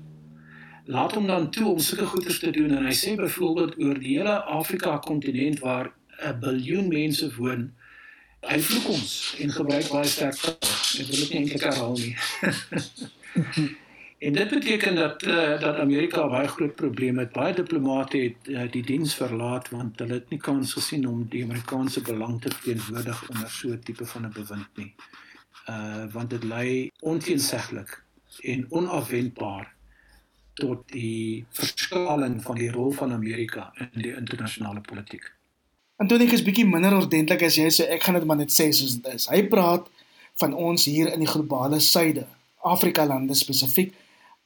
laat 0.87 1.15
hom 1.15 1.27
dan 1.27 1.51
toe 1.51 1.67
om 1.73 1.79
sulke 1.79 2.07
goeders 2.07 2.39
te 2.39 2.51
doen 2.51 2.71
en 2.77 2.85
hy 2.87 2.95
sê 2.95 3.15
byvoorbeeld 3.19 3.79
oor 3.83 3.99
die 3.99 4.19
hele 4.19 4.35
Afrika 4.59 4.99
kontinent 5.03 5.59
waar 5.59 5.91
'n 6.23 6.39
biljoen 6.41 6.89
mense 6.89 7.35
woon. 7.37 7.73
Hy 8.47 8.61
vloek 8.61 8.89
ons 8.89 9.35
en 9.41 9.51
gebruik 9.51 9.89
baie 9.89 10.09
sterk 10.09 10.39
ek 10.45 11.07
wil 11.07 11.17
dit 11.17 11.31
nie 11.31 11.39
eintlik 11.41 11.63
herhaal 11.63 11.97
nie. 11.97 12.15
En 14.19 14.33
dit 14.33 14.49
beteken 14.49 14.95
dat 14.95 15.23
uh, 15.23 15.61
dat 15.61 15.77
Amerika 15.77 16.29
baie 16.29 16.49
groot 16.49 16.75
probleme 16.75 17.21
het. 17.21 17.33
Baie 17.33 17.55
diplomate 17.55 18.17
het 18.19 18.49
uh, 18.49 18.63
die 18.71 18.83
diens 18.83 19.15
verlaat 19.15 19.69
want 19.69 19.99
hulle 19.99 20.13
het 20.13 20.31
nie 20.33 20.41
kans 20.41 20.73
gesien 20.73 21.05
om 21.09 21.27
die 21.29 21.45
Amerikaanse 21.45 22.01
belang 22.01 22.41
te 22.41 22.51
verteenwoordig 22.51 23.29
onder 23.29 23.51
so 23.51 23.69
'n 23.69 23.79
tipe 23.85 24.07
van 24.07 24.25
'n 24.27 24.33
bewind 24.33 24.69
nie. 24.77 24.95
Uh 25.69 26.05
want 26.13 26.31
dit 26.31 26.45
lei 26.45 26.91
onteenseglik 27.01 28.03
en 28.41 28.67
onafwendbaar 28.69 29.75
tot 30.55 30.89
die 30.89 31.47
verskaling 31.51 32.43
van 32.43 32.57
die 32.57 32.71
rol 32.71 32.91
van 32.91 33.13
Amerika 33.13 33.73
in 33.93 34.03
die 34.03 34.17
internasionale 34.17 34.81
politiek. 34.81 35.36
Antonie 35.97 36.29
is 36.29 36.45
bietjie 36.45 36.67
minder 36.69 36.93
ordentlik 36.93 37.43
as 37.47 37.57
jy 37.57 37.71
sê 37.73 37.87
ek 37.95 38.03
gaan 38.05 38.19
dit 38.19 38.27
maar 38.29 38.37
net 38.37 38.53
sê 38.53 38.69
soos 38.77 38.99
dit 38.99 39.15
is. 39.15 39.29
Hy 39.33 39.47
praat 39.49 39.87
van 40.43 40.53
ons 40.53 40.85
hier 40.85 41.09
in 41.09 41.23
die 41.25 41.31
globale 41.31 41.81
suide, 41.81 42.27
Afrika 42.61 43.07
lande 43.09 43.37
spesifiek 43.39 43.95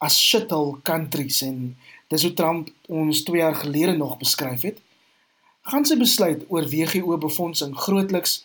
as 0.00 0.14
shithole 0.16 0.78
countries 0.86 1.40
en 1.42 1.74
dis 2.12 2.22
hoe 2.26 2.32
Trump 2.38 2.70
ons 2.86 3.24
2 3.26 3.42
jaar 3.42 3.58
gelede 3.58 3.96
nog 3.98 4.16
beskryf 4.22 4.62
het. 4.68 4.78
Gaan 5.66 5.84
sy 5.84 5.98
besluit 5.98 6.46
oor 6.48 6.70
WGO 6.70 7.18
befondsing 7.20 7.74
grootliks 7.76 8.40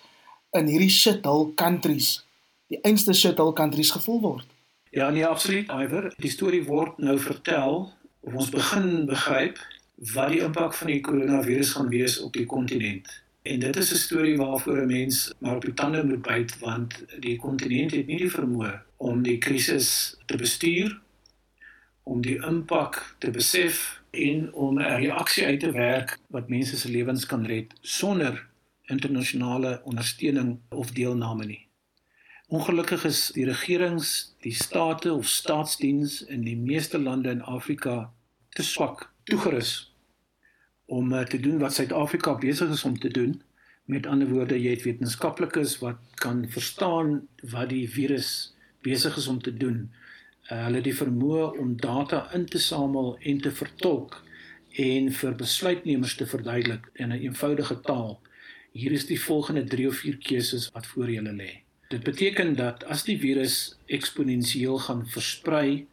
in 0.58 0.68
hierdie 0.72 0.91
shithole 0.91 1.54
countries 1.60 2.26
die 2.74 2.82
einste 2.82 3.13
shuttle 3.13 3.54
countries 3.54 3.91
gevoel 3.94 4.22
word. 4.22 4.48
Ja, 4.89 5.10
nee, 5.10 5.26
absoluut. 5.28 5.70
Iver, 5.70 6.10
die 6.18 6.32
storie 6.32 6.63
word 6.65 6.98
nou 6.98 7.18
vertel 7.22 7.91
of 8.26 8.34
ons 8.34 8.50
begin 8.50 9.06
begryp 9.06 9.60
wat 9.96 10.30
die 10.30 10.42
impak 10.42 10.74
van 10.74 10.88
die 10.88 11.00
koronavirus 11.02 11.72
gaan 11.72 11.90
wees 11.90 12.20
op 12.20 12.34
die 12.34 12.46
kontinent. 12.46 13.24
En 13.42 13.60
dit 13.60 13.76
is 13.76 13.92
'n 13.92 13.96
storie 13.96 14.38
waarvoor 14.38 14.82
'n 14.82 14.88
mens 14.88 15.34
maar 15.40 15.56
op 15.56 15.66
die 15.66 15.74
tande 15.74 16.04
moet 16.04 16.22
byt 16.22 16.60
want 16.60 17.06
die 17.20 17.38
kontinent 17.38 17.92
het 17.92 18.08
nie 18.08 18.18
die 18.18 18.32
vermoë 18.32 18.82
om 18.98 19.24
die 19.24 19.38
krisis 19.38 20.18
te 20.26 20.38
bestuur 20.38 21.00
om 22.04 22.22
die 22.22 22.46
impak 22.46 23.16
te 23.20 23.32
besef 23.32 24.02
en 24.12 24.54
om 24.54 24.80
'n 24.80 24.98
reaksie 24.98 25.46
uit 25.46 25.60
te 25.60 25.72
werk 25.72 26.20
wat 26.28 26.50
mense 26.50 26.78
se 26.78 26.90
lewens 26.90 27.26
kan 27.26 27.46
red 27.46 27.74
sonder 27.82 28.48
internasionale 28.82 29.82
ondersteuning 29.84 30.60
of 30.70 30.92
deelname 30.92 31.46
nie. 31.46 31.68
Ongelukkig 32.48 33.06
is 33.06 33.32
die 33.34 33.46
regerings, 33.46 34.36
die 34.40 34.54
state 34.54 35.14
of 35.14 35.28
staatsdiens 35.28 36.26
in 36.26 36.42
die 36.42 36.58
meeste 36.58 37.00
lande 37.00 37.30
in 37.30 37.42
Afrika 37.42 38.14
te 38.50 38.64
swak 38.64 39.14
toegerus 39.30 39.74
om 40.86 41.14
uh, 41.14 41.24
te 41.26 41.40
doen 41.42 41.58
wat 41.60 41.74
Suid-Afrika 41.74 42.36
besig 42.38 42.70
is 42.70 42.84
om 42.84 43.00
te 43.00 43.10
doen. 43.10 43.42
Met 43.86 44.06
ander 44.06 44.30
woorde, 44.30 44.58
jy 44.58 44.76
het 44.76 44.86
wetenskaplikes 44.86 45.80
wat 45.82 46.02
kan 46.22 46.44
verstaan 46.50 47.28
wat 47.54 47.70
die 47.74 47.86
virus 47.90 48.54
besig 48.86 49.18
is 49.18 49.28
om 49.28 49.42
te 49.42 49.54
doen. 49.54 49.88
Uh, 50.46 50.64
hulle 50.68 50.82
het 50.82 50.88
die 50.90 50.98
vermoë 50.98 51.56
om 51.62 51.74
data 51.82 52.28
in 52.38 52.46
te 52.46 52.62
samel 52.62 53.16
en 53.22 53.42
te 53.42 53.52
vertolk 53.52 54.22
en 54.82 55.12
vir 55.18 55.36
besluitnemers 55.40 56.16
te 56.20 56.28
verduidelik 56.28 56.90
in 56.94 57.10
'n 57.10 57.22
eenvoudige 57.30 57.80
taal. 57.82 58.20
Hier 58.72 58.92
is 58.92 59.06
die 59.06 59.22
volgende 59.22 59.64
3 59.64 59.88
of 59.88 59.96
4 59.96 60.18
keuses 60.18 60.72
wat 60.72 60.86
voor 60.86 61.12
julle 61.12 61.32
lê. 61.32 61.52
Dit 61.88 62.04
beteken 62.04 62.56
dat 62.56 62.84
as 62.84 63.04
die 63.04 63.18
virus 63.20 63.78
eksponensieel 63.86 64.78
gaan 64.78 65.08
versprei 65.08 65.88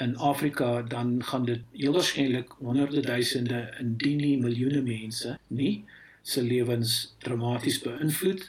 in 0.00 0.16
Afrika, 0.16 0.82
dan 0.82 1.24
gaan 1.24 1.44
dit 1.44 1.60
heel 1.72 1.92
waarskynlik 1.92 2.52
honderde 2.58 3.00
duisende 3.00 3.74
indien 3.78 4.16
nie 4.16 4.38
miljoene 4.40 4.80
mense 4.82 5.38
nie 5.46 5.84
se 6.22 6.42
lewens 6.42 7.14
dramaties 7.18 7.80
beïnvloed. 7.84 8.46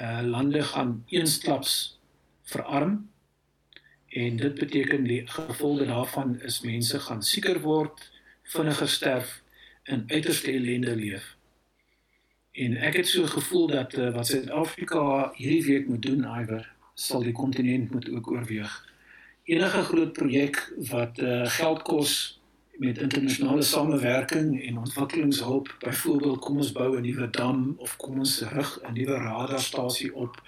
Uh 0.00 0.20
lande 0.22 0.62
gaan 0.62 1.04
eensklaps 1.08 1.98
verarm 2.42 3.08
en 4.08 4.36
dit 4.36 4.54
beteken 4.54 5.04
die 5.04 5.22
gevolge 5.26 5.86
daarvan 5.86 6.40
is 6.40 6.60
mense 6.60 7.00
gaan 7.00 7.22
sieker 7.22 7.60
word, 7.60 8.10
vinniger 8.42 8.88
sterf 8.88 9.40
en 9.82 10.04
uiterste 10.06 10.52
ellende 10.52 10.96
leef. 10.96 11.34
En 12.52 12.76
ek 12.76 13.02
het 13.02 13.08
so 13.08 13.26
gevoel 13.26 13.66
dat 13.66 13.96
uh, 13.98 14.12
wat 14.14 14.26
Suid-Afrika 14.26 15.32
hierdie 15.36 15.64
week 15.64 15.88
moet 15.88 16.02
doen, 16.02 16.24
iwer 16.24 16.64
sal 16.94 17.26
die 17.26 17.34
kontinent 17.36 17.90
moet 17.92 18.08
ook 18.10 18.30
oorweeg. 18.30 18.72
Enige 19.46 19.82
groot 19.82 20.12
projek 20.12 20.56
wat 20.88 21.18
uh, 21.18 21.46
geld 21.46 21.82
kos 21.82 22.40
met 22.82 22.98
internasionale 22.98 23.62
samewerking 23.62 24.62
en 24.62 24.78
ontwikkelingshulp, 24.78 25.76
byvoorbeeld 25.78 26.38
kom 26.38 26.56
ons 26.56 26.72
bou 26.72 26.96
'n 26.96 27.02
nuwe 27.02 27.30
dam 27.30 27.74
of 27.78 27.96
kom 27.96 28.18
ons 28.18 28.40
rig 28.40 28.72
'n 28.82 28.92
nuwe 28.98 29.14
radarstasie 29.14 30.10
op 30.14 30.42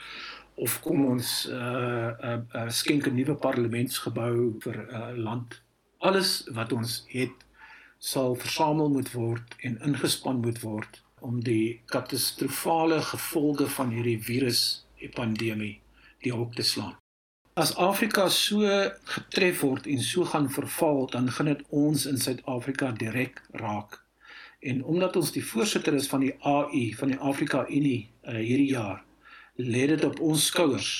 of 0.54 0.80
kom 0.80 1.04
ons 1.04 1.46
uh, 1.50 2.10
uh, 2.24 2.36
uh, 2.54 2.68
skenk 2.68 3.06
'n 3.06 3.14
nuwe 3.14 3.34
parlementsgebou 3.34 4.58
vir 4.58 4.76
'n 4.76 4.90
uh, 4.90 5.14
land. 5.14 5.62
Alles 5.98 6.48
wat 6.50 6.72
ons 6.72 7.04
het 7.06 7.36
sal 7.98 8.34
versamel 8.34 8.90
moet 8.90 9.12
word 9.12 9.54
en 9.58 9.80
ingespan 9.80 10.40
moet 10.40 10.60
word 10.60 11.02
om 11.20 11.40
die 11.40 11.80
katastrofale 11.86 13.02
gevolge 13.02 13.66
van 13.66 13.90
hierdie 13.90 14.22
viruspandemie 14.22 15.80
die 16.18 16.32
hok 16.32 16.54
te 16.54 16.62
slaan. 16.62 16.98
As 17.58 17.72
Afrika 17.74 18.28
so 18.30 18.62
getref 19.04 19.64
word 19.64 19.86
en 19.90 19.98
so 19.98 20.24
gaan 20.24 20.44
verval, 20.50 21.08
dan 21.10 21.30
gaan 21.30 21.48
dit 21.50 21.62
ons 21.74 22.04
in 22.06 22.18
Suid-Afrika 22.22 22.92
direk 22.94 23.40
raak. 23.50 23.96
En 24.62 24.84
omdat 24.84 25.16
ons 25.18 25.32
die 25.34 25.42
voorsitter 25.42 25.96
is 25.98 26.06
van 26.06 26.22
die 26.22 26.36
AU, 26.46 26.84
van 27.00 27.10
die 27.10 27.18
Afrika 27.18 27.64
Unie 27.66 28.12
uh, 28.22 28.36
hierdie 28.36 28.68
jaar, 28.70 29.02
lê 29.58 29.88
dit 29.90 30.04
op 30.06 30.20
ons 30.22 30.44
skouers 30.46 30.92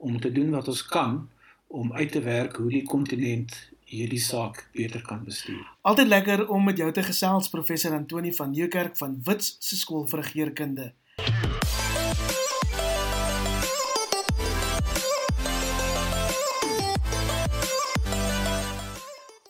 om 0.00 0.16
te 0.20 0.32
doen 0.32 0.48
wat 0.56 0.72
ons 0.72 0.80
kan 0.88 1.20
om 1.68 1.92
uit 1.92 2.12
te 2.16 2.24
werk 2.24 2.56
hoe 2.56 2.72
die 2.72 2.86
kontinent 2.88 3.58
hierdie 3.84 4.24
saak 4.24 4.70
beter 4.72 5.04
kan 5.04 5.20
bestuur. 5.28 5.68
Altyd 5.84 6.08
lekker 6.08 6.46
om 6.48 6.64
met 6.64 6.80
jou 6.80 6.88
te 6.96 7.04
gesels 7.04 7.52
professor 7.52 7.92
Antoni 7.92 8.32
van 8.40 8.56
Nieuwkerk 8.56 8.96
van 8.96 9.20
Wits 9.28 9.58
se 9.60 9.76
skool 9.76 10.08
vir 10.08 10.24
regeringskunde. 10.24 10.92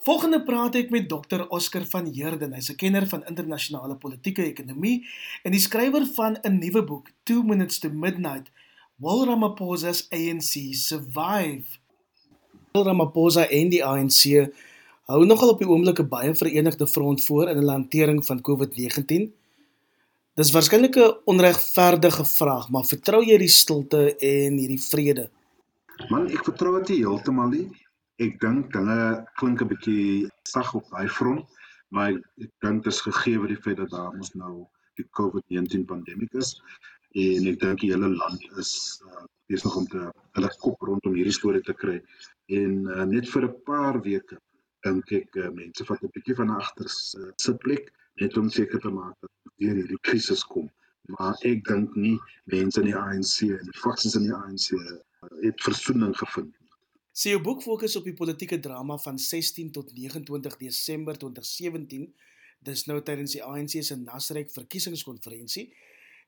Volgende 0.00 0.38
praat 0.40 0.78
ek 0.80 0.88
met 0.88 1.10
Dr 1.10 1.42
Oscar 1.52 1.82
van 1.84 2.06
Heerden. 2.08 2.54
Hy's 2.56 2.70
'n 2.72 2.76
kenner 2.80 3.04
van 3.08 3.24
internasionale 3.28 3.96
politieke 4.00 4.42
ekonomie 4.42 5.04
en 5.44 5.52
die 5.52 5.60
skrywer 5.60 6.06
van 6.16 6.38
'n 6.42 6.58
nuwe 6.58 6.82
boek, 6.84 7.10
2 7.24 7.42
Minutes 7.44 7.78
to 7.78 7.90
Midnight: 7.90 8.48
Will 8.96 9.26
Ramaphosa's 9.26 10.08
ANC 10.08 10.72
Survive? 10.72 11.78
Ramaphosa 12.72 13.44
en 13.48 13.68
die 13.68 13.84
ANC 13.84 14.48
hou 15.04 15.26
nogal 15.26 15.52
op 15.52 15.58
die 15.58 15.68
oomblik 15.68 16.00
'n 16.00 16.08
baie 16.08 16.34
verenigde 16.34 16.86
front 16.86 17.24
voor 17.24 17.48
in 17.48 17.56
hulle 17.56 17.72
hantering 17.72 18.24
van 18.24 18.40
COVID-19. 18.40 19.32
Dis 20.34 20.50
waarskynlik 20.50 20.96
'n 20.96 21.16
onregverdige 21.24 22.24
vraag, 22.24 22.70
maar 22.70 22.84
vertrou 22.84 23.22
jy 23.24 23.38
die 23.38 23.48
stilte 23.48 24.16
en 24.16 24.56
hierdie 24.56 24.82
vrede? 24.82 25.30
Man, 26.08 26.30
ek 26.30 26.44
vertrou 26.44 26.78
dit 26.78 26.96
heeltemal 26.96 27.48
nie. 27.48 27.68
Ek 28.20 28.34
dink 28.40 28.72
dinge 28.74 29.24
klink 29.40 29.62
'n 29.64 29.68
bietjie 29.68 30.28
sag 30.48 30.74
op 30.76 30.88
daai 30.92 31.08
front, 31.08 31.46
maar 31.88 32.10
ek, 32.12 32.18
ek 32.44 32.50
dink 32.64 32.82
dit 32.84 32.92
is 32.92 33.00
gegee 33.06 33.46
die 33.52 33.62
feit 33.66 33.78
dat 33.80 33.94
daar 33.94 34.12
ons 34.12 34.34
nou 34.40 34.66
die 35.00 35.06
COVID-19 35.18 35.86
pandemie 35.88 36.28
is 36.42 36.50
en 37.22 37.48
ek 37.52 37.56
dink 37.62 37.80
die 37.80 37.88
hele 37.94 38.10
land 38.12 38.44
is 38.60 38.74
uh, 39.08 39.24
besig 39.48 39.78
om 39.80 39.88
te 39.94 40.04
hulle 40.36 40.52
kop 40.66 40.84
rondom 40.90 41.16
hierdie 41.16 41.38
storie 41.38 41.64
te 41.64 41.72
kry. 41.80 41.96
En 42.60 42.76
uh, 42.92 43.08
net 43.14 43.32
vir 43.32 43.48
'n 43.48 43.56
paar 43.64 44.02
weke 44.04 44.36
dink 44.84 45.16
ek 45.22 45.40
uh, 45.40 45.48
mense 45.56 45.88
vat 45.88 46.04
'n 46.04 46.12
bietjie 46.18 46.36
van 46.42 46.52
agter 46.60 46.92
uh, 46.92 47.32
sitplek 47.46 47.88
net 48.20 48.36
om 48.36 48.52
seker 48.52 48.84
te 48.84 48.92
maak 49.00 49.16
dat 49.24 49.56
weer 49.56 49.80
hierdie 49.80 50.02
krisis 50.04 50.44
kom. 50.44 50.68
Maar 51.16 51.40
ek 51.54 51.64
dink 51.72 51.96
nie 51.96 52.18
mense 52.52 52.84
in 52.84 52.92
die 52.92 53.00
ANC 53.08 53.48
en 53.48 53.64
die 53.72 53.80
faksies 53.80 54.20
in 54.20 54.28
die 54.28 54.36
ANC 54.44 54.72
uh, 54.76 55.00
het 55.40 55.68
versoening 55.70 56.12
gevind 56.20 56.59
Sy 57.12 57.34
so, 57.34 57.40
boek 57.40 57.62
fokus 57.62 57.96
op 57.96 58.04
die 58.04 58.14
politieke 58.14 58.60
drama 58.60 58.96
van 58.98 59.18
16 59.18 59.72
tot 59.72 59.92
29 59.92 60.56
Desember 60.56 61.18
2017 61.18 62.12
dis 62.60 62.86
nou 62.86 63.00
tydens 63.02 63.32
die 63.32 63.42
ANC 63.42 63.82
se 63.82 63.96
Nasrek 63.96 64.50
verkiesingskonferensie 64.52 65.70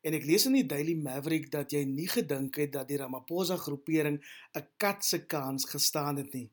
En 0.02 0.16
ek 0.18 0.24
lees 0.26 0.48
in 0.48 0.56
die 0.56 0.66
Daily 0.66 0.96
Maverick 0.98 1.46
dat 1.52 1.70
jy 1.74 1.84
nie 1.86 2.08
gedink 2.10 2.56
het 2.58 2.72
dat 2.74 2.88
die 2.90 2.98
Ramaphosa 2.98 3.56
groepering 3.56 4.18
'n 4.58 4.64
kat 4.82 5.04
se 5.04 5.20
kans 5.34 5.64
gestaan 5.64 6.16
het 6.16 6.34
nie. 6.34 6.50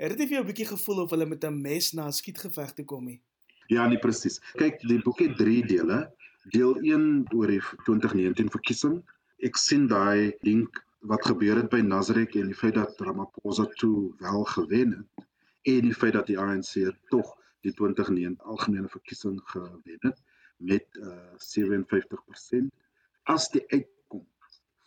Het 0.00 0.16
dit 0.16 0.28
vir 0.28 0.36
jou 0.36 0.44
'n 0.44 0.48
bietjie 0.52 0.70
gevoel 0.72 1.02
of 1.02 1.10
hulle 1.10 1.26
met 1.26 1.44
'n 1.44 1.60
mes 1.60 1.92
na 1.92 2.06
'n 2.06 2.12
skietgeveg 2.12 2.72
toe 2.72 2.84
kom 2.84 3.04
nie? 3.04 3.20
Ja, 3.68 3.86
nee 3.86 3.98
presies. 3.98 4.40
Kyk, 4.56 4.80
die 4.80 5.02
boek 5.02 5.18
het 5.18 5.36
3 5.36 5.66
dele. 5.66 6.10
Deel 6.50 6.76
1 6.82 7.26
oor 7.34 7.46
die 7.46 7.60
2019 7.84 8.50
verkiesing. 8.50 9.02
Ek 9.38 9.56
sien 9.56 9.86
daai 9.86 10.32
link 10.40 10.84
wat 11.04 11.26
gebeur 11.26 11.56
het 11.60 11.70
by 11.72 11.80
Nazareth 11.84 12.36
en 12.40 12.50
die 12.52 12.56
feit 12.56 12.76
dat 12.78 13.00
Ramaphosa 13.00 13.66
toe 13.80 14.14
wel 14.18 14.44
gewen 14.44 14.94
het 14.96 15.26
en 15.74 15.88
die 15.88 15.94
feit 15.94 16.12
dat 16.16 16.26
die 16.26 16.38
ANC 16.38 16.72
tog 17.12 17.34
die 17.64 17.72
2019 17.72 18.40
algemene 18.40 18.88
verkiesing 18.88 19.40
gewen 19.52 19.82
het 20.06 20.22
met 20.56 20.86
uh, 21.00 21.16
57% 21.44 22.70
as 23.34 23.50
die 23.52 23.64
uitkom 23.68 24.24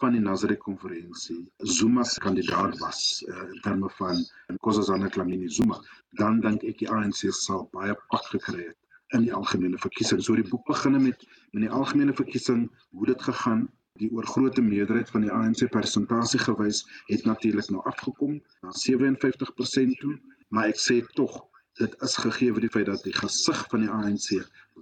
van 0.02 0.18
die 0.18 0.22
Nazareth 0.22 0.64
konferensie 0.66 1.40
Zuma 1.58 2.04
se 2.04 2.20
kandidaat 2.20 2.78
was 2.82 3.24
uh, 3.28 3.46
in 3.54 3.62
terme 3.62 3.90
van 4.00 4.26
Nkosazana 4.54 5.10
Dlamini 5.10 5.50
Zuma 5.50 5.82
dan 6.22 6.42
dink 6.42 6.66
ek 6.66 6.82
die 6.82 6.90
ANC 6.90 7.28
sal 7.30 7.70
baie 7.74 7.98
pak 8.10 8.30
gekry 8.34 8.70
het 8.72 8.78
in 9.16 9.24
die 9.24 9.34
algemene 9.34 9.78
verkiesing. 9.80 10.22
So 10.24 10.36
die 10.36 10.48
boek 10.48 10.66
begin 10.68 10.98
met 11.02 11.22
met 11.52 11.64
die 11.64 11.72
algemene 11.72 12.14
verkiesing, 12.14 12.68
hoe 12.92 13.06
dit 13.08 13.22
gegaan, 13.24 13.68
die 14.00 14.10
oorgrootste 14.14 14.62
meerderheid 14.62 15.10
van 15.14 15.26
die 15.26 15.34
ANC 15.34 15.66
persentasie 15.74 16.40
gewys 16.44 16.84
het 17.10 17.26
natuurlik 17.26 17.70
nou 17.74 17.84
afgekom 17.90 18.40
na 18.66 18.74
57% 18.76 20.02
toe, 20.02 20.16
maar 20.50 20.72
ek 20.72 20.82
sê 20.82 21.02
tog 21.20 21.40
dit 21.78 21.96
is 22.08 22.18
gegee 22.18 22.54
vir 22.54 22.66
die 22.66 22.74
feit 22.74 22.88
dat 22.90 23.04
die 23.06 23.14
gesig 23.14 23.64
van 23.72 23.86
die 23.86 23.92
ANC 23.94 24.30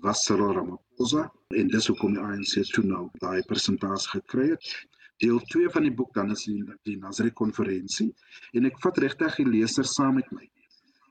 was 0.03 0.23
Cyril 0.27 0.53
Ramaphosa 0.55 1.25
en 1.59 1.71
dis 1.71 1.87
hoekom 1.91 2.15
die 2.15 2.23
ANC 2.23 2.59
toe 2.75 2.85
nou 2.87 3.07
daai 3.23 3.41
persentasie 3.49 4.13
gekry 4.17 4.51
het. 4.53 4.69
Deel 5.23 5.39
2 5.51 5.71
van 5.71 5.87
die 5.87 5.93
boek 5.95 6.11
dan 6.15 6.31
is 6.31 6.43
die, 6.47 6.59
die 6.87 6.97
Nazareth 6.99 7.35
konferensie 7.39 8.11
en 8.55 8.67
ek 8.71 8.79
vat 8.83 8.99
regtig 9.03 9.41
die 9.41 9.49
leser 9.49 9.87
saam 9.87 10.19
met 10.19 10.31
my 10.35 10.47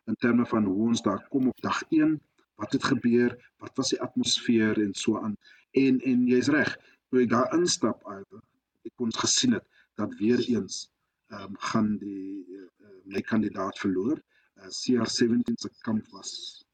in 0.09 0.17
terme 0.21 0.45
van 0.49 0.65
hoe 0.69 0.89
ons 0.91 1.03
daar 1.05 1.23
kom 1.33 1.49
op 1.53 1.61
dag 1.65 1.81
1 1.91 2.19
wat 2.61 2.73
het 2.73 2.85
gebeur, 2.85 3.33
wat 3.59 3.77
was 3.77 3.91
die 3.91 4.01
atmosfeer 4.01 4.79
en 4.79 4.93
so 4.95 5.19
aan. 5.19 5.37
En 5.75 5.99
en 6.07 6.27
jy's 6.31 6.49
reg, 6.55 6.71
toe 7.15 7.23
ek 7.23 7.31
daar 7.31 7.53
instap 7.55 8.01
albe, 8.11 8.41
ek 8.83 8.95
kon 8.99 9.13
gesien 9.15 9.55
het 9.55 9.67
dat 10.01 10.15
weer 10.19 10.41
eens 10.51 10.89
ehm 11.31 11.53
um, 11.55 11.59
gaan 11.71 11.93
die 12.01 12.43
uh, 12.59 12.67
my 13.07 13.23
kandidaat 13.23 13.79
verloor. 13.79 14.19
Uh, 14.59 14.71
CR17 14.79 15.55
se 15.63 15.71
kamp 15.87 16.11
was 16.13 16.33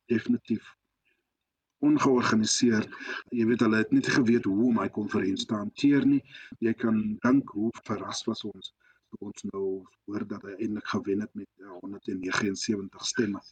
definitief 0.09 0.65
ongeorganiseer. 1.85 2.89
Jy 3.37 3.47
weet 3.53 3.65
hulle 3.67 3.83
het 3.85 3.93
nie 3.93 4.03
geweet 4.05 4.49
hoe 4.49 4.67
om 4.71 4.81
my 4.81 4.89
konferensie 4.97 5.49
te 5.49 5.61
hanteer 5.61 6.09
nie. 6.09 6.23
Jy 6.65 6.75
kan 6.83 6.99
dink 7.25 7.53
hoe 7.57 7.71
verras 7.85 8.25
was 8.29 8.45
ons 8.49 8.73
toe 9.11 9.23
ons 9.29 9.47
nou 9.53 9.65
hoor 10.09 10.25
dat 10.33 10.45
hy 10.49 10.57
eintlik 10.57 10.93
gewen 10.97 11.25
het 11.27 11.33
met 11.37 11.49
uh, 11.61 11.77
179 11.85 13.09
stemme 13.13 13.45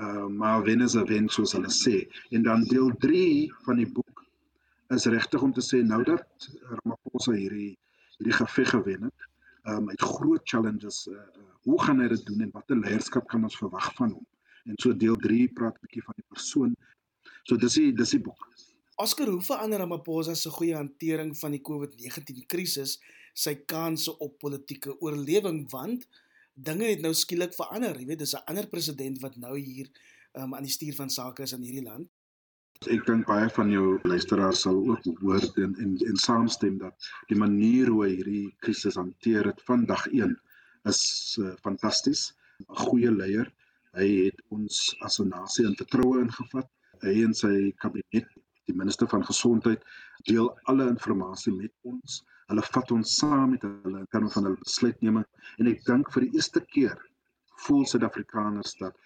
uh, 0.00 0.26
maar 0.26 0.62
wen 0.62 0.80
is 0.80 0.94
'n 0.94 1.06
wen 1.10 1.28
soos 1.28 1.52
hulle 1.56 1.72
sê. 1.84 1.96
En 2.30 2.42
dan 2.42 2.62
deel 2.72 2.90
3 2.98 3.52
van 3.66 3.76
die 3.76 3.90
boek 3.92 4.11
is 4.94 5.06
regtig 5.10 5.42
om 5.42 5.52
te 5.52 5.64
sê 5.64 5.82
nou 5.86 6.02
dat 6.04 6.48
Ramaphosa 6.70 7.32
hierdie 7.36 7.78
hierdie 8.18 8.36
geveg 8.36 8.68
gewen 8.70 9.08
het, 9.08 9.24
um, 9.70 9.84
met 9.88 10.00
groot 10.00 10.42
challenges, 10.44 11.06
uh, 11.10 11.16
hoe 11.66 11.78
gaan 11.82 12.02
hy 12.02 12.08
dit 12.12 12.26
doen 12.26 12.44
en 12.44 12.50
watter 12.54 12.78
leierskap 12.78 13.26
kan 13.30 13.42
ons 13.42 13.56
verwag 13.58 13.88
van 13.98 14.12
hom? 14.14 14.26
En 14.68 14.78
so 14.78 14.94
deel 14.94 15.16
3 15.16 15.48
praat 15.56 15.78
'n 15.78 15.86
bietjie 15.86 16.04
van 16.06 16.14
die 16.16 16.28
persoon. 16.28 16.76
So 17.48 17.56
dis 17.56 17.74
die 17.74 17.92
dis 17.92 18.14
die 18.14 18.20
boek. 18.20 18.46
Oscar, 19.02 19.26
hoe 19.26 19.42
verander 19.42 19.78
Ramaphosa 19.78 20.34
se 20.34 20.50
goeie 20.50 20.76
hantering 20.76 21.32
van 21.38 21.50
die 21.50 21.62
COVID-19 21.62 22.46
krisis 22.46 22.98
sy 23.34 23.54
kansse 23.64 24.12
op 24.18 24.38
politieke 24.38 25.00
oorlewing 25.00 25.64
want 25.70 26.06
dinge 26.54 26.84
het 26.84 27.00
nou 27.00 27.14
skielik 27.16 27.54
verander. 27.56 27.98
Jy 27.98 28.06
weet, 28.06 28.18
dis 28.18 28.34
'n 28.34 28.44
ander 28.46 28.68
president 28.68 29.20
wat 29.20 29.36
nou 29.36 29.58
hier 29.58 29.88
um, 30.32 30.54
aan 30.54 30.62
die 30.62 30.72
stuur 30.72 30.94
van 30.94 31.10
sake 31.10 31.42
is 31.42 31.52
in 31.52 31.62
hierdie 31.62 31.84
land. 31.84 32.08
Ek 32.90 33.04
dink 33.06 33.26
baie 33.26 33.48
van 33.54 33.70
jou 33.70 33.98
luisteraars 34.08 34.62
sal 34.64 34.78
ook 34.90 35.04
hoor 35.20 35.44
en 35.62 35.74
en, 35.84 35.96
en 36.08 36.16
saamstem 36.16 36.78
dat 36.78 37.10
die 37.28 37.38
manier 37.38 37.90
hoe 37.92 38.04
hy 38.06 38.10
hierdie 38.16 38.54
krisis 38.64 38.98
hanteer 38.98 39.46
het 39.50 39.62
van 39.68 39.84
dag 39.86 40.06
1 40.10 40.34
is 40.90 41.02
uh, 41.40 41.52
fantasties. 41.62 42.32
'n 42.62 42.80
Goeie 42.86 43.10
leier. 43.10 43.52
Hy 43.94 44.08
het 44.26 44.42
ons 44.50 44.96
as 45.06 45.20
'n 45.20 45.28
nasie 45.28 45.66
in 45.66 45.76
vertroue 45.76 46.24
ingevat. 46.24 46.68
Hy 47.02 47.22
en 47.24 47.34
sy 47.34 47.72
kabinet, 47.78 48.28
die 48.66 48.74
minister 48.74 49.06
van 49.08 49.24
gesondheid, 49.24 49.82
deel 50.26 50.50
alle 50.64 50.88
inligting 50.88 51.56
met 51.62 51.72
ons 51.82 52.22
hulle 52.52 52.64
vat 52.74 52.90
ons 52.92 53.14
saam 53.18 53.50
met 53.54 53.62
hulle 53.62 54.02
in 54.02 54.10
terme 54.12 54.30
van 54.34 54.48
hulle 54.48 54.60
besluitneming 54.60 55.24
en 55.60 55.70
ek 55.70 55.84
dink 55.86 56.10
vir 56.14 56.26
die 56.26 56.38
eerste 56.38 56.60
keer 56.74 56.98
voel 57.64 57.86
Suid-Afrikaners 57.88 58.74
dat 58.80 58.98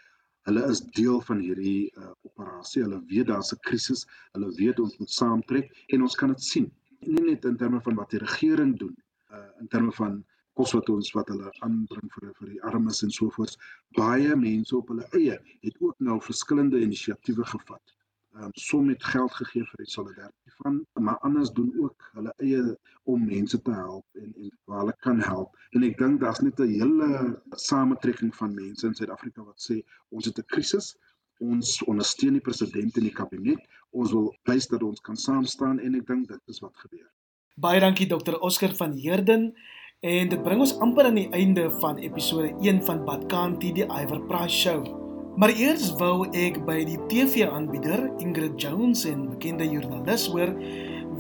hulle 0.47 0.63
is 0.71 0.81
deel 0.99 1.21
van 1.29 1.43
hierdie 1.43 1.91
uh, 1.99 2.13
operasie. 2.29 2.83
Hulle 2.85 3.01
weet 3.11 3.29
daar's 3.33 3.53
'n 3.55 3.63
krisis. 3.69 4.07
Hulle 4.33 4.53
weet 4.61 4.81
ons 4.81 4.99
moet 4.99 5.11
saamtrek 5.11 5.73
en 5.95 6.03
ons 6.03 6.15
kan 6.15 6.33
dit 6.35 6.43
sien. 6.43 6.71
Nie 7.01 7.25
net 7.33 7.45
in 7.45 7.57
terme 7.57 7.81
van 7.81 7.95
wat 7.95 8.11
die 8.11 8.23
regering 8.23 8.77
doen, 8.79 8.95
uh, 9.33 9.49
in 9.61 9.69
terme 9.69 9.93
van 9.93 10.25
kos 10.57 10.73
wat 10.73 10.89
ons 10.89 11.13
wat 11.13 11.29
hulle 11.29 11.51
aanbring 11.67 12.09
vir 12.15 12.33
vir 12.39 12.49
die 12.55 12.63
armes 12.63 13.03
en 13.03 13.11
so 13.11 13.31
voort. 13.31 13.59
Baie 13.99 14.37
mense 14.37 14.77
op 14.77 14.89
hulle 14.89 15.07
eie 15.13 15.39
het 15.67 15.77
ook 15.81 16.01
nou 16.01 16.21
verskillende 16.21 16.81
inisiatiewe 16.81 17.45
gevat 17.45 17.96
um, 18.37 18.51
som 18.53 18.89
het 18.89 19.05
geld 19.05 19.33
gegee 19.41 19.65
vir 19.65 19.83
die 19.85 19.91
solidariteit 19.91 20.57
van 20.63 20.79
maar 20.95 21.19
anders 21.29 21.51
doen 21.57 21.73
ook 21.83 22.11
hulle 22.13 22.33
eie 22.37 22.63
om 23.05 23.25
mense 23.25 23.61
te 23.63 23.73
help 23.73 24.23
en 24.23 24.33
en 24.35 24.53
waar 24.65 24.79
hulle 24.85 24.97
kan 25.07 25.21
help. 25.21 25.57
En 25.77 25.83
ek 25.83 25.99
dink 25.99 26.21
daar's 26.21 26.41
net 26.41 26.61
'n 26.61 26.73
hele 26.79 27.43
samentrekking 27.51 28.35
van 28.37 28.55
mense 28.55 28.87
in 28.87 28.95
Suid-Afrika 28.95 29.45
wat 29.45 29.61
sê 29.71 29.83
ons 30.09 30.25
het 30.25 30.39
'n 30.39 30.51
krisis 30.55 30.97
ons 31.39 31.83
ondersteun 31.85 32.39
die 32.39 32.45
president 32.45 32.97
en 32.97 33.09
die 33.09 33.15
kabinet. 33.15 33.63
Ons 33.91 34.13
wil 34.13 34.31
wys 34.49 34.69
dat 34.73 34.83
ons 34.83 35.01
kan 35.01 35.17
saam 35.17 35.45
staan. 35.45 35.81
En 35.81 35.95
ek 35.99 36.07
dink 36.07 36.29
dit 36.29 36.53
is 36.53 36.61
wat 36.65 36.77
gebeur. 36.77 37.09
Baie 37.57 37.81
dankie 37.81 38.09
dokter 38.09 38.39
Oscar 38.41 38.75
van 38.77 38.93
Heerden. 38.93 39.55
En 40.01 40.29
dit 40.29 40.43
bring 40.45 40.61
ons 40.61 40.77
amper 40.85 41.09
aan 41.09 41.17
die 41.23 41.31
einde 41.33 41.71
van 41.81 41.99
episode 41.99 42.53
1 42.61 42.85
van 42.85 43.05
Badkanti 43.05 43.73
die 43.73 43.89
Iver 43.89 44.21
Price 44.29 44.57
show 44.57 45.06
Maar 45.37 45.53
eers 45.53 45.91
wou 46.01 46.25
ek 46.33 46.63
by 46.65 46.79
die 46.89 46.97
TV-aanbieder 47.11 48.07
Ingrid 48.25 48.55
Jones 48.57 49.03
en 49.05 49.27
bekende 49.29 49.67
joernalis 49.69 50.25
hoor 50.33 50.55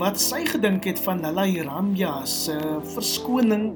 wat 0.00 0.16
sy 0.20 0.38
gedink 0.48 0.86
het 0.88 1.00
van 1.04 1.20
Lala 1.20 1.44
Hiramya 1.44 2.14
se 2.24 2.56
verskoning. 2.94 3.74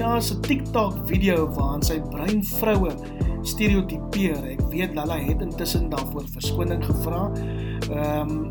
Ja, 0.00 0.16
'n 0.16 0.40
TikTok 0.40 1.04
video 1.06 1.52
waarin 1.52 1.82
sy 1.82 2.00
bruin 2.00 2.40
vroue 2.44 2.96
stereotipeer. 3.42 4.56
Ek 4.56 4.62
weet 4.72 4.94
Lala 4.94 5.18
het 5.20 5.44
intussen 5.44 5.90
daarvoor 5.90 6.32
verskoning 6.32 6.84
gevra. 6.84 7.30
Ehm 7.92 8.30
um, 8.30 8.48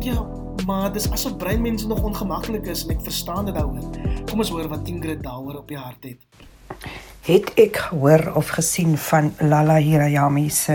ja, 0.00 0.28
maar 0.66 0.92
dis 0.92 1.10
asof 1.10 1.36
bruin 1.36 1.62
mense 1.62 1.86
nog 1.86 2.02
ongemaklik 2.02 2.66
is 2.66 2.84
en 2.84 2.90
ek 2.90 3.00
verstaan 3.00 3.44
dit 3.44 3.54
daaroor. 3.54 3.88
Kom 4.28 4.38
ons 4.38 4.50
hoor 4.50 4.68
wat 4.68 4.88
Ingrid 4.88 5.22
daaroor 5.22 5.56
op 5.56 5.68
die 5.68 5.78
hart 5.80 6.04
het 6.04 6.20
het 7.26 7.48
ek 7.58 7.76
gehoor 7.76 8.36
of 8.38 8.52
gesien 8.54 8.92
van 8.98 9.32
Lala 9.42 9.80
Hirayami 9.82 10.46
se 10.50 10.74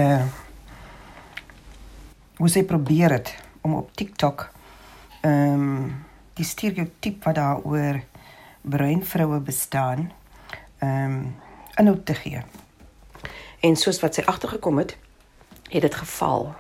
hoe 2.35 2.49
sy 2.51 2.65
probeer 2.67 3.13
het 3.15 3.29
om 3.63 3.77
op 3.79 3.93
TikTok 3.95 4.49
ehm 5.21 5.53
um, 5.53 5.93
die 6.35 6.45
stereotype 6.45 7.23
wat 7.23 7.35
daar 7.35 7.61
oor 7.63 8.01
bruin 8.61 9.05
vroue 9.05 9.39
bestaan 9.39 10.11
ehm 10.79 11.05
um, 11.05 11.35
inhoud 11.79 12.05
te 12.05 12.13
gee. 12.13 12.43
En 13.59 13.75
soos 13.75 14.01
wat 14.03 14.19
sy 14.19 14.27
agtergekom 14.27 14.77
het, 14.77 14.97
het 15.69 15.81
dit 15.81 15.95
geval. 15.95 16.53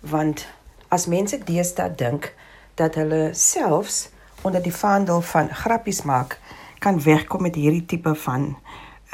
Want 0.00 0.46
as 0.88 1.06
mense 1.06 1.38
deesdae 1.44 1.94
dink 1.94 2.30
dat 2.74 2.94
hulle 2.94 3.34
selfs 3.34 4.08
onder 4.42 4.62
die 4.62 4.74
vaandel 4.74 5.20
van 5.20 5.50
grappies 5.50 6.02
maak 6.02 6.38
kan 6.78 7.02
wegkom 7.02 7.42
met 7.42 7.54
hierdie 7.54 7.86
tipe 7.86 8.14
van 8.14 8.54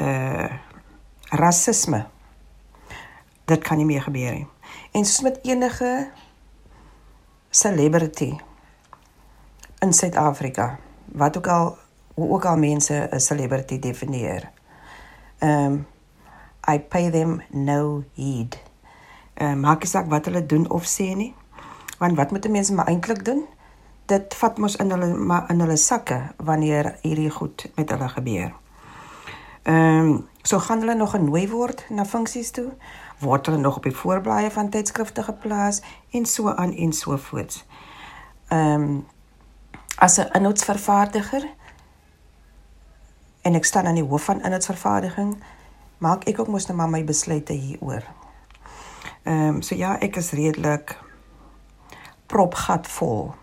uh 0.01 0.53
rasisme. 1.29 2.05
Dit 3.45 3.63
kan 3.63 3.77
nie 3.77 3.85
meer 3.85 4.01
gebeur 4.01 4.31
nie. 4.31 4.47
En 4.91 5.05
soos 5.05 5.21
met 5.21 5.39
enige 5.43 6.09
celebrity 7.49 8.37
in 9.79 9.93
Suid-Afrika, 9.93 10.79
wat 11.05 11.37
ook 11.37 11.47
al 11.47 11.77
hoe 12.13 12.29
ook 12.29 12.45
al 12.45 12.57
mense 12.57 13.09
'n 13.11 13.19
celebrity 13.19 13.79
definieer. 13.79 14.51
Um 15.39 15.87
I 16.69 16.79
pay 16.79 17.09
them 17.09 17.41
no 17.49 18.03
heed. 18.13 18.59
Uh 19.41 19.53
maak 19.53 19.83
nie 19.83 19.87
saak 19.87 20.07
wat 20.07 20.25
hulle 20.25 20.45
doen 20.45 20.69
of 20.69 20.85
sê 20.85 21.15
nie. 21.15 21.35
Want 21.97 22.15
wat 22.15 22.31
moet 22.31 22.49
mense 22.49 22.73
maar 22.73 22.87
eintlik 22.87 23.25
doen? 23.25 23.45
Dit 24.05 24.35
vat 24.35 24.57
mos 24.57 24.75
in 24.75 24.91
hulle 24.91 25.13
maar 25.15 25.49
in 25.49 25.59
hulle 25.59 25.75
sakke 25.75 26.21
wanneer 26.37 26.95
hierdie 27.01 27.29
goed 27.29 27.71
met 27.75 27.89
hulle 27.89 28.09
gebeur. 28.09 28.53
Ehm 29.67 29.99
um, 29.99 30.27
so 30.41 30.59
gaan 30.59 30.79
hulle 30.79 30.95
nog 30.95 31.11
genooi 31.11 31.49
word 31.49 31.85
na 31.89 32.05
funksies 32.05 32.51
toe, 32.51 32.69
word 33.19 33.45
hulle 33.45 33.57
nog 33.59 33.75
op 33.75 33.83
die 33.83 33.95
voorblaaie 33.95 34.51
van 34.51 34.69
tydskrifte 34.69 35.23
geplaas 35.23 35.81
en 36.15 36.25
so 36.25 36.53
aan 36.53 36.71
en 36.73 36.93
so 36.93 37.17
voort. 37.17 37.65
Ehm 38.47 38.81
um, 38.81 39.05
as 39.97 40.17
'n 40.17 40.29
inhoudsvervaardiger 40.31 41.47
en 43.41 43.55
ek 43.55 43.65
staan 43.65 43.85
aan 43.85 43.99
die 43.99 44.03
hoof 44.03 44.23
van 44.23 44.41
inhoudsvervaardiging, 44.41 45.43
maak 45.97 46.23
ek 46.23 46.39
ook 46.39 46.47
mos 46.47 46.65
nou 46.67 46.77
maar 46.77 46.89
my 46.89 47.03
besluite 47.03 47.53
hieroor. 47.53 48.03
Ehm 49.23 49.47
um, 49.47 49.61
so 49.61 49.75
ja, 49.75 49.99
ek 49.99 50.15
is 50.15 50.31
redelik 50.31 50.97
propgat 52.25 52.87
vol. 52.87 53.33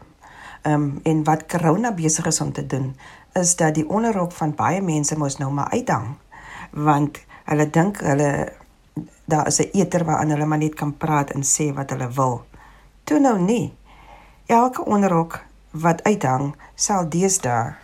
Ehm 0.62 0.74
um, 0.74 1.00
en 1.02 1.24
wat 1.24 1.46
corona 1.46 1.92
besig 1.92 2.26
is 2.26 2.40
om 2.40 2.52
te 2.52 2.66
doen 2.66 2.96
is 3.34 3.56
dat 3.56 3.74
die 3.74 3.88
onderrok 3.88 4.32
van 4.32 4.54
baie 4.54 4.82
mense 4.82 5.18
mos 5.18 5.38
nou 5.38 5.50
maar 5.52 5.70
uithang 5.70 6.14
want 6.70 7.18
hulle 7.44 7.70
dink 7.70 8.00
hulle 8.02 8.52
daar 9.24 9.46
is 9.46 9.58
'n 9.60 9.70
eter 9.72 10.04
waaraan 10.04 10.30
hulle 10.30 10.46
maar 10.46 10.58
net 10.58 10.74
kan 10.74 10.96
praat 10.96 11.30
en 11.30 11.42
sê 11.42 11.74
wat 11.74 11.90
hulle 11.90 12.08
wil. 12.10 12.44
Toe 13.04 13.18
nou 13.18 13.38
nie. 13.38 13.74
Elke 14.46 14.84
onderrok 14.84 15.44
wat 15.70 16.02
uithang 16.02 16.54
sal 16.74 17.08
deesdae 17.08 17.74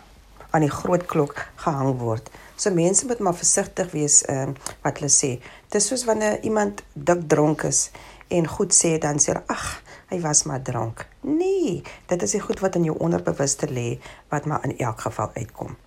aan 0.49 0.61
die 0.61 0.69
groot 0.69 1.05
klok 1.05 1.47
gehang 1.55 1.97
word. 1.97 2.29
So 2.55 2.71
mense 2.71 3.05
moet 3.05 3.19
maar 3.19 3.35
versigtig 3.35 3.91
wees 3.91 4.25
ehm 4.25 4.49
uh, 4.49 4.55
wat 4.81 4.97
hulle 4.99 5.11
sê. 5.11 5.31
Dis 5.69 5.87
soos 5.87 6.05
wanneer 6.05 6.43
iemand 6.43 6.83
dik 6.93 7.27
dronk 7.27 7.63
is 7.63 7.91
en 8.27 8.47
goed 8.47 8.73
sê 8.73 8.97
dan 8.97 9.19
sê 9.19 9.25
hulle 9.31 9.43
ag, 9.47 9.81
hy 10.11 10.19
was 10.19 10.43
maar 10.43 10.61
dronk. 10.61 11.05
Nee, 11.23 11.81
dit 12.11 12.23
is 12.25 12.35
die 12.35 12.43
goed 12.43 12.59
wat 12.59 12.75
in 12.75 12.89
jou 12.89 12.97
onderbewuste 12.99 13.69
lê 13.71 13.95
wat 14.33 14.45
maar 14.45 14.63
in 14.67 14.75
elk 14.77 15.07
geval 15.07 15.31
uitkom. 15.37 15.77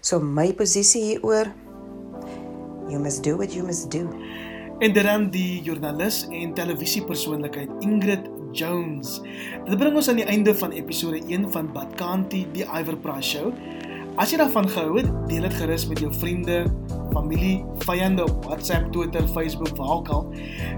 So 0.00 0.20
my 0.20 0.52
posisie 0.56 1.02
hieroor 1.02 1.52
you 2.88 3.00
must 3.00 3.22
do 3.24 3.36
what 3.36 3.52
you 3.52 3.64
must 3.66 3.90
do. 3.90 4.08
En 4.78 4.92
dan 4.92 5.28
die 5.30 5.62
joernalis 5.62 6.24
en 6.28 6.54
televisiepersoonlikheid 6.54 7.70
Ingrid 7.84 8.26
Jones. 8.52 9.20
Dit 9.64 9.78
bring 9.78 9.94
ons 9.96 10.08
aan 10.08 10.20
die 10.20 10.28
einde 10.28 10.54
van 10.54 10.74
episode 10.74 11.20
1 11.28 11.50
van 11.52 11.70
Badkanti 11.72 12.44
die 12.52 12.66
Iver 12.66 12.96
Price 12.96 13.36
Show. 13.36 13.52
As 14.14 14.30
jy 14.30 14.36
daarvan 14.38 14.68
gehou 14.70 14.98
het, 15.00 15.08
deel 15.26 15.42
dit 15.42 15.54
gerus 15.58 15.88
met 15.90 15.98
jou 15.98 16.08
vriende, 16.14 16.60
familie, 17.10 17.64
vyande 17.82 18.22
op 18.22 18.44
WhatsApp, 18.44 18.92
Twitter, 18.94 19.26
Facebook, 19.28 19.76
waar 19.76 19.90
ook 19.96 20.08
al. 20.08 20.28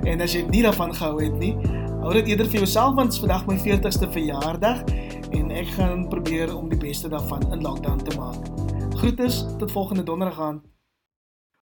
En 0.09 0.25
as 0.25 0.33
jy 0.33 0.47
nie 0.49 0.63
daarvan 0.65 0.95
gehou 0.97 1.21
het 1.21 1.37
nie, 1.39 1.53
hou 2.01 2.15
dit 2.17 2.31
eerder 2.33 2.49
vir 2.49 2.63
jouself 2.65 2.95
want 2.97 3.13
dit 3.13 3.19
is 3.19 3.25
vandag 3.27 3.45
my 3.51 3.59
40ste 3.61 4.09
verjaardag 4.15 4.81
en 5.37 5.53
ek 5.53 5.69
gaan 5.77 6.07
probeer 6.09 6.55
om 6.57 6.71
die 6.73 6.81
beste 6.81 7.13
daarvan 7.13 7.45
in 7.53 7.61
lockdown 7.61 8.01
te 8.01 8.17
maak. 8.17 8.41
Groete 8.97 9.29
tot 9.61 9.73
volgende 9.73 10.07
donderdag 10.09 10.41
aan. 10.41 10.63